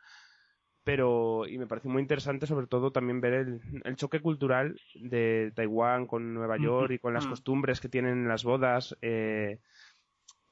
[0.84, 5.50] pero y me pareció muy interesante sobre todo también ver el, el choque cultural de
[5.54, 7.30] Taiwán con Nueva York y con las Mm.
[7.30, 9.58] costumbres que tienen en las bodas eh,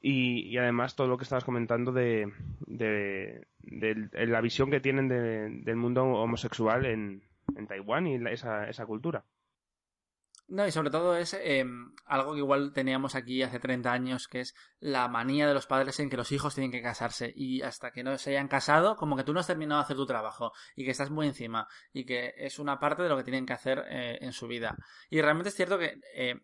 [0.01, 2.29] y, y además todo lo que estabas comentando de,
[2.65, 7.21] de, de- de la visión que tienen de- del mundo homosexual en,
[7.55, 9.23] en Taiwán y la- esa, esa cultura.
[10.47, 11.65] No, y sobre todo es eh,
[12.05, 15.99] algo que igual teníamos aquí hace 30 años, que es la manía de los padres
[15.99, 19.15] en que los hijos tienen que casarse y hasta que no se hayan casado, como
[19.15, 22.05] que tú no has terminado de hacer tu trabajo y que estás muy encima y
[22.05, 24.75] que es una parte de lo que tienen que hacer eh, en su vida.
[25.09, 26.35] Y realmente es cierto que eh,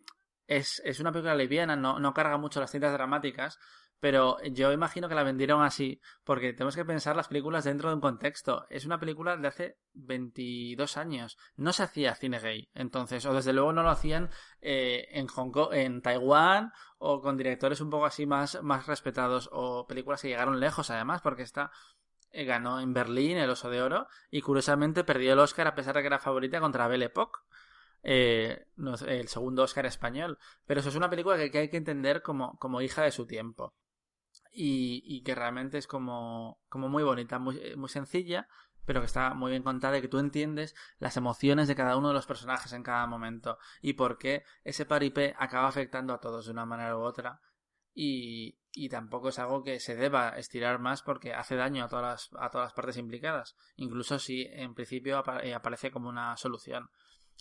[0.47, 3.59] es, es una película liviana, no, no carga mucho las cintas dramáticas,
[3.99, 7.95] Pero yo imagino que la vendieron así, porque tenemos que pensar las películas dentro de
[7.95, 8.65] un contexto.
[8.69, 11.37] Es una película de hace 22 años.
[11.57, 14.29] No se hacía cine gay, entonces, o desde luego no lo hacían
[14.61, 19.49] eh, en Hong Kong, en Taiwán, o con directores un poco así más, más respetados,
[19.51, 21.71] o películas que llegaron lejos además, porque esta
[22.31, 25.95] eh, ganó en Berlín el Oso de Oro, y curiosamente perdió el Oscar a pesar
[25.95, 27.39] de que era favorita contra Belle Époque.
[28.01, 28.65] Eh,
[29.07, 30.37] el segundo Oscar español.
[30.65, 33.73] Pero eso es una película que hay que entender como, como hija de su tiempo
[34.51, 38.47] y, y que realmente es como, como muy bonita, muy, eh, muy sencilla,
[38.85, 42.07] pero que está muy bien contada y que tú entiendes las emociones de cada uno
[42.07, 46.45] de los personajes en cada momento y por qué ese paripé acaba afectando a todos
[46.45, 47.39] de una manera u otra
[47.93, 52.31] y, y tampoco es algo que se deba estirar más porque hace daño a todas
[52.31, 56.89] las, a todas las partes implicadas, incluso si en principio eh, aparece como una solución.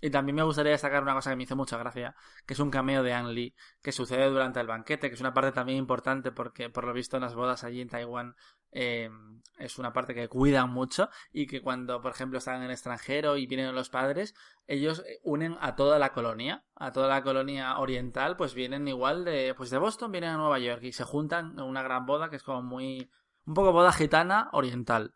[0.01, 2.15] Y también me gustaría destacar una cosa que me hizo mucha gracia,
[2.47, 5.35] que es un cameo de Ang Lee, que sucede durante el banquete, que es una
[5.35, 8.37] parte también importante porque por lo visto en las bodas allí en Taiwán
[8.71, 9.11] eh,
[9.59, 13.37] es una parte que cuidan mucho y que cuando, por ejemplo, están en el extranjero
[13.37, 14.35] y vienen los padres,
[14.69, 19.25] ellos eh, unen a toda la colonia, a toda la colonia oriental, pues vienen igual
[19.25, 22.31] de, pues de Boston, vienen a Nueva York y se juntan en una gran boda
[22.31, 23.11] que es como muy,
[23.47, 25.15] un poco boda gitana oriental.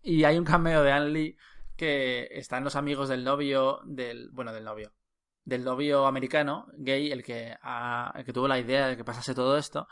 [0.00, 1.36] Y hay un cameo de Ang Lee
[1.76, 4.92] que están los amigos del novio, del, bueno, del novio,
[5.44, 9.34] del novio americano, gay, el que, ha- el que tuvo la idea de que pasase
[9.34, 9.86] todo esto,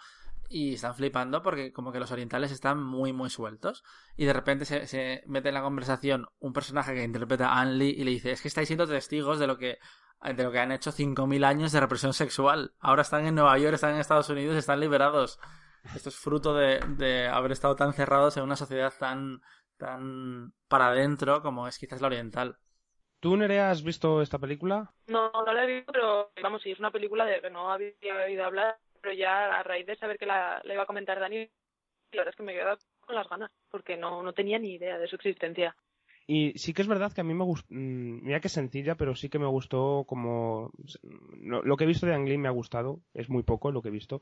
[0.49, 3.83] y están flipando porque como que los orientales están muy, muy sueltos,
[4.17, 7.75] y de repente se, se mete en la conversación un personaje que interpreta a Anne
[7.75, 9.79] Lee y le dice, es que estáis siendo testigos de lo que
[10.25, 12.75] de lo que han hecho 5.000 años de represión sexual.
[12.79, 15.41] Ahora están en Nueva York, están en Estados Unidos, están liberados.
[15.97, 19.41] Esto es fruto de, de haber estado tan cerrados en una sociedad tan,
[19.83, 22.57] tan para adentro como es quizás la oriental.
[23.19, 24.93] ¿Tú, Nerea, has visto esta película?
[25.09, 27.93] No, no la he visto, pero vamos, sí, es una película de que no había
[28.25, 31.39] oído hablar, pero ya a raíz de saber que la, la iba a comentar Dani,
[31.39, 34.75] la verdad es que me he quedado con las ganas, porque no, no tenía ni
[34.75, 35.75] idea de su existencia.
[36.27, 39.29] Y sí que es verdad que a mí me gustó, mira que sencilla, pero sí
[39.29, 40.71] que me gustó como...
[41.41, 43.89] Lo, que he visto de Ang Lee me ha gustado, es muy poco lo que
[43.89, 44.21] he visto.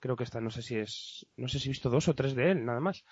[0.00, 1.26] Creo que esta, no sé si es...
[1.36, 3.04] No sé si he visto dos o tres de él, nada más.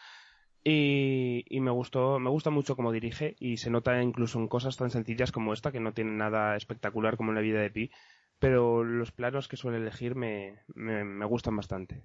[0.65, 4.91] Y, me gustó, me gusta mucho cómo dirige y se nota incluso en cosas tan
[4.91, 7.91] sencillas como esta, que no tienen nada espectacular como en la vida de Pi,
[8.39, 12.03] pero los planos que suele elegir me, me, me gustan bastante.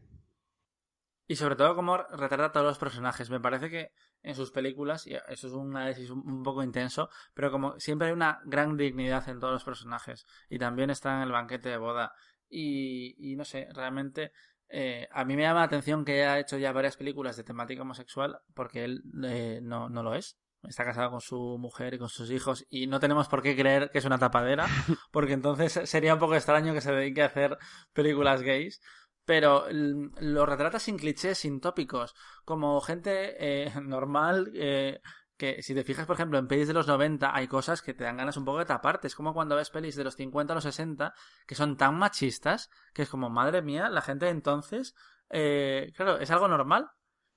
[1.31, 3.29] Y sobre todo cómo retrata a todos los personajes.
[3.29, 7.51] Me parece que en sus películas, y eso es un análisis un poco intenso, pero
[7.51, 10.25] como siempre hay una gran dignidad en todos los personajes.
[10.49, 12.13] Y también está en el banquete de boda.
[12.49, 14.33] Y, y no sé, realmente
[14.71, 17.81] eh, a mí me llama la atención que haya hecho ya varias películas de temática
[17.81, 20.37] homosexual, porque él eh, no, no lo es.
[20.63, 23.89] Está casado con su mujer y con sus hijos y no tenemos por qué creer
[23.89, 24.67] que es una tapadera,
[25.11, 27.57] porque entonces sería un poco extraño que se dedique a hacer
[27.93, 28.79] películas gays
[29.25, 34.99] pero lo retrata sin clichés, sin tópicos, como gente eh, normal, eh,
[35.41, 38.03] que si te fijas, por ejemplo, en pelis de los 90 hay cosas que te
[38.03, 40.55] dan ganas un poco de taparte, es como cuando ves pelis de los 50 a
[40.55, 41.15] los 60
[41.47, 44.93] que son tan machistas que es como, madre mía, la gente de entonces,
[45.31, 46.91] eh, claro, es algo normal.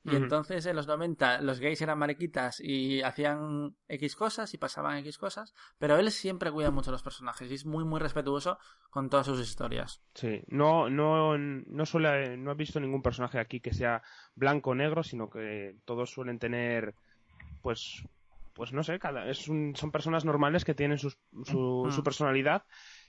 [0.07, 4.99] Y entonces en los 90 los gays eran mariquitas y hacían X cosas y pasaban
[4.99, 8.59] X cosas, pero él siempre cuida mucho a los personajes y es muy muy respetuoso
[8.91, 10.03] con todas sus historias.
[10.13, 14.03] Sí, no, no, no suele, no he visto ningún personaje aquí que sea
[14.35, 16.97] blanco o negro, sino que todos suelen tener,
[17.63, 18.03] pues,
[18.55, 22.65] pues no sé, cada, es un- son personas normales que tienen sus- su, su personalidad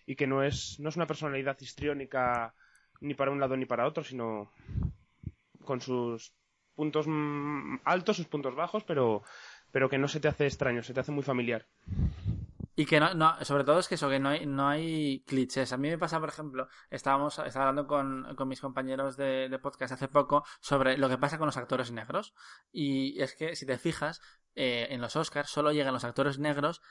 [0.06, 2.54] y que no es, no es una personalidad histriónica
[3.02, 4.52] ni para un lado ni para otro, sino
[5.64, 6.34] con sus
[6.76, 9.24] puntos mm, altos, sus puntos bajos, pero,
[9.72, 11.66] pero que no se te hace extraño, se te hace muy familiar.
[12.76, 15.72] Y que no, no, sobre todo es que eso, que no hay, no hay clichés.
[15.72, 19.94] A mí me pasa, por ejemplo, estábamos, estaba hablando con, con mis compañeros de, podcast
[19.94, 22.34] hace poco sobre lo que pasa con los actores negros.
[22.72, 24.22] Y es que, si te fijas,
[24.56, 26.82] eh, en los Oscars solo llegan los actores negros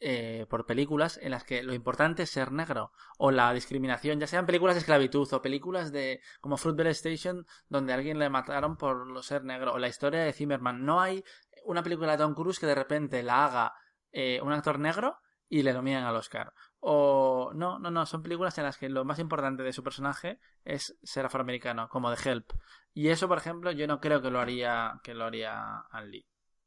[0.00, 4.28] eh, por películas en las que lo importante es ser negro o la discriminación, ya
[4.28, 9.08] sean películas de esclavitud o películas de como Fruitvale Station donde alguien le mataron por
[9.08, 10.84] lo ser negro o la historia de Zimmerman.
[10.84, 11.24] No hay
[11.64, 13.74] una película de Tom Cruise que de repente la haga
[14.12, 16.52] eh, un actor negro y le nominan al Oscar.
[16.80, 20.38] O no, no, no, son películas en las que lo más importante de su personaje
[20.64, 22.52] es ser afroamericano, como de Help.
[22.94, 26.26] Y eso, por ejemplo, yo no creo que lo haría que lo haría An Lee.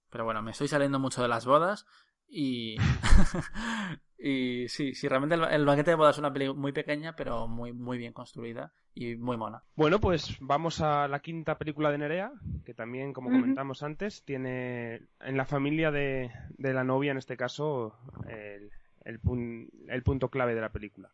[0.09, 1.85] Pero bueno, me estoy saliendo mucho de las bodas
[2.27, 2.75] y
[4.23, 7.47] y sí, sí, realmente el, el banquete de bodas es una película muy pequeña, pero
[7.47, 9.63] muy muy bien construida y muy mona.
[9.75, 12.31] Bueno, pues vamos a la quinta película de Nerea,
[12.65, 17.37] que también, como comentamos antes, tiene en la familia de, de la novia, en este
[17.37, 17.95] caso,
[18.27, 18.69] el,
[19.05, 21.09] el, pun- el punto clave de la película.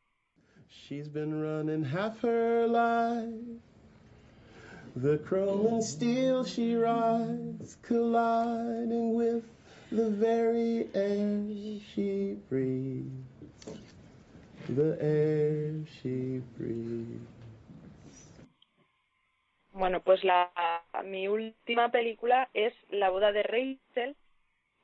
[0.69, 3.61] She's been running half her life
[4.95, 9.43] The chrome and steel she rides, colliding with
[9.91, 11.43] the very air
[11.93, 13.09] she breathes.
[14.69, 17.21] The air she breathes.
[19.73, 20.51] Bueno, pues la
[21.05, 24.15] mi última película es La boda de Rachel,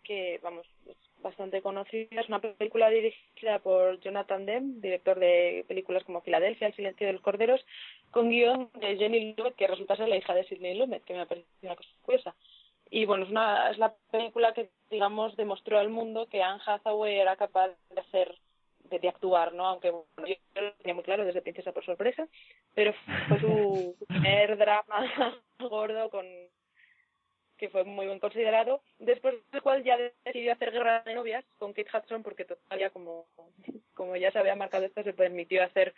[0.03, 2.21] que vamos, es bastante conocida.
[2.21, 7.13] Es una película dirigida por Jonathan Demme, director de películas como Filadelfia, El silencio de
[7.13, 7.65] los corderos,
[8.11, 11.25] con guion de Jenny Lumet, que resulta ser la hija de Sidney Lumet, que me
[11.25, 12.35] parece una cosa curiosa.
[12.95, 17.17] Y bueno, es, una, es la película que, digamos, demostró al mundo que Anne Hathaway
[17.17, 18.37] era capaz de hacer,
[18.83, 19.65] de, de actuar, ¿no?
[19.65, 22.27] Aunque bueno, yo lo tenía muy claro desde Princesa por sorpresa,
[22.75, 22.93] pero
[23.27, 24.85] fue su, su primer drama
[25.59, 26.23] gordo con
[27.57, 31.73] que fue muy bien considerado, después del cual ya decidió hacer Guerra de Novias con
[31.73, 33.25] Kate Hudson porque todavía como,
[33.95, 35.95] como ya se había marcado esto se permitió hacer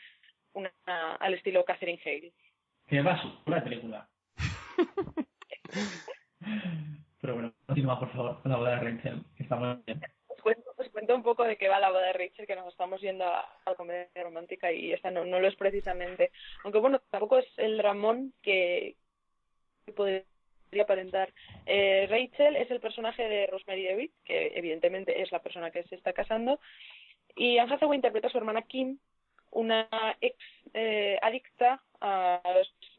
[0.53, 0.72] una
[1.19, 2.31] al estilo Catherine Hale.
[2.88, 4.07] Que basura película.
[7.22, 10.01] Pero bueno, continúa por favor con la boda de Rachel, está muy bien.
[10.27, 12.67] Os cuento, os cuento un poco de qué va la boda de Rachel, que nos
[12.67, 16.31] estamos yendo a, la comedia romántica y esta no, no lo es precisamente.
[16.63, 18.95] Aunque bueno, tampoco es el dramón que,
[19.95, 20.23] podría
[20.81, 21.34] aparentar.
[21.65, 25.95] Eh, Rachel es el personaje de Rosemary DeWitt, que evidentemente es la persona que se
[25.95, 26.59] está casando,
[27.35, 28.97] y Anne Hathaway interpreta a su hermana Kim,
[29.51, 29.88] una
[30.22, 30.38] ex
[30.73, 32.41] eh, adicta a,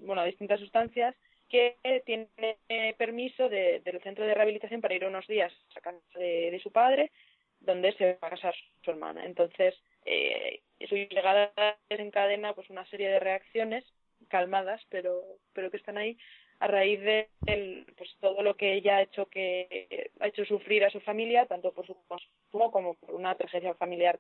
[0.00, 1.14] bueno, a distintas sustancias
[1.48, 2.28] que tiene
[2.68, 6.70] eh, permiso de- del centro de rehabilitación para ir unos días a casa de, su
[6.72, 7.12] padre,
[7.60, 9.24] donde se va a casar su hermana.
[9.24, 9.74] Entonces,
[10.04, 11.52] eh, su llegada
[11.88, 13.84] desencadena pues una serie de reacciones
[14.28, 16.16] calmadas, pero pero que están ahí
[16.60, 20.84] a raíz de el- pues todo lo que ella ha hecho que ha hecho sufrir
[20.84, 24.18] a su familia, tanto por su consumo como por una tragedia familiar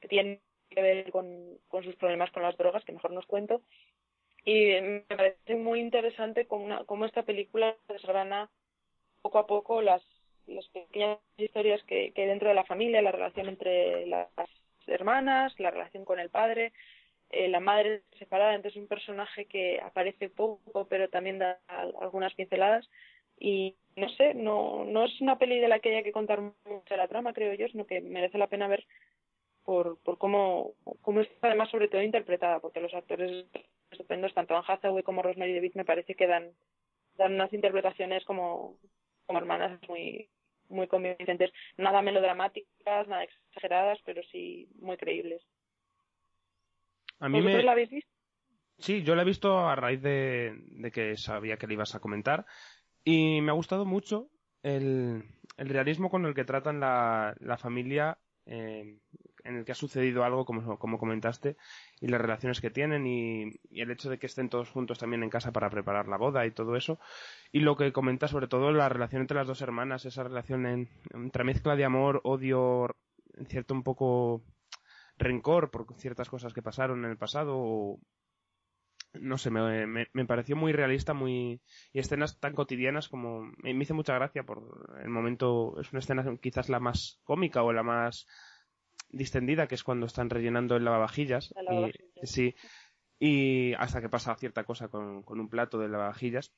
[0.00, 0.40] que tiene
[0.70, 3.62] que ver con, con sus problemas con las drogas, que mejor nos cuento.
[4.44, 8.50] Y me parece muy interesante cómo, una- cómo esta película desgrana
[9.22, 10.02] poco a poco las,
[10.46, 14.28] las pequeñas historias que, que hay dentro de la familia, la relación entre las
[14.86, 16.72] hermanas, la relación con el padre,
[17.30, 22.34] eh, la madre separada, entonces un personaje que aparece poco pero también da al- algunas
[22.34, 22.88] pinceladas.
[23.38, 26.96] Y no sé, no, no es una peli de la que haya que contar mucho
[26.96, 28.86] la trama, creo yo, sino que merece la pena ver
[29.64, 30.72] por, por cómo,
[31.02, 33.46] cómo está además sobre todo interpretada, porque los actores
[33.94, 36.52] estupendos, tanto Anne Hathaway como Rosemary DeWitt me parece que dan,
[37.16, 38.78] dan unas interpretaciones como,
[39.26, 40.28] como hermanas muy
[40.68, 45.42] muy convincentes, nada melodramáticas, nada exageradas, pero sí muy creíbles.
[47.20, 47.64] A mí ¿Vosotros me...
[47.64, 48.10] la habéis visto?
[48.78, 52.00] Sí, yo la he visto a raíz de, de que sabía que le ibas a
[52.00, 52.44] comentar
[53.04, 54.30] y me ha gustado mucho
[54.62, 55.22] el,
[55.56, 58.98] el realismo con el que tratan la, la familia eh,
[59.44, 61.56] en el que ha sucedido algo, como, como comentaste,
[62.00, 65.30] y las relaciones que tienen y, el hecho de que estén todos juntos también en
[65.30, 66.98] casa para preparar la boda y todo eso.
[67.52, 70.88] Y lo que comenta sobre todo la relación entre las dos hermanas, esa relación en,
[71.12, 72.96] entre mezcla de amor, odio,
[73.34, 74.42] en cierto un poco
[75.16, 77.98] rencor por ciertas cosas que pasaron en el pasado
[79.20, 81.60] no sé, me, me, me pareció muy realista, muy
[81.92, 86.00] y escenas tan cotidianas como me, me hizo mucha gracia por el momento es una
[86.00, 88.26] escena quizás la más cómica o la más
[89.08, 92.26] distendida que es cuando están rellenando el lavavajillas El y, lavavajillas.
[92.26, 92.54] sí
[93.18, 96.54] y hasta que pasa cierta cosa con, con un plato de lavavajillas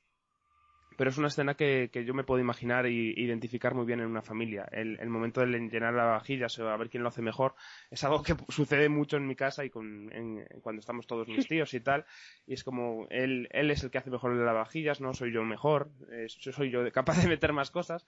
[0.97, 4.07] pero es una escena que, que yo me puedo imaginar y identificar muy bien en
[4.07, 4.67] una familia.
[4.71, 7.53] El, el momento de llenar la vajillas o a ver quién lo hace mejor
[7.91, 11.45] es algo que sucede mucho en mi casa y con, en- cuando estamos todos mis
[11.47, 12.05] tíos y tal.
[12.47, 15.43] Y es como, él, él es el que hace mejor las lavavajillas, no soy yo
[15.43, 18.07] mejor, eh, soy yo capaz de meter más cosas.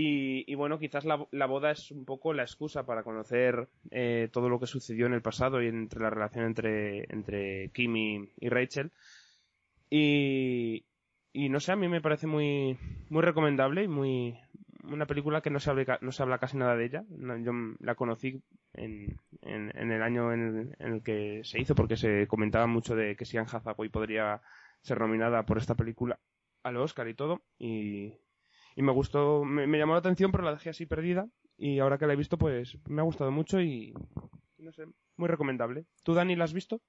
[0.00, 4.48] Y, y bueno, quizás la, boda es un poco la excusa para conocer eh, todo
[4.48, 8.92] lo que sucedió en el pasado y entre la relación entre, entre Kim y, Rachel.
[9.90, 10.84] Y,
[11.34, 12.78] no sé, a mí me parece muy,
[13.10, 14.38] muy recomendable y muy,
[14.84, 17.04] una película que no se habla, no se habla casi nada de ella.
[17.10, 17.50] Yo
[17.80, 18.40] la conocí
[18.74, 23.24] en, en, el año en el, que se hizo porque se comentaba mucho de que
[23.24, 24.42] si Anne Hathaway podría
[24.80, 26.20] ser nominada por esta película
[26.62, 27.42] al Oscar y todo.
[27.58, 28.14] Y,
[28.78, 31.26] y me gustó, me, llamó la atención pero la dejé así perdida
[31.56, 33.92] y ahora que la he visto pues me ha gustado mucho y
[34.58, 34.86] no sé,
[35.16, 35.86] muy recomendable.
[36.04, 36.80] ¿Tú Dani la has visto?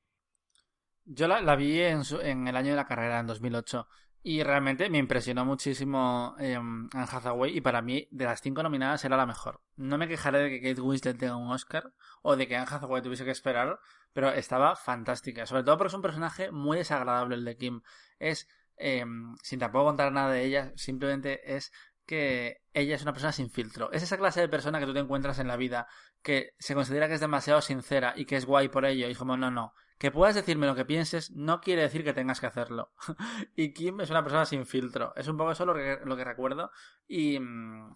[1.05, 3.87] Yo la, la vi en, su- en el año de la carrera, en 2008.
[4.21, 9.03] Y realmente me impresionó muchísimo eh, Anne Hathaway y para mí de las cinco nominadas
[9.05, 9.61] era la mejor.
[9.77, 11.91] No me quejaré de que Kate Winslet tenga un Oscar
[12.21, 13.79] o de que Anne Hathaway tuviese que esperar,
[14.13, 15.47] pero estaba fantástica.
[15.47, 17.81] Sobre todo porque es un personaje muy desagradable el de Kim.
[18.19, 18.47] Es,
[18.79, 19.05] eh,
[19.43, 21.71] sin tampoco contar nada de ella, simplemente es
[22.05, 23.91] que ella es una persona sin filtro.
[23.91, 25.87] Es esa clase de persona que tú te encuentras en la vida,
[26.23, 29.07] que se considera que es demasiado sincera y que es guay por ello.
[29.07, 32.39] Y como, no, no, que puedas decirme lo que pienses no quiere decir que tengas
[32.39, 32.93] que hacerlo.
[33.55, 35.13] y Kim es una persona sin filtro.
[35.15, 36.71] Es un poco eso lo que, lo que recuerdo.
[37.07, 37.93] Y mm,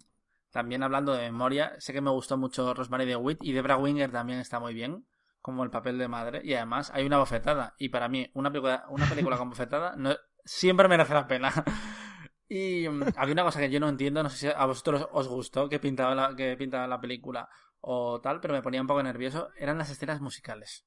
[0.51, 4.39] también hablando de memoria, sé que me gustó mucho Rosemary DeWitt y Debra Winger también
[4.39, 5.07] está muy bien,
[5.41, 6.41] como el papel de madre.
[6.43, 7.73] Y además hay una bofetada.
[7.79, 10.15] Y para mí, una película, una película con bofetada no,
[10.45, 11.51] siempre merece la pena.
[12.49, 15.27] Y mm, había una cosa que yo no entiendo, no sé si a vosotros os
[15.27, 17.49] gustó que pintaba la, que pintaba la película
[17.81, 20.85] o tal, pero me ponía un poco nervioso, eran las escenas musicales.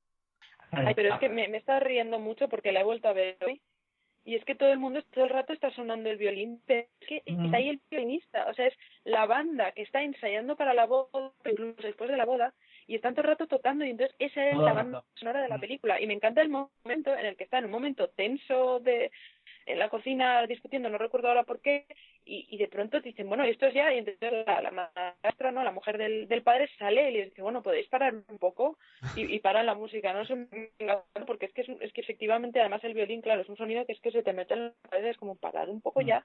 [0.71, 3.37] Ay, pero es que me, me está riendo mucho porque la he vuelto a ver
[3.47, 3.61] hoy.
[4.25, 7.09] Y es que todo el mundo todo el rato está sonando el violín, pero es
[7.09, 7.45] que Mm.
[7.47, 8.75] está ahí el violinista, o sea, es
[9.05, 12.55] la banda que está ensayando para la boda, incluso después de la boda,
[12.89, 15.49] y están todo el rato tocando, y entonces esa es Todo la banda sonora de
[15.49, 16.01] la película.
[16.01, 19.13] Y me encanta el momento en el que está en un momento tenso de
[19.67, 21.87] en la cocina discutiendo, no recuerdo ahora por qué,
[22.25, 24.71] y, y de pronto dicen, bueno, esto es ya, y entonces la, la
[25.23, 25.63] maestra, ¿no?
[25.65, 28.79] La mujer del, del padre sale y les dice, bueno, podéis parar un poco,
[29.17, 30.25] y, y paran la música, no
[31.27, 33.85] porque es que es, un- es que efectivamente además el violín, claro, es un sonido
[33.87, 36.25] que es que se te mete en la cabeza, es como parar un poco ya,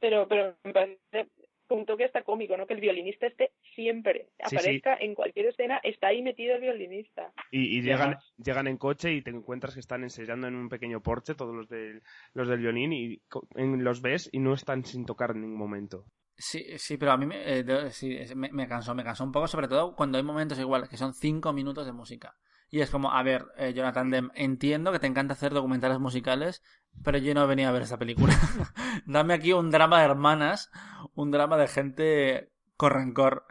[0.00, 1.26] pero, pero me parece
[1.72, 2.66] con un toque hasta cómico, ¿no?
[2.66, 4.54] Que el violinista esté siempre, Sí, sí.
[4.56, 7.32] aparezca en cualquier escena, está ahí metido el violinista.
[7.50, 11.34] Y, llegan, llegan en coche y te encuentras que están ensayando en un pequeño porche
[11.34, 12.02] todos los del,
[12.34, 13.20] los del violín y
[13.56, 16.04] en- los ves y no están sin tocar en ningún momento.
[16.36, 19.68] Sí, sí, pero a mí me, eh, sí, me cansó, me cansó un poco, sobre
[19.68, 22.36] todo cuando hay momentos igual, que son cinco minutos de música.
[22.72, 26.62] Y es como, a ver, eh, Jonathan Demme, entiendo que te encanta hacer documentales musicales,
[27.04, 28.32] pero yo no venía a ver esa película.
[29.04, 30.70] Dame aquí un drama de hermanas,
[31.14, 33.44] un drama de gente con rencor.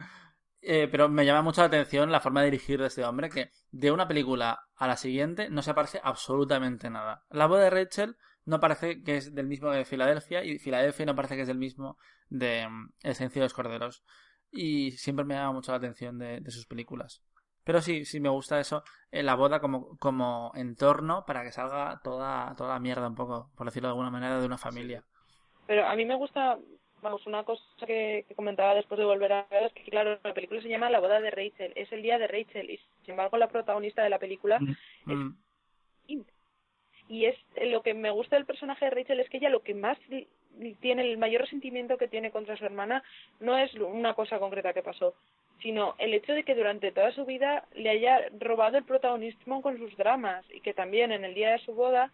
[0.61, 3.51] Eh, pero me llama mucho la atención la forma de dirigir de este hombre, que
[3.69, 7.23] de una película a la siguiente no se parece absolutamente nada.
[7.29, 11.15] La boda de Rachel no parece que es del mismo de Filadelfia y Filadelfia no
[11.15, 11.99] parece que es del mismo
[12.29, 14.03] de mm, El silencio de los corderos.
[14.49, 17.21] Y siempre me llama mucho la atención de sus películas.
[17.63, 21.99] Pero sí, sí me gusta eso, eh, la boda como, como entorno para que salga
[22.03, 25.03] toda, toda la mierda un poco, por decirlo de alguna manera, de una familia.
[25.67, 26.57] Pero a mí me gusta,
[27.01, 30.33] vamos, una cosa que, que comentaba después de volver a ver es que, claro, la
[30.33, 33.37] película se llama La boda de Rachel, es el día de Rachel, y sin embargo
[33.37, 34.59] la protagonista de la película
[35.05, 35.33] Mm.
[36.07, 36.25] Kim.
[37.07, 39.73] Y es lo que me gusta del personaje de Rachel es que ella lo que
[39.73, 39.97] más
[40.79, 43.03] tiene, el mayor resentimiento que tiene contra su hermana
[43.39, 45.13] no es una cosa concreta que pasó,
[45.61, 49.77] sino el hecho de que durante toda su vida le haya robado el protagonismo con
[49.77, 52.11] sus dramas y que también en el día de su boda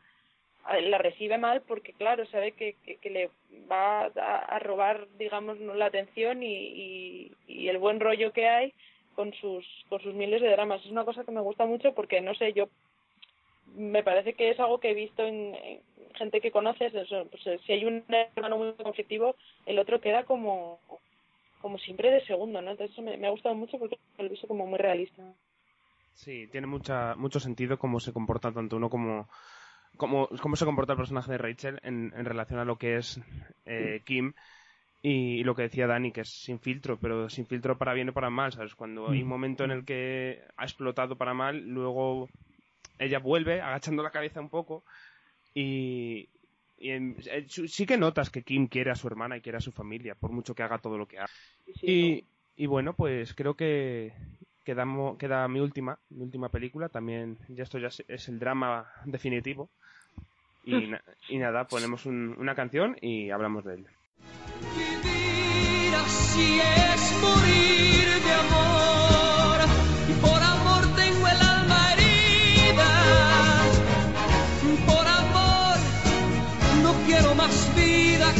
[0.81, 3.29] la recibe mal porque claro sabe que, que, le
[3.71, 8.73] va a, a robar digamos la atención y, y, y el buen rollo que hay
[9.15, 10.83] con sus con sus miles de dramas.
[10.83, 12.67] Es una cosa que me gusta mucho porque no sé yo
[13.75, 15.81] me parece que es algo que he visto en, en
[16.15, 18.03] gente que conoces pues, si hay un
[18.35, 20.79] hermano muy conflictivo el otro queda como
[21.67, 24.29] como siempre de segundo no entonces eso me, me ha gustado mucho porque lo he
[24.29, 25.21] visto como muy realista.
[26.13, 29.27] Sí, tiene mucha, mucho sentido cómo se comporta tanto uno como
[29.97, 33.19] cómo, cómo se comporta el personaje de Rachel en, en relación a lo que es
[33.65, 34.31] eh, Kim
[35.01, 38.13] y, lo que decía Dani, que es sin filtro, pero sin filtro para bien o
[38.13, 38.75] para mal, ¿sabes?
[38.75, 42.29] Cuando hay un momento en el que ha explotado para mal, luego
[42.97, 44.83] ella vuelve agachando la cabeza un poco
[45.53, 46.29] y,
[46.77, 49.61] y en- eh, sí que notas que Kim quiere a su hermana y quiere a
[49.61, 51.29] su familia, por mucho que haga todo lo que haga.
[51.81, 52.25] Y,
[52.55, 54.13] y bueno, pues creo que
[54.63, 56.89] queda mi última, mi última película.
[56.89, 59.69] También, ya esto ya es, es el drama definitivo.
[60.63, 63.87] Y, na- y nada, ponemos un- una canción y hablamos de él.
[64.73, 68.96] Vivir así es morir de amor.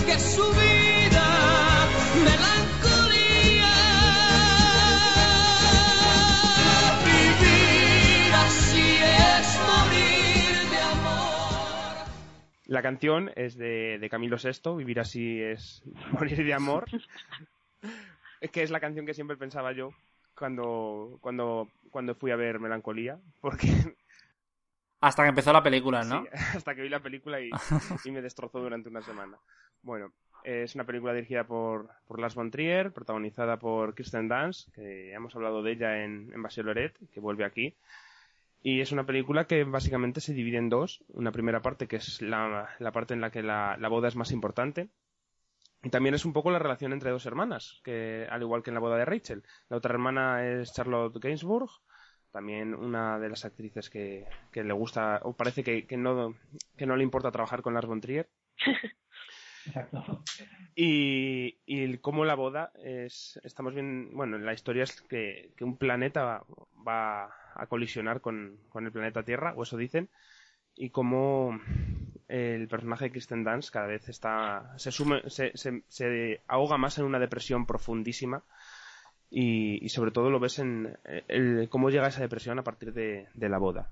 [0.07, 1.87] Que su vida.
[2.23, 3.73] Melancolía.
[7.05, 12.07] Vivir así es morir de amor.
[12.67, 16.85] La canción es de, Camilo VI, Vivir así es morir de amor.
[18.39, 19.91] Es que es la canción que siempre pensaba yo
[20.35, 23.67] cuando, cuando, cuando fui a ver Melancolía, porque
[24.99, 26.23] Hasta que empezó la película, ¿no?
[26.23, 27.49] Sí, hasta que vi la película y,
[28.05, 29.37] y me destrozó durante una semana.
[29.81, 30.11] Bueno,
[30.43, 35.35] es una película dirigida por, por Lars von Trier, protagonizada por Kirsten Dunst, que hemos
[35.35, 37.75] hablado de ella en, en Bachelorette, que vuelve aquí.
[38.63, 41.03] Y es una película que básicamente se divide en dos.
[41.09, 44.15] Una primera parte que es la, la parte en la que la, la boda es
[44.15, 44.89] más importante.
[45.83, 48.73] Y también es un poco la relación entre dos hermanas, que al igual que en
[48.73, 49.43] la boda de Rachel.
[49.69, 51.69] La otra hermana es Charlotte Gainsbourg,
[52.31, 56.35] también una de las actrices que, que le gusta, o parece que, que no,
[56.77, 58.29] que no le importa trabajar con Lars von Trier.
[59.65, 60.23] Exacto.
[60.75, 65.77] Y, y cómo la boda es, estamos bien, bueno, la historia es que, que un
[65.77, 66.45] planeta va,
[66.87, 67.25] va
[67.55, 70.09] a colisionar con, con el planeta Tierra, o eso dicen,
[70.75, 71.59] y cómo
[72.27, 76.97] el personaje de Kristen Dance cada vez está se, sume, se, se, se ahoga más
[76.97, 78.43] en una depresión profundísima
[79.29, 80.97] y, y sobre todo lo ves en
[81.27, 83.91] el, cómo llega esa depresión a partir de, la boda.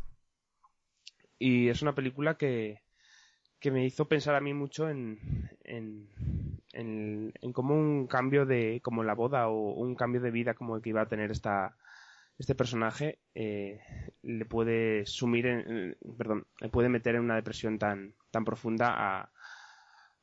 [1.38, 2.82] Y es una película que,
[3.60, 5.20] que me hizo pensar a mí mucho en,
[5.64, 6.10] en,
[6.74, 10.82] en, cómo un cambio de, como la boda o un cambio de vida como el
[10.82, 11.76] que iba a tener esta,
[12.38, 13.82] este personaje, eh,
[14.24, 19.30] le puede sumir en- perdón, le puede meter en una depresión tan, tan profunda a,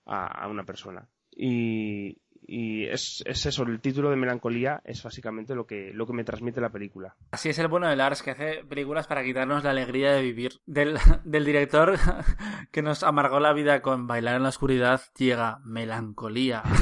[0.06, 1.06] a, a una persona.
[1.30, 6.12] Y, y es, es eso, el título de Melancolía es básicamente lo que, lo que
[6.12, 7.16] me transmite la película.
[7.31, 10.60] Así es el bueno de Lars, que hace películas para quitarnos la alegría de vivir.
[10.66, 11.97] Del, director
[12.73, 16.62] que nos amargó la vida con Bailar en la oscuridad llega Melancolía.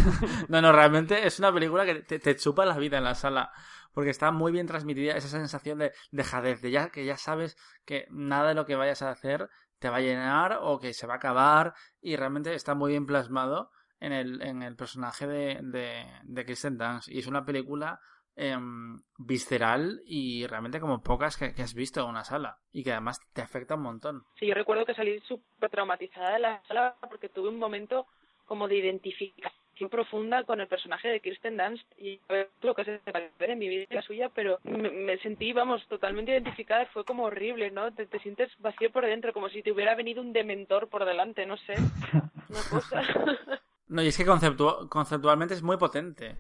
[0.49, 3.53] No, no, realmente es una película que te, te chupa la vida en la sala.
[3.93, 8.07] Porque está muy bien transmitida esa sensación de dejadez, de ya, que ya sabes que
[8.11, 11.15] nada de lo que vayas a hacer te va a llenar o que se va
[11.15, 11.75] a acabar.
[12.01, 13.71] Y realmente está muy bien plasmado
[14.01, 17.09] en el, en el personaje de, de, de Kristen Dunst.
[17.09, 18.01] Y es una película
[18.35, 22.59] em, visceral y realmente como pocas que, que has visto en una sala.
[22.73, 24.25] Y que además te afecta un montón.
[24.39, 28.07] Sí, yo recuerdo que salí súper traumatizada de la sala porque tuve un momento
[28.47, 29.53] como de identificación
[29.89, 33.59] profunda con el personaje de Kirsten Dunst y a ver lo que se parece en
[33.59, 36.85] mi vida y la suya, pero me, me sentí, vamos, totalmente identificada.
[36.87, 37.93] Fue como horrible, ¿no?
[37.93, 41.47] Te, te sientes vacío por dentro, como si te hubiera venido un dementor por delante,
[41.47, 41.75] no sé.
[42.51, 43.03] Una cosa.
[43.91, 46.39] No, y es que conceptu- conceptualmente es muy potente.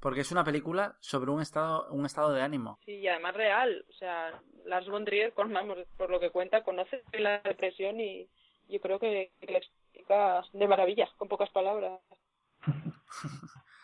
[0.00, 2.78] Porque es una película sobre un estado, un estado de ánimo.
[2.86, 3.84] Sí, y además real.
[3.88, 8.28] O sea, Lars von Trier, por lo que cuenta, conoce la depresión y
[8.68, 12.00] yo creo que, que le explica de maravilla, con pocas palabras.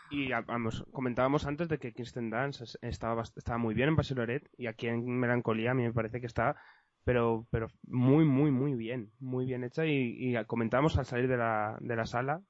[0.09, 3.88] Y a- vamos, comentábamos antes de que Kirsten Dunst es- estaba, bast- estaba muy bien
[3.88, 6.55] en Bachelorette y aquí en Melancolía a mí me parece que está
[7.05, 11.36] pero pero muy muy muy bien, muy bien hecha y, y comentábamos al salir de
[11.36, 12.40] la, de la sala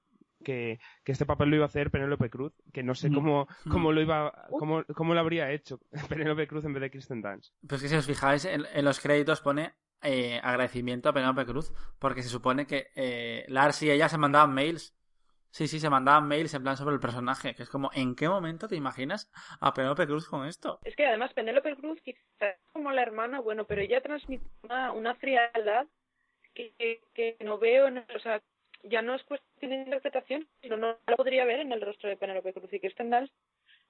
[0.45, 3.93] que, que este papel lo iba a hacer Penélope Cruz, que no sé cómo, cómo
[3.93, 7.55] lo iba cómo, cómo lo habría hecho Penélope Cruz en vez de Kirsten Dunst.
[7.63, 11.47] Pero es que si os fijáis, en, en los créditos pone eh, agradecimiento a Penélope
[11.47, 11.73] Cruz.
[11.99, 14.95] Porque se supone que eh, Lars y ella se mandaban mails.
[15.51, 17.55] Sí, sí, se mandaban mails en plan sobre el personaje.
[17.55, 19.31] Que es como, ¿en qué momento te imaginas
[19.61, 20.79] a Penélope Cruz con esto?
[20.85, 24.93] Es que además Penélope Cruz quizás es como la hermana, bueno, pero ella transmite una,
[24.93, 25.87] una frialdad
[26.55, 28.43] que, que, que no veo, en, o sea,
[28.89, 32.17] ya no es cuestión de interpretación, sino no la podría ver en el rostro de
[32.17, 32.73] Penélope Cruz.
[32.73, 33.33] Y Kirsten Dunst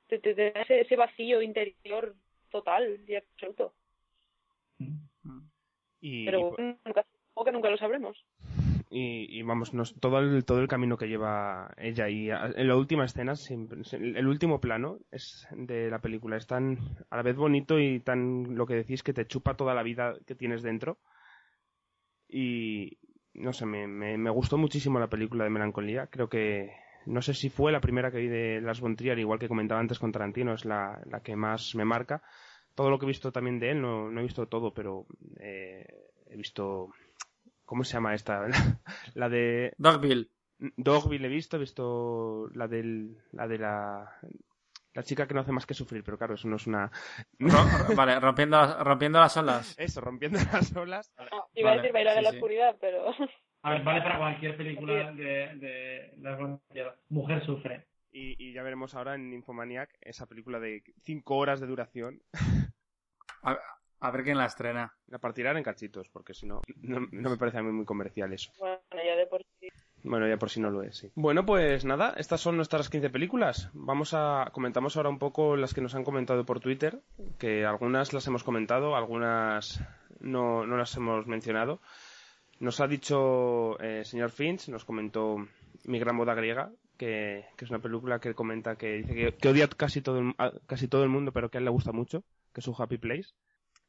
[0.08, 2.14] te, te, ese, ese vacío interior
[2.50, 3.74] total y absoluto.
[6.00, 8.24] Y, Pero nunca, supongo que nunca lo sabremos.
[8.90, 12.68] y, y vamos, nos- todo, el, todo el camino que lleva ella y a- en
[12.68, 16.36] la última escena, siempre- el último plano es de la película.
[16.36, 16.78] Es tan
[17.10, 20.14] a la vez bonito y tan lo que decís que te chupa toda la vida
[20.26, 20.98] que tienes dentro.
[22.28, 22.98] Y
[23.38, 26.72] no sé, me, me, me gustó muchísimo la película de Melancolía, creo que
[27.06, 29.80] no sé si fue la primera que vi de Lars von Trier, igual que comentaba
[29.80, 32.22] antes con Tarantino, es la, la que más me marca.
[32.74, 35.06] Todo lo que he visto también de él, no, no he visto todo, pero
[35.38, 35.86] eh,
[36.26, 36.90] he visto
[37.66, 38.46] ¿Cómo se llama esta?
[39.14, 39.74] la de.
[39.76, 40.30] Dogville.
[40.76, 43.18] Dogville he visto, he visto la del.
[43.32, 44.18] La de la.
[44.96, 46.90] La chica que no hace más que sufrir, pero claro, eso no es una.
[47.38, 49.74] Ro- vale, rompiendo, las- rompiendo las olas.
[49.78, 51.12] Eso, rompiendo las olas.
[51.54, 52.36] Iba Vale, a decir bailar sí, en la sí.
[52.36, 53.10] oscuridad, pero...
[53.62, 56.12] A ver, vale para cualquier película de,
[56.70, 56.94] Trier.
[57.08, 57.86] Mujer sufre.
[58.12, 62.22] Y, y ya veremos ahora en Infomaniac esa película de 5 horas de duración.
[63.42, 63.58] A,
[64.00, 64.94] a ver quién la estrena.
[65.08, 68.32] La partirán en cachitos, porque si no, no, no me parece a mí muy comercial
[68.32, 68.52] eso.
[68.58, 69.46] Bueno, ya de por sí.
[70.06, 71.10] Bueno, ya por si no lo es, sí.
[71.16, 73.70] Bueno, pues nada, estas son nuestras 15 películas.
[73.72, 77.00] Vamos a comentamos ahora un poco las que nos han comentado por Twitter,
[77.38, 79.82] que algunas las hemos comentado, algunas
[80.20, 81.80] no, no las hemos mencionado.
[82.60, 85.36] Nos ha dicho eh, señor Finch, nos comentó
[85.84, 89.48] Mi gran boda griega, que, que es una película que comenta que dice que, que
[89.48, 91.90] odia casi todo, el, a casi todo el mundo, pero que a él le gusta
[91.90, 92.22] mucho,
[92.52, 93.30] que es un happy place.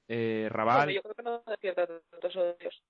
[0.08, 2.84] Eh, Raval, Bueno, yo creo que no despierta tantos odios.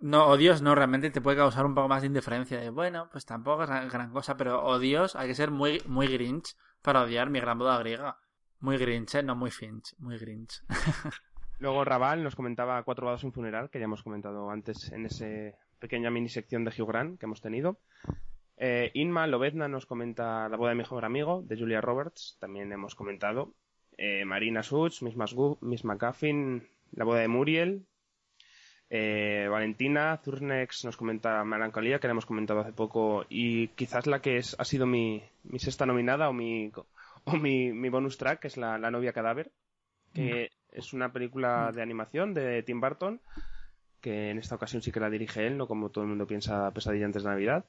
[0.00, 2.60] No, odios no, realmente te puede causar un poco más de indiferencia.
[2.60, 6.56] De, bueno, pues tampoco es gran, cosa, pero odios hay que ser muy, muy grinch
[6.82, 8.18] para odiar mi gran boda griega.
[8.60, 9.22] Muy grinch, ¿eh?
[9.22, 10.62] no muy finch, muy grinch.
[11.58, 15.06] Luego Raval nos comentaba Cuatro bodas y un funeral, que ya hemos comentado antes en
[15.06, 15.26] esa
[15.78, 17.78] pequeña mini sección de Hugh Grant que hemos tenido.
[18.56, 22.70] Eh, Inma Lobezna nos comenta La boda de mi mejor amigo, de Julia Roberts, también
[22.72, 23.54] hemos comentado.
[23.96, 27.86] Eh, Marina Such, Miss, Masgu- Miss McGuffin, La boda de Muriel.
[28.96, 34.22] Eh, Valentina Zurnex nos comenta Melancolía, que la hemos comentado hace poco, y quizás la
[34.22, 36.70] que es, ha sido mi, mi sexta nominada o mi,
[37.24, 39.50] o mi, mi bonus track, que es la, la novia cadáver,
[40.12, 43.20] que Es una película de animación de Tim Burton,
[44.00, 46.70] que en esta ocasión sí que la dirige él, no como todo el mundo piensa
[46.70, 47.64] Pesadilla antes de Navidad.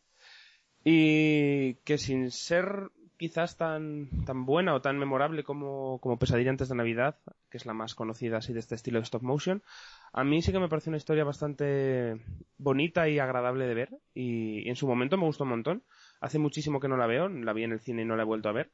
[0.84, 6.70] Y que sin ser quizás tan, tan buena o tan memorable como, como Pesadilla antes
[6.70, 7.18] de Navidad,
[7.50, 9.64] que es la más conocida así de este estilo de stop motion,
[10.18, 12.22] a mí sí que me parece una historia bastante
[12.58, 13.90] bonita y agradable de ver.
[14.14, 15.84] Y, en su momento me gustó un montón.
[16.22, 18.26] Hace muchísimo que no la veo, la vi en el cine y no la he
[18.26, 18.72] vuelto a ver.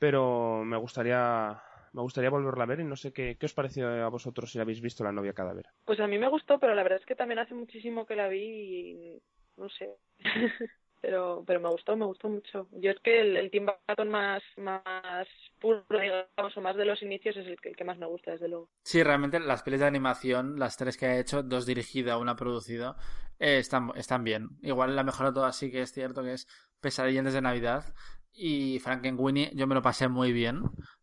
[0.00, 3.88] Pero me gustaría, me gustaría volverla a ver y no sé qué, qué os pareció
[4.04, 5.66] a vosotros si la habéis visto La novia cadáver.
[5.84, 8.26] Pues a mí me gustó, pero la verdad es que también hace muchísimo que la
[8.26, 9.22] vi y
[9.56, 9.88] no sé.
[11.02, 12.68] pero pero me gustó, me gustó mucho.
[12.72, 15.28] Yo es que el, el Tim Burton más más
[15.60, 18.70] puro, digamos, o más de los inicios es el que, más me gusta, desde luego.
[18.84, 22.96] Sí, realmente las pelis de animación, las tres que ha hecho, dos dirigida, una producida,
[23.38, 24.50] eh, están, están bien.
[24.62, 26.48] Igual la mejor de todas sí que es cierto que es
[26.80, 27.94] Pesadilla de Navidad
[28.32, 30.62] y Frankenweenie yo me lo pasé muy bien,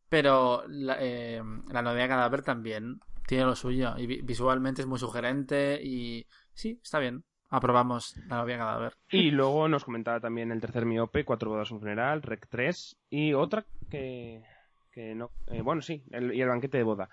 [0.09, 4.99] pero la, eh, la novia cadáver también tiene lo suyo y vi- visualmente es muy
[4.99, 7.23] sugerente y sí, está bien.
[7.49, 8.93] Aprobamos la novia cadáver.
[9.11, 13.34] Y luego nos comentaba también el tercer miope, Cuatro bodas un funeral, Rec 3 y
[13.34, 14.43] otra que,
[14.91, 17.09] que no, eh, bueno sí, el- y el banquete de boda.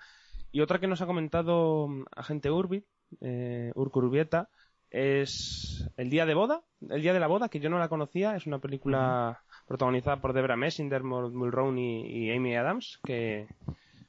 [0.51, 2.85] Y otra que nos ha comentado mm, agente Urbi,
[3.21, 4.49] eh, Urco Urbieta,
[4.89, 8.35] es El día de boda, El día de la boda, que yo no la conocía,
[8.35, 13.47] es una película protagonizada por Debra Messinger, Mul- Mulroney y, y Amy Adams, que,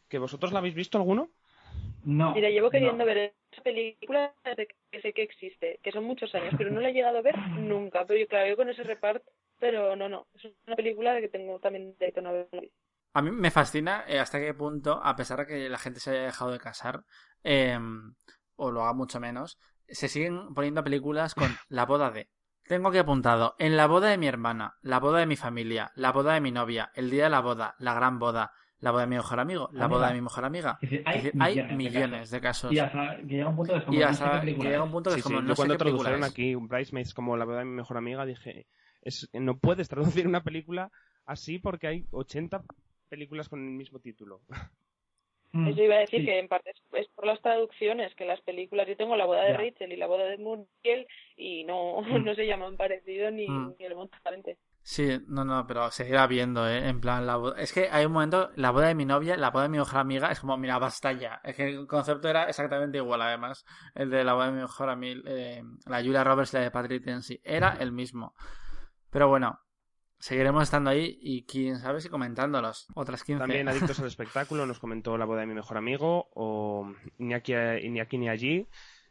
[0.08, 1.30] que vosotros la habéis visto alguno?
[2.08, 2.32] No.
[2.32, 6.54] Mira, llevo queriendo ver esa película desde que sé que existe, que son muchos años,
[6.56, 8.06] pero no la he llegado a ver nunca.
[8.06, 9.30] Pero yo, claro, yo con ese reparto,
[9.60, 10.26] pero no, no.
[10.34, 12.78] Es una película que tengo también de no haberla visto.
[13.12, 16.12] A mí me fascina eh, hasta qué punto, a pesar de que la gente se
[16.12, 17.04] haya dejado de casar,
[17.44, 17.78] eh,
[18.56, 22.30] o lo haga mucho menos, se siguen poniendo películas con la boda de.
[22.64, 26.12] Tengo aquí apuntado, en la boda de mi hermana, la boda de mi familia, la
[26.12, 29.08] boda de mi novia, el día de la boda, la gran boda, la boda de
[29.08, 29.86] mi mejor amigo, la Amiga.
[29.98, 30.78] boda de mi mejor amiga.
[30.80, 32.72] Es decir, hay Es decir, hay millones de millones de casos.
[32.72, 34.62] Y hasta que llega un punto que es como, Y no sé hasta qué que
[34.62, 36.30] llega un punto que Sí, es como, sí, no yo sé cuando qué tradujeron es.
[36.30, 38.66] aquí Bridesmaids como la boda de mi mejor amiga dije,
[39.02, 40.90] es, no puedes traducir una película
[41.26, 42.62] así porque hay 80
[43.08, 44.40] películas con el mismo título.
[45.52, 46.26] Mm, Eso iba a decir sí.
[46.26, 49.44] que en parte es, es por las traducciones, que las películas, yo tengo la boda
[49.44, 49.56] de Ya.
[49.58, 51.06] Rachel y la boda de Muriel
[51.36, 52.02] y no,
[52.32, 53.74] no se llaman parecido ni, Mm.
[53.78, 54.58] ni el montalente.
[54.90, 56.88] Sí, no, no, pero seguirá viendo, ¿eh?
[56.88, 57.60] En plan, la boda...
[57.60, 59.98] Es que hay un momento, la boda de mi novia, la boda de mi mejor
[59.98, 61.42] amiga, es como, mira, basta ya.
[61.44, 63.66] Es que el concepto era exactamente igual, además.
[63.94, 66.70] El de la boda de mi mejor amiga, eh, la Julia Roberts y la de
[66.70, 67.38] Patrick Dempsey.
[67.44, 68.34] Era el mismo.
[69.10, 69.60] Pero bueno,
[70.18, 72.86] seguiremos estando ahí y quién sabe si comentándolos.
[72.94, 73.40] Otras 15.
[73.40, 78.16] También Adictos al Espectáculo nos comentó la boda de mi mejor amigo o Iñaki, Iñaki
[78.16, 78.66] ni allí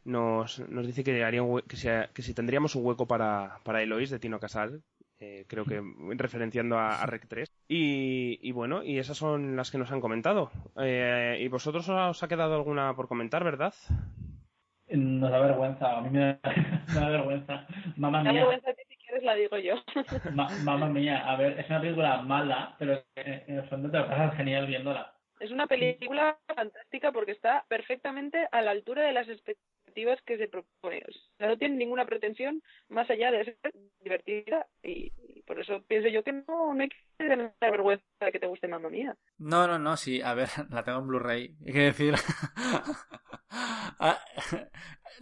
[0.07, 3.83] nos, nos dice que, haría un que, si, que si tendríamos un hueco para, para
[3.83, 4.81] Eloís de Tino Casal.
[5.19, 5.81] Eh, creo que
[6.17, 10.01] referenciando a, a Rec 3 y, y bueno y esas son las que nos han
[10.01, 13.73] comentado Eh, y vosotros os ha quedado alguna por comentar verdad
[14.89, 16.39] Nos da vergüenza, a mí me da,
[16.93, 17.67] me da vergüenza.
[17.97, 19.75] Mamma mía, vergüenza que si quieres la digo yo.
[20.33, 24.07] ma- mamma mía, a ver, es una película mala, pero en el fondo te lo
[24.07, 25.13] pasas genial viéndola.
[25.39, 29.76] Es una película fantástica porque está perfectamente a la altura de las expectativas
[30.25, 31.03] que se propone.
[31.07, 35.11] O sea, no tiene ninguna pretensión más allá de ser divertida y,
[35.45, 38.67] por eso pienso yo que no, no hay que tener vergüenza de que te guste
[38.67, 38.89] Mamma.
[39.37, 41.55] No, no, no, sí, a ver, la tengo en Blu-ray.
[41.65, 42.13] Hay que decir.
[43.99, 44.19] Ah,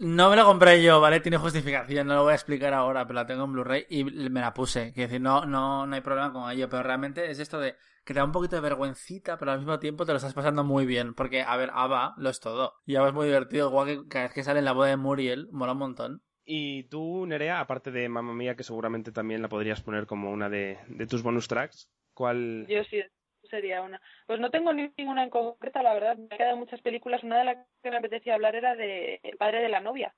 [0.00, 1.20] no me la compré yo, ¿vale?
[1.20, 4.40] Tiene justificación, no lo voy a explicar ahora, pero la tengo en Blu-ray y me
[4.40, 4.92] la puse.
[4.92, 7.76] Quiero decir, no, no, no hay problema con ello, pero realmente es esto de
[8.06, 10.64] que te da un poquito de vergüencita, pero al mismo tiempo te lo estás pasando
[10.64, 11.12] muy bien.
[11.14, 12.74] Porque, a ver, Ava lo es todo.
[12.86, 14.96] Y Ava es muy divertido, igual que cada vez que sale en la boda de
[14.96, 16.22] Muriel, mola un montón.
[16.44, 20.48] y tú Nerea aparte de Mamma Mía que seguramente también la podrías poner como una
[20.48, 23.02] de, de tus bonus tracks ¿cuál Yo sí
[23.50, 24.00] sería una.
[24.28, 26.16] Pues no tengo ni- ninguna en concreta, la verdad.
[26.16, 27.22] Me han quedado muchas películas.
[27.24, 30.14] Una de las que me apetecía hablar era de El padre de la novia,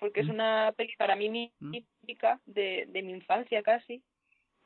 [0.00, 4.02] porque es una peli para mí mítica de, de mi infancia casi,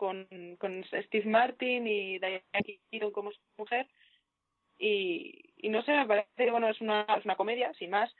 [0.02, 0.26] con,
[0.58, 2.42] con Steve Martin y Diane
[2.90, 3.86] Keaton como su mujer.
[4.76, 8.12] Y, y no sé, me parece que bueno, es una, es una comedia, sin más,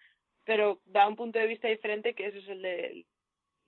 [0.45, 3.05] pero da un punto de vista diferente que ese es el de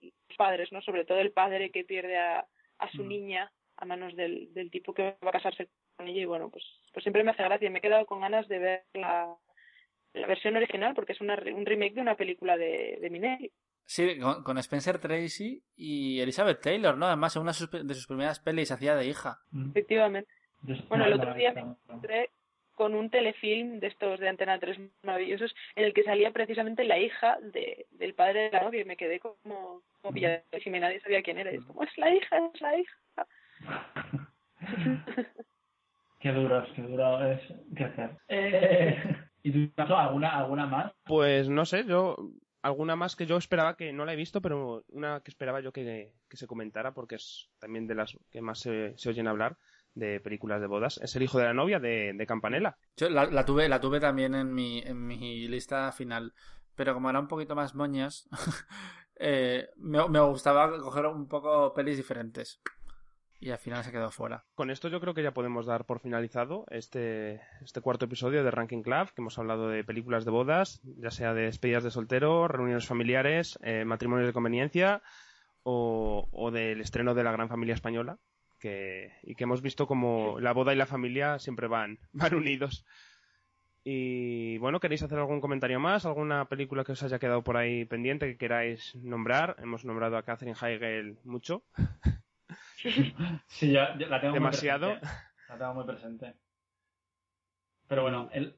[0.01, 0.81] los padres, ¿no?
[0.83, 2.47] Sobre todo el padre que pierde a,
[2.79, 6.25] a su niña a manos del, del tipo que va a casarse con ella y
[6.25, 7.69] bueno, pues, pues siempre me hace gracia.
[7.69, 9.35] Me he quedado con ganas de ver la,
[10.13, 13.51] la versión original porque es una, un remake de una película de, de Minelli.
[13.87, 17.07] Sí, con, con Spencer Tracy y Elizabeth Taylor, ¿no?
[17.07, 19.39] Además, en una de sus- de sus primeras pelis hacía de hija.
[19.71, 20.31] Efectivamente.
[20.89, 22.31] Bueno, el otro día me encontré
[22.75, 26.99] con un telefilm de estos de Antena 3 maravillosos en el que salía precisamente la
[26.99, 31.01] hija de, del padre de la novia y me quedé como, como pilladísima y nadie
[31.01, 31.53] sabía quién era.
[31.53, 32.99] Y es como, es la hija, es la hija.
[36.21, 37.41] Qué duro, qué duro es
[37.75, 38.11] crecer.
[38.29, 38.97] Eh,
[39.43, 40.93] ¿Y tú, alguna, alguna más?
[41.05, 42.17] Pues no sé, yo
[42.65, 45.71] alguna más que yo esperaba que no la he visto, pero una que esperaba yo
[45.71, 49.59] que, que se comentara porque es también de las que más se, oyen hablar
[49.93, 50.99] de películas de bodas.
[51.03, 52.79] Es el hijo de la novia de, de Campanella.
[52.97, 56.33] Yo la, la tuve, la tuve también en mi, en mi lista final,
[56.75, 58.31] pero como era un poquito más moñas,
[59.17, 62.63] eh, me, me gustaba coger un poco pelis diferentes.
[63.45, 64.43] Y al final se quedó fuera.
[64.55, 68.51] Con esto yo creo que ya podemos dar por finalizado este, este cuarto episodio de
[68.51, 72.49] Ranking Club, que hemos hablado de películas de bodas, ya sea de despedidas de soltero,
[72.49, 75.03] reuniones familiares, eh, matrimonios de conveniencia
[75.63, 78.19] o, o del estreno de la gran familia española,
[78.59, 82.87] que, y que hemos visto como la boda y la familia siempre van, van unidos.
[83.85, 86.07] Y bueno, ¿queréis hacer algún comentario más?
[86.07, 89.57] ¿Alguna película que os haya quedado por ahí pendiente que queráis nombrar?
[89.59, 91.63] Hemos nombrado a Catherine Heigl mucho.
[93.47, 94.89] Sí, yo, yo la tengo Demasiado.
[94.91, 95.19] muy presente.
[95.49, 96.35] La tengo muy presente.
[97.89, 98.57] Pero bueno, el,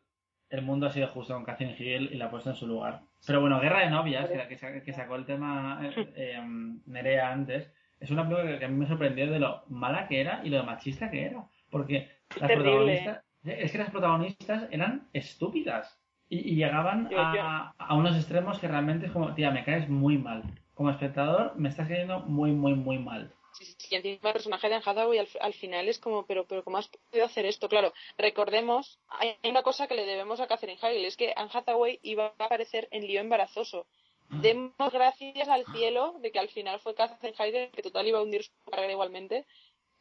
[0.51, 3.03] el mundo ha sido justo con Catherine Hill y la ha puesto en su lugar.
[3.27, 6.43] Pero bueno, Guerra de Novias, que, que sa- que sacó el tema eh, eh,
[6.87, 10.21] Nerea antes, es una película que, que a mí me sorprendió de lo mala que
[10.21, 11.45] era y lo machista que era.
[11.71, 12.09] Porque
[12.39, 12.63] las Terrible.
[12.71, 18.17] protagonistas, es que las protagonistas eran estúpidas y, y llegaban Yo- yo- a, a unos
[18.17, 20.43] extremos que realmente es como, tía, me caes muy mal.
[20.75, 23.33] Como espectador, me estás cayendo muy, muy, muy mal.
[23.59, 26.47] Sí, sí, y encima el personaje de Anne Hathaway al, al final es como, pero,
[26.47, 27.69] pero ¿cómo has podido hacer esto?
[27.69, 31.99] Claro, recordemos, hay una cosa que le debemos a Catherine Heigl, es que Anne Hathaway
[32.03, 33.87] iba a aparecer en Lío Embarazoso.
[34.29, 38.23] Demos gracias al cielo de que al final fue Catherine Heigl que total iba a
[38.23, 39.47] hundir su carrera igualmente.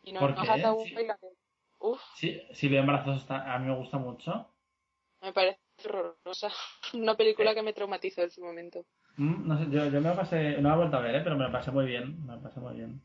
[0.03, 0.49] Y no, ¿Por no qué?
[0.52, 0.95] Hathaway Sí.
[1.06, 1.27] la que...
[1.80, 4.49] Uf, Sí, si bien embarazoso está, a mí me gusta mucho.
[5.22, 6.52] me parece horrorosa.
[6.94, 8.86] Una película que me traumatizó en su momento.
[9.18, 11.22] Mm, No sé, yo, yo me lo pasé, no la he vuelto a ver, ¿eh?
[11.23, 13.02] pero me lo pasé muy bien, me lo pasé muy bien.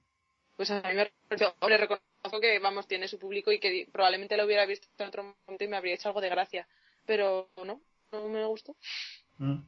[0.61, 4.37] Pues a mí me pareció, hombre, reconozco que, vamos, tiene su público y que probablemente
[4.37, 6.69] lo hubiera visto en otro momento y me habría hecho algo de gracia.
[7.07, 7.81] Pero no,
[8.13, 8.77] no me gustó.
[9.39, 9.61] Mm.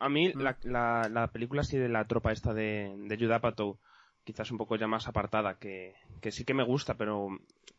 [0.00, 3.78] A mí la, la, la película así de la tropa esta de, de Judd Apatow,
[4.24, 7.28] quizás un poco ya más apartada, que, que sí que me gusta, pero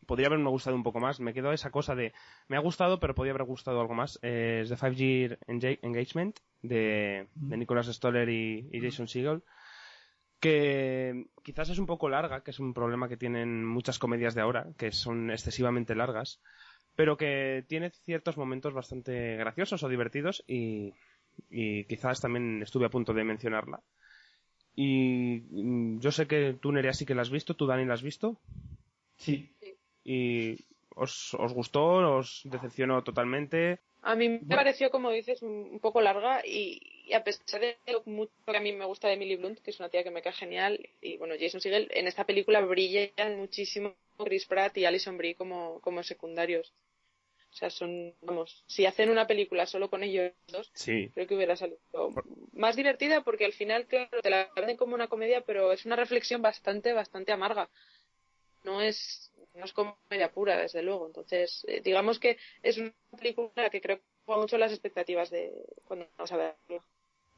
[0.05, 1.19] podría haberme gustado un poco más.
[1.19, 2.13] Me quedó esa cosa de,
[2.47, 4.19] me ha gustado, pero podría haber gustado algo más.
[4.21, 9.43] Eh, es The Five Year Enga- Engagement de, de Nicholas Stoller y, y Jason Segel
[10.41, 14.41] que quizás es un poco larga, que es un problema que tienen muchas comedias de
[14.41, 16.41] ahora, que son excesivamente largas,
[16.95, 20.93] pero que tiene ciertos momentos bastante graciosos o divertidos y,
[21.49, 23.81] y quizás también estuve a punto de mencionarla.
[24.75, 27.93] Y mm, yo sé que tú, Nerea, sí que la has visto, tú, Dani, la
[27.93, 28.39] has visto.
[29.17, 29.53] Sí.
[30.03, 30.57] ¿Y
[30.95, 32.17] os, os gustó?
[32.17, 33.79] ¿Os decepcionó totalmente?
[34.03, 37.77] A mí me pareció, como dices, un, un poco larga y, y a pesar de
[37.87, 40.11] lo mucho que a mí me gusta de Emily Blunt, que es una tía que
[40.11, 44.85] me cae genial, y bueno, Jason Segel, en esta película brillan muchísimo Chris Pratt y
[44.85, 46.73] Alison Brie como, como secundarios.
[47.51, 51.09] O sea, son, vamos, si hacen una película solo con ellos dos, Sí.
[51.13, 51.79] creo que hubiera salido
[52.53, 55.97] más divertida porque al final, claro, te la venden como una comedia, pero es una
[55.97, 57.69] reflexión bastante, bastante amarga.
[58.63, 61.07] No es, no es comedia pura, desde luego.
[61.07, 65.51] Entonces, eh, digamos que es una película que creo que juega mucho las expectativas de
[65.85, 66.85] cuando vamos a verla.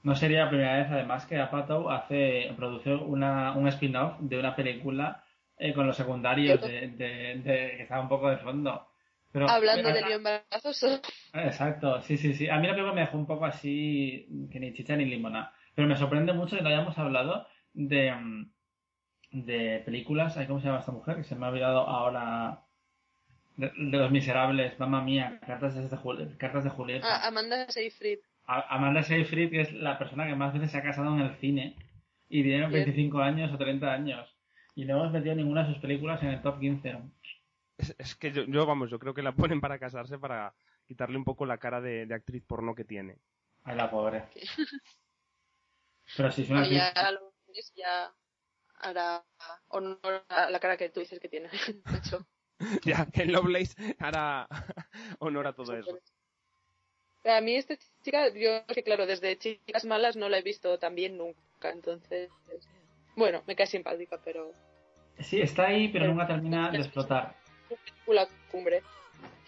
[0.04, 4.56] No sería la primera vez, además, que Apatow hace, produce una, un spin-off de una
[4.56, 5.24] película
[5.58, 8.88] eh, con los secundarios de, de- de- que estaba un poco de fondo.
[9.32, 11.02] Pero, Hablando eh, de lío embarazoso.
[11.34, 12.48] Exacto, sí, sí, sí.
[12.50, 15.52] A mí la película me dejó un poco así, que ni chicha ni limona.
[15.76, 18.53] Pero me sorprende mucho que no hayamos hablado de, mm,
[19.34, 20.38] de películas.
[20.38, 21.18] ay, ¿Cómo se llama esta mujer?
[21.18, 22.62] Que se me ha olvidado ahora.
[23.58, 27.08] De, de los miserables, mamma mía, cartas de, cartas de Julieta.
[27.08, 28.20] Ah, Amanda Seyfried.
[28.48, 31.36] A- Amanda Seyfried, que es la persona que más veces se ha casado en el
[31.38, 31.76] cine.
[32.30, 32.72] Y tiene Bien.
[32.72, 34.28] 25 años o 30 años.
[34.76, 36.98] Y no hemos metido ninguna de sus películas en el top 15.
[37.78, 40.56] Es, es que yo, yo, vamos, yo creo que la ponen para casarse para
[40.88, 43.18] quitarle un poco la cara de, de actriz porno que tiene.
[43.64, 44.24] Ay, la pobre.
[46.18, 47.34] Pero sí, es una actriz- ya lo
[47.76, 48.12] ya
[48.80, 49.24] hará
[49.70, 51.50] honor a la cara que tú dices que tiene.
[52.86, 54.48] Ya, que Lovelace hará
[55.20, 56.00] honor a todo eso.
[57.26, 60.94] A mí esta chica, yo que claro, desde chicas malas no la he visto tan
[60.96, 62.30] bien nunca, entonces,
[63.16, 64.52] bueno, me cae simpática, pero
[65.20, 67.36] Sí, está ahí, pero nunca termina de explotar.
[67.70, 68.82] película cumbre.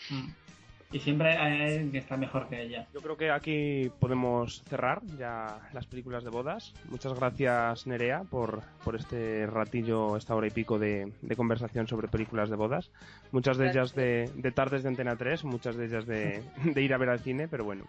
[0.09, 0.44] Mm.
[0.91, 2.87] Y siempre hay alguien que está mejor que ella.
[2.93, 6.73] Yo creo que aquí podemos cerrar ya las películas de bodas.
[6.89, 12.07] Muchas gracias, Nerea, por, por este ratillo, esta hora y pico de, de conversación sobre
[12.07, 12.91] películas de bodas.
[13.31, 16.93] Muchas de ellas de, de tardes de Antena 3, muchas de ellas de, de ir
[16.93, 17.85] a ver al cine, pero bueno.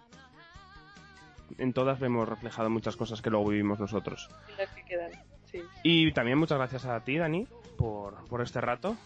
[1.58, 4.28] En todas vemos reflejado muchas cosas que luego vivimos nosotros.
[4.58, 5.12] Las que quedan,
[5.50, 5.62] sí.
[5.82, 7.46] Y también muchas gracias a ti, Dani,
[7.76, 8.96] por, por este rato.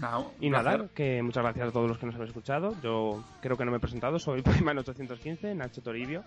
[0.00, 0.90] No, Y nada, placer.
[0.94, 2.74] que muchas gracias a todos los que nos habéis escuchado.
[2.82, 6.24] Yo creo que no me he presentado, soy Payman 815, Nacho Toribio.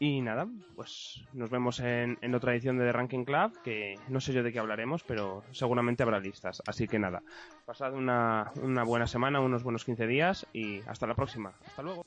[0.00, 4.20] Y nada, pues nos vemos en, en otra edición de The Ranking Club, que no
[4.20, 6.60] sé yo de qué hablaremos, pero seguramente habrá listas.
[6.66, 7.22] Así que nada,
[7.64, 11.52] pasad una, una buena semana, unos buenos 15 días y hasta la próxima.
[11.64, 12.04] Hasta luego.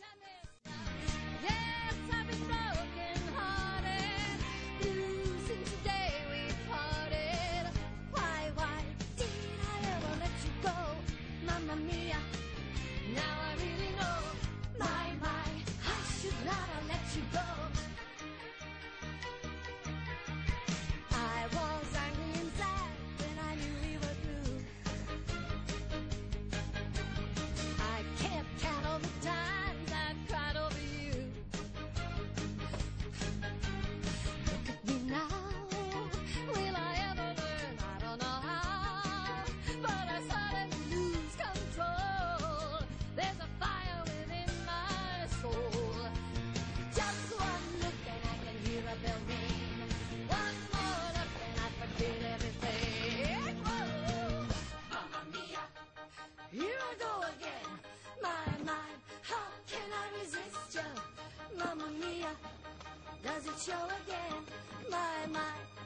[63.58, 64.44] Show again?
[64.92, 65.40] My, my,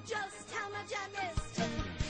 [0.05, 2.00] just how much I missed you.